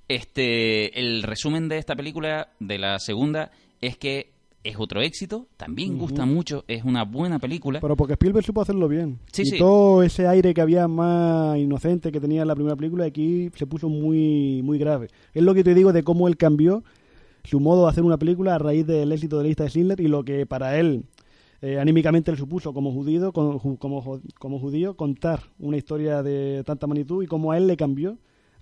Este, 0.09 0.99
el 0.99 1.23
resumen 1.23 1.69
de 1.69 1.79
esta 1.79 1.97
película, 1.97 2.53
de 2.61 2.79
la 2.79 2.99
segunda, 2.99 3.51
es 3.81 3.99
que 3.99 4.34
es 4.65 4.77
otro 4.79 5.03
éxito, 5.03 5.47
también 5.59 5.99
gusta 5.99 6.25
mucho, 6.25 6.65
es 6.67 6.85
una 6.85 7.05
buena 7.05 7.39
película. 7.39 7.81
Pero 7.81 7.97
porque 7.97 8.15
Spielberg 8.15 8.45
supo 8.45 8.63
hacerlo 8.63 8.89
bien. 8.89 9.21
Sí, 9.31 9.43
y 9.43 9.47
sí. 9.47 9.59
todo 9.59 10.03
ese 10.03 10.27
aire 10.27 10.55
que 10.55 10.63
había 10.63 10.89
más 10.89 11.59
inocente 11.59 12.11
que 12.11 12.19
tenía 12.19 12.43
en 12.43 12.49
la 12.49 12.55
primera 12.55 12.75
película, 12.75 13.05
aquí 13.05 13.51
se 13.55 13.67
puso 13.67 13.91
muy, 13.91 14.63
muy 14.63 14.79
grave. 14.79 15.09
Es 15.35 15.43
lo 15.43 15.53
que 15.55 15.63
te 15.63 15.75
digo 15.75 15.93
de 15.93 16.03
cómo 16.03 16.29
él 16.29 16.39
cambió 16.39 16.83
su 17.45 17.61
modo 17.61 17.85
de 17.85 17.91
hacer 17.91 18.05
una 18.05 18.17
película 18.17 18.55
a 18.55 18.59
raíz 18.59 18.87
del 18.87 19.13
éxito 19.13 19.37
de 19.37 19.45
la 19.45 19.49
lista 19.49 19.65
de 19.65 19.71
Schindler 19.71 20.01
y 20.01 20.09
lo 20.09 20.25
que 20.25 20.47
para 20.47 20.79
él 20.79 21.05
eh, 21.61 21.79
anímicamente 21.79 22.31
le 22.31 22.39
supuso 22.39 22.73
como 22.73 22.91
judío, 22.91 23.33
como, 23.33 23.61
como 24.39 24.59
judío 24.59 24.97
contar 24.97 25.41
una 25.59 25.77
historia 25.77 26.23
de 26.23 26.63
tanta 26.65 26.87
magnitud 26.87 27.23
y 27.23 27.27
cómo 27.27 27.53
a 27.53 27.59
él 27.59 27.67
le 27.67 27.77
cambió 27.77 28.17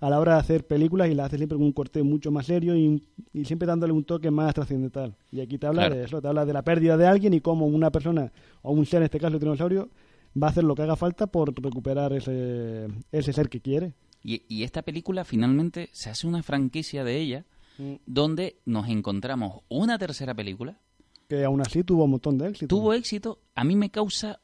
a 0.05 0.09
la 0.09 0.19
hora 0.19 0.33
de 0.33 0.39
hacer 0.39 0.67
películas 0.67 1.09
y 1.09 1.13
la 1.15 1.25
hace 1.25 1.37
siempre 1.37 1.57
con 1.57 1.65
un 1.65 1.71
corte 1.71 2.03
mucho 2.03 2.29
más 2.31 2.45
serio 2.45 2.75
y, 2.75 3.01
y 3.33 3.45
siempre 3.45 3.65
dándole 3.67 3.93
un 3.93 4.03
toque 4.03 4.29
más 4.31 4.53
trascendental. 4.53 5.15
Y 5.31 5.39
aquí 5.39 5.57
te 5.57 5.67
habla 5.67 5.83
Claro. 5.83 5.95
de 5.95 6.03
eso, 6.03 6.21
te 6.21 6.27
habla 6.27 6.45
de 6.45 6.53
la 6.53 6.61
pérdida 6.63 6.97
de 6.97 7.07
alguien 7.07 7.33
y 7.33 7.39
cómo 7.41 7.65
una 7.65 7.89
persona, 7.91 8.31
o 8.61 8.71
un 8.71 8.85
ser, 8.85 8.97
en 8.97 9.03
este 9.05 9.19
caso 9.19 9.35
el 9.35 9.39
dinosaurio, 9.39 9.89
va 10.41 10.47
a 10.47 10.49
hacer 10.49 10.63
lo 10.63 10.75
que 10.75 10.81
haga 10.81 10.95
falta 10.95 11.27
por 11.27 11.53
recuperar 11.61 12.11
ese, 12.13 12.87
ese 13.11 13.31
ser 13.33 13.47
que 13.49 13.61
quiere. 13.61 13.93
Y, 14.23 14.43
y 14.47 14.63
esta 14.63 14.81
película 14.81 15.23
finalmente 15.25 15.89
se 15.93 16.09
hace 16.09 16.27
una 16.27 16.43
franquicia 16.43 17.03
de 17.03 17.17
ella, 17.19 17.45
donde 18.05 18.57
nos 18.65 18.87
encontramos 18.89 19.61
una 19.69 19.97
tercera 19.97 20.33
película, 20.33 20.77
Que 21.27 21.43
aún 21.45 21.61
así 21.61 21.83
tuvo 21.83 22.03
un 22.05 22.11
montón 22.11 22.37
de 22.37 22.47
éxito. 22.49 22.67
tuvo 22.75 22.93
éxito, 22.93 23.39
a 23.55 23.63
mí 23.63 23.75
me 23.75 23.89
causa 23.89 24.39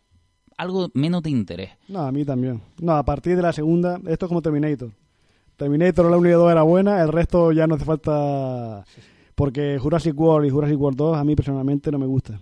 algo 0.57 0.89
menos 0.93 1.21
de 1.23 1.29
interés. 1.29 1.71
No, 1.87 1.99
a 2.01 2.11
mí 2.11 2.25
también. 2.25 2.61
No, 2.81 2.93
a 2.93 3.03
partir 3.03 3.35
de 3.35 3.41
la 3.41 3.53
segunda, 3.53 3.99
esto 4.07 4.25
es 4.25 4.27
como 4.29 4.41
Terminator. 4.41 4.91
Terminator 5.59 6.09
la 6.09 6.15
1 6.15 6.25
y 6.25 6.31
la 6.31 6.37
2 6.37 6.51
era 6.53 6.61
buena, 6.63 7.01
el 7.01 7.09
resto 7.09 7.51
ya 7.51 7.67
no 7.67 7.75
hace 7.75 7.83
falta... 7.83 8.85
Porque 9.35 9.77
Jurassic 9.77 10.17
World 10.17 10.47
y 10.47 10.49
Jurassic 10.49 10.79
World 10.79 10.97
2 10.97 11.17
a 11.17 11.23
mí 11.25 11.35
personalmente 11.35 11.91
no 11.91 11.99
me 11.99 12.05
gusta. 12.05 12.39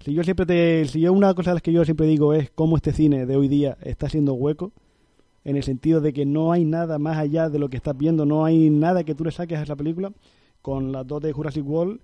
Si 0.00 0.12
yo 0.12 0.22
siempre 0.22 0.44
te... 0.44 0.84
Si 0.86 1.00
yo 1.00 1.10
una 1.14 1.32
cosa 1.32 1.50
de 1.50 1.54
las 1.54 1.62
que 1.62 1.72
yo 1.72 1.86
siempre 1.86 2.06
digo 2.06 2.34
es 2.34 2.50
cómo 2.50 2.76
este 2.76 2.92
cine 2.92 3.24
de 3.24 3.36
hoy 3.36 3.48
día 3.48 3.78
está 3.82 4.10
siendo 4.10 4.34
hueco, 4.34 4.72
en 5.44 5.56
el 5.56 5.62
sentido 5.62 6.02
de 6.02 6.12
que 6.12 6.26
no 6.26 6.52
hay 6.52 6.66
nada 6.66 6.98
más 6.98 7.16
allá 7.16 7.48
de 7.48 7.58
lo 7.58 7.70
que 7.70 7.78
estás 7.78 7.96
viendo, 7.96 8.26
no 8.26 8.44
hay 8.44 8.68
nada 8.68 9.04
que 9.04 9.14
tú 9.14 9.24
le 9.24 9.30
saques 9.30 9.58
a 9.58 9.62
esa 9.62 9.76
película, 9.76 10.12
con 10.60 10.92
las 10.92 11.06
dos 11.06 11.22
de 11.22 11.32
Jurassic 11.32 11.66
World 11.66 11.98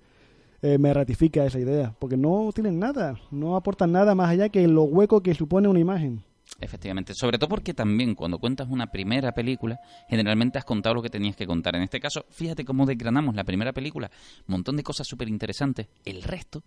eh, 0.63 0.79
me 0.79 0.95
ratifica 0.95 1.45
esa 1.45 1.59
idea, 1.59 1.95
porque 1.99 2.17
no 2.17 2.49
tienen 2.55 2.79
nada, 2.79 3.21
no 3.31 3.57
aportan 3.57 3.93
nada 3.93 4.15
más 4.15 4.31
allá 4.31 4.49
que 4.49 4.67
lo 4.67 4.85
hueco 4.85 5.23
que 5.23 5.35
supone 5.35 5.69
una 5.69 5.81
imagen. 5.81 6.23
Efectivamente, 6.61 7.15
sobre 7.15 7.39
todo 7.39 7.49
porque 7.49 7.73
también 7.75 8.15
cuando 8.15 8.39
cuentas 8.39 8.69
una 8.71 8.89
primera 8.89 9.33
película, 9.33 9.81
generalmente 10.09 10.59
has 10.59 10.65
contado 10.65 10.95
lo 10.97 11.03
que 11.03 11.09
tenías 11.11 11.35
que 11.37 11.47
contar. 11.47 11.75
En 11.77 11.83
este 11.83 12.01
caso, 12.01 12.27
fíjate 12.31 12.65
cómo 12.65 12.85
desgranamos 12.87 13.35
la 13.35 13.45
primera 13.45 13.73
película, 13.73 14.11
un 14.47 14.53
montón 14.53 14.77
de 14.77 14.83
cosas 14.83 15.07
súper 15.07 15.29
interesantes. 15.29 15.89
El 16.05 16.23
resto 16.23 16.63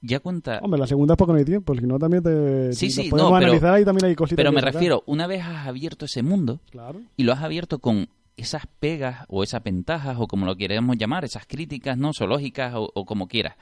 ya 0.00 0.20
cuenta... 0.20 0.58
Hombre, 0.62 0.78
la 0.80 0.86
segunda 0.86 1.14
es 1.14 1.18
porque 1.18 1.32
no 1.32 1.38
hay 1.38 1.44
tiempo, 1.44 1.74
si 1.74 1.86
no 1.86 1.98
también 1.98 2.22
te 2.22 2.72
Sí, 2.72 2.86
nos 2.86 2.94
sí, 2.94 3.08
podemos 3.08 3.30
no, 3.32 3.38
pero- 3.38 3.46
analizar 3.52 3.80
y 3.80 3.84
también 3.84 4.04
hay 4.06 4.14
cositas. 4.14 4.36
Pero 4.36 4.52
me 4.52 4.60
refiero, 4.60 5.02
una 5.06 5.26
vez 5.26 5.42
has 5.44 5.66
abierto 5.66 6.04
ese 6.04 6.22
mundo 6.22 6.60
Claro. 6.70 7.00
y 7.16 7.22
lo 7.24 7.32
has 7.32 7.42
abierto 7.42 7.78
con 7.78 8.08
esas 8.36 8.64
pegas 8.80 9.24
o 9.28 9.42
esas 9.42 9.62
ventajas 9.62 10.16
o 10.20 10.26
como 10.26 10.44
lo 10.46 10.56
queremos 10.56 10.96
llamar, 10.98 11.24
esas 11.24 11.46
críticas 11.46 11.96
no 11.96 12.10
zoológicas 12.12 12.74
o, 12.74 12.90
o 12.94 13.04
como 13.06 13.28
quieras. 13.28 13.54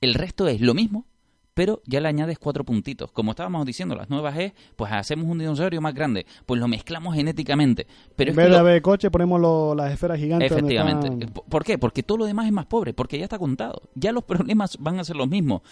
El 0.00 0.14
resto 0.14 0.48
es 0.48 0.60
lo 0.60 0.74
mismo, 0.74 1.06
pero 1.54 1.80
ya 1.86 2.00
le 2.00 2.08
añades 2.08 2.38
cuatro 2.38 2.64
puntitos. 2.64 3.12
Como 3.12 3.30
estábamos 3.30 3.64
diciendo, 3.64 3.94
las 3.94 4.10
nuevas 4.10 4.36
es, 4.38 4.52
pues 4.76 4.92
hacemos 4.92 5.26
un 5.28 5.38
dinosaurio 5.38 5.80
más 5.80 5.94
grande, 5.94 6.26
pues 6.46 6.60
lo 6.60 6.66
mezclamos 6.68 7.14
genéticamente. 7.14 7.86
Pero 8.16 8.30
en 8.32 8.36
vez 8.36 8.50
de 8.50 8.74
lo- 8.76 8.82
coche, 8.82 9.10
ponemos 9.10 9.40
lo- 9.40 9.74
las 9.74 9.92
esferas 9.92 10.18
gigantes. 10.18 10.50
Efectivamente. 10.50 11.06
están- 11.06 11.30
¿Por 11.48 11.64
qué? 11.64 11.78
Porque 11.78 12.02
todo 12.02 12.18
lo 12.18 12.24
demás 12.26 12.46
es 12.46 12.52
más 12.52 12.66
pobre, 12.66 12.92
porque 12.92 13.16
ya 13.18 13.24
está 13.24 13.38
contado. 13.38 13.82
Ya 13.94 14.12
los 14.12 14.24
problemas 14.48 14.76
van 14.80 14.98
a 14.98 15.04
ser 15.04 15.16
los 15.16 15.28
mismos. 15.28 15.62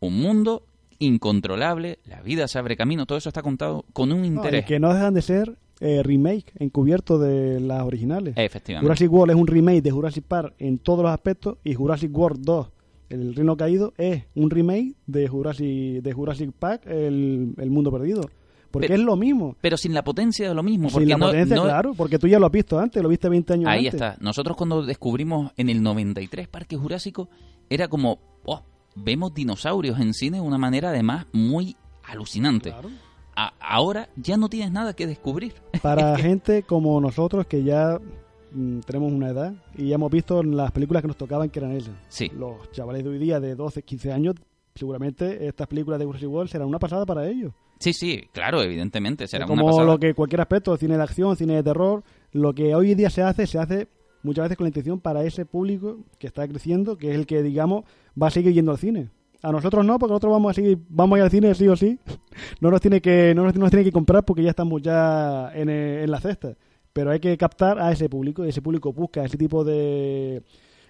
Un 0.00 0.18
mundo 0.20 0.64
incontrolable, 0.98 1.98
la 2.06 2.22
vida 2.22 2.46
se 2.48 2.58
abre 2.58 2.76
camino, 2.76 3.04
todo 3.06 3.18
eso 3.18 3.28
está 3.28 3.42
contado 3.42 3.84
con 3.92 4.12
un 4.12 4.20
No, 4.20 4.26
interés. 4.26 4.64
que 4.64 4.78
no 4.80 4.92
dejan 4.94 5.12
de 5.14 5.22
ser 5.22 5.56
eh, 5.80 6.02
remake 6.02 6.52
encubierto 6.58 7.18
de 7.18 7.58
las 7.60 7.82
originales. 7.82 8.34
Efectivamente. 8.36 8.84
Jurassic 8.86 9.10
World 9.12 9.30
es 9.34 9.40
un 9.40 9.46
remake 9.46 9.80
de 9.82 9.90
Jurassic 9.90 10.24
Park 10.24 10.54
en 10.58 10.78
todos 10.78 11.02
los 11.02 11.10
aspectos 11.10 11.56
y 11.64 11.72
Jurassic 11.74 12.14
World 12.16 12.44
2, 12.44 12.68
El 13.10 13.34
Reino 13.34 13.56
Caído, 13.56 13.92
es 13.98 14.24
un 14.34 14.48
remake 14.50 14.94
de 15.06 15.28
Jurassic, 15.28 16.02
de 16.02 16.12
Jurassic 16.12 16.52
Park, 16.52 16.82
el, 16.86 17.54
el 17.58 17.70
Mundo 17.70 17.90
Perdido. 17.92 18.22
Porque 18.70 18.86
Pero- 18.86 19.00
es 19.00 19.04
lo 19.04 19.16
mismo. 19.16 19.56
Pero 19.60 19.76
sin 19.76 19.92
la 19.94 20.04
potencia 20.04 20.48
de 20.48 20.54
lo 20.54 20.62
mismo. 20.62 20.88
Sin 20.90 21.08
la 21.08 21.16
no- 21.16 21.26
potencia, 21.26 21.56
no- 21.56 21.64
claro, 21.64 21.92
porque 21.94 22.18
tú 22.20 22.28
ya 22.28 22.38
lo 22.38 22.46
has 22.46 22.52
visto 22.52 22.78
antes, 22.78 23.02
lo 23.02 23.08
viste 23.08 23.28
20 23.28 23.52
años 23.54 23.66
Ahí 23.68 23.86
antes. 23.88 23.94
está. 23.94 24.16
Nosotros 24.20 24.56
cuando 24.56 24.82
descubrimos 24.84 25.50
en 25.56 25.68
el 25.70 25.82
93 25.82 26.46
Parque 26.48 26.76
Jurásico, 26.76 27.28
era 27.68 27.88
como, 27.88 28.20
oh, 28.44 28.62
vemos 28.94 29.34
dinosaurios 29.34 29.98
en 29.98 30.14
cine 30.14 30.36
de 30.36 30.42
una 30.42 30.56
manera 30.58 30.90
además 30.90 31.26
muy 31.32 31.76
alucinante. 32.04 32.70
Claro. 32.70 32.90
A- 33.34 33.54
ahora 33.60 34.08
ya 34.16 34.36
no 34.36 34.48
tienes 34.48 34.70
nada 34.70 34.94
que 34.94 35.08
descubrir. 35.08 35.54
Para 35.82 36.16
gente 36.18 36.62
como 36.62 37.00
nosotros 37.00 37.46
que 37.46 37.64
ya 37.64 37.98
mm, 38.52 38.80
tenemos 38.80 39.12
una 39.12 39.28
edad 39.28 39.54
y 39.76 39.88
ya 39.88 39.94
hemos 39.96 40.10
visto 40.10 40.42
las 40.42 40.72
películas 40.72 41.02
que 41.02 41.08
nos 41.08 41.16
tocaban 41.16 41.50
que 41.50 41.58
eran 41.58 41.72
esas. 41.72 41.94
Sí. 42.08 42.30
Los 42.36 42.70
chavales 42.72 43.04
de 43.04 43.10
hoy 43.10 43.18
día 43.18 43.40
de 43.40 43.54
12, 43.54 43.82
15 43.82 44.12
años, 44.12 44.34
seguramente 44.74 45.46
estas 45.46 45.66
películas 45.66 45.98
de 45.98 46.06
Jurassic 46.06 46.28
World 46.28 46.50
serán 46.50 46.68
una 46.68 46.78
pasada 46.78 47.06
para 47.06 47.28
ellos. 47.28 47.52
Sí, 47.78 47.94
sí, 47.94 48.24
claro, 48.32 48.62
evidentemente. 48.62 49.26
Será 49.26 49.46
como 49.46 49.62
una 49.62 49.72
pasada. 49.72 49.86
lo 49.86 49.98
que 49.98 50.14
cualquier 50.14 50.42
aspecto, 50.42 50.76
cine 50.76 50.96
de 50.96 51.02
acción, 51.02 51.36
cine 51.36 51.56
de 51.56 51.62
terror, 51.62 52.04
lo 52.32 52.52
que 52.52 52.74
hoy 52.74 52.92
en 52.92 52.98
día 52.98 53.10
se 53.10 53.22
hace, 53.22 53.46
se 53.46 53.58
hace 53.58 53.88
muchas 54.22 54.44
veces 54.44 54.58
con 54.58 54.64
la 54.64 54.68
intención 54.68 55.00
para 55.00 55.24
ese 55.24 55.46
público 55.46 55.98
que 56.18 56.26
está 56.26 56.46
creciendo, 56.46 56.98
que 56.98 57.10
es 57.10 57.16
el 57.16 57.26
que, 57.26 57.42
digamos, 57.42 57.84
va 58.20 58.26
a 58.26 58.30
seguir 58.30 58.52
yendo 58.52 58.72
al 58.72 58.78
cine. 58.78 59.08
A 59.42 59.50
nosotros 59.50 59.86
no, 59.86 59.98
porque 59.98 60.10
nosotros 60.10 60.32
vamos 60.32 60.50
a 60.50 60.54
seguir, 60.54 60.78
vamos 60.90 61.16
a 61.16 61.18
ir 61.20 61.24
al 61.24 61.30
cine 61.30 61.54
sí 61.54 61.68
o 61.68 61.76
sí. 61.76 61.98
No 62.60 62.70
nos 62.70 62.82
tiene 62.82 63.00
que, 63.00 63.34
no 63.34 63.44
nos, 63.44 63.54
no 63.54 63.60
nos 63.60 63.70
tiene 63.70 63.84
que 63.84 63.92
comprar 63.92 64.24
porque 64.24 64.42
ya 64.42 64.50
estamos 64.50 64.82
ya 64.82 65.50
en, 65.54 65.70
eh, 65.70 66.04
en 66.04 66.10
la 66.10 66.20
cesta. 66.20 66.54
Pero 66.92 67.10
hay 67.10 67.20
que 67.20 67.36
captar 67.36 67.78
a 67.78 67.92
ese 67.92 68.08
público, 68.08 68.44
y 68.44 68.48
ese 68.48 68.62
público 68.62 68.92
busca 68.92 69.24
ese 69.24 69.36
tipo 69.38 69.64
de 69.64 70.42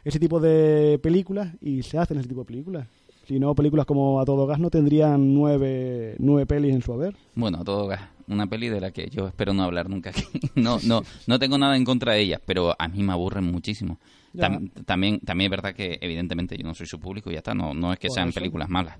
ese 0.05 0.19
tipo 0.19 0.41
de 0.41 0.99
películas 1.03 1.55
y 1.61 1.83
se 1.83 1.99
hacen 1.99 2.19
ese 2.19 2.29
tipo 2.29 2.41
de 2.41 2.47
películas. 2.47 2.87
Si 3.27 3.39
no, 3.39 3.55
películas 3.55 3.85
como 3.87 4.19
A 4.21 4.25
Todo 4.25 4.47
Gas 4.47 4.59
no 4.59 4.71
tendrían 4.71 5.35
nueve, 5.35 6.17
nueve 6.19 6.47
pelis 6.47 6.75
en 6.75 6.83
su 6.83 6.93
haber. 6.93 7.15
Bueno, 7.35 7.59
a 7.61 7.65
todo 7.65 7.87
gas. 7.87 8.01
Una 8.27 8.47
peli 8.49 8.69
de 8.69 8.81
la 8.81 8.91
que 8.93 9.09
yo 9.11 9.27
espero 9.29 9.53
no 9.53 9.63
hablar 9.63 9.89
nunca 9.89 10.11
aquí. 10.11 10.23
No, 10.57 10.79
no, 10.85 11.03
no 11.27 11.39
tengo 11.39 11.59
nada 11.59 11.77
en 11.77 11.85
contra 11.85 12.15
de 12.15 12.21
ellas, 12.23 12.41
pero 12.45 12.75
a 12.77 12.89
mí 12.89 13.03
me 13.03 13.13
aburren 13.13 13.45
muchísimo. 13.45 13.99
Tam- 14.35 14.71
también, 14.85 15.21
también 15.21 15.47
es 15.47 15.51
verdad 15.51 15.75
que 15.75 15.99
evidentemente 16.01 16.57
yo 16.57 16.65
no 16.65 16.75
soy 16.75 16.87
su 16.87 16.99
público 16.99 17.31
y 17.31 17.35
ya 17.35 17.39
está. 17.39 17.55
No, 17.55 17.75
no 17.75 17.93
es 17.93 17.99
que 17.99 18.09
Por 18.09 18.15
sean 18.17 18.29
eso. 18.31 18.41
películas 18.41 18.69
malas. 18.69 18.97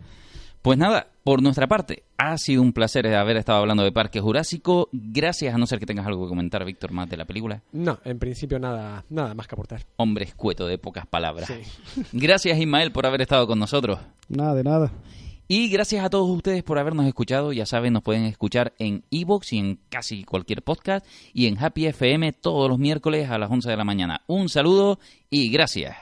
Pues 0.63 0.79
nada, 0.79 1.07
por 1.25 1.43
nuestra 1.43 1.67
parte, 1.67 2.05
ha 2.19 2.37
sido 2.37 2.61
un 2.61 2.75
placer 2.75 3.07
haber 3.15 3.39
estado 3.39 3.61
hablando 3.61 3.83
de 3.83 3.93
Parque 3.93 4.21
Jurásico. 4.21 4.91
Gracias, 4.93 5.55
a 5.55 5.59
no 5.59 5.67
ser 5.67 5.79
que 5.79 5.87
tengas 5.87 6.07
algo 6.07 6.25
que 6.25 6.29
comentar, 6.29 6.63
Víctor, 6.67 6.93
más 6.93 7.09
de 7.09 7.17
la 7.17 7.25
película. 7.25 7.63
No, 7.73 7.99
en 8.05 8.19
principio 8.19 8.59
nada, 8.59 9.03
nada 9.09 9.33
más 9.33 9.49
que 9.49 9.55
aportar. 9.55 9.87
Hombre 9.97 10.27
escueto 10.27 10.67
de 10.67 10.77
pocas 10.77 11.07
palabras. 11.07 11.47
Sí. 11.49 12.03
Gracias, 12.13 12.59
Ismael, 12.59 12.93
por 12.93 13.07
haber 13.07 13.23
estado 13.23 13.47
con 13.47 13.59
nosotros. 13.59 14.01
Nada 14.29 14.55
de 14.55 14.65
nada. 14.65 14.93
Y 15.49 15.69
gracias 15.69 16.05
a 16.05 16.11
todos 16.11 16.31
ustedes 16.31 16.63
por 16.63 16.79
habernos 16.79 17.07
escuchado. 17.07 17.53
Ya 17.53 17.67
saben, 17.67 17.93
nos 17.93 18.05
pueden 18.05 18.23
escuchar 18.23 18.73
en 18.79 19.03
Evox 19.11 19.53
y 19.53 19.59
en 19.59 19.81
casi 19.89 20.23
cualquier 20.23 20.63
podcast 20.63 21.05
y 21.33 21.47
en 21.47 21.59
Happy 21.59 21.87
FM 21.87 22.35
todos 22.35 22.69
los 22.69 22.79
miércoles 22.79 23.29
a 23.31 23.37
las 23.37 23.51
11 23.51 23.69
de 23.69 23.77
la 23.77 23.83
mañana. 23.83 24.23
Un 24.29 24.49
saludo 24.49 25.01
y 25.29 25.51
gracias. 25.51 25.97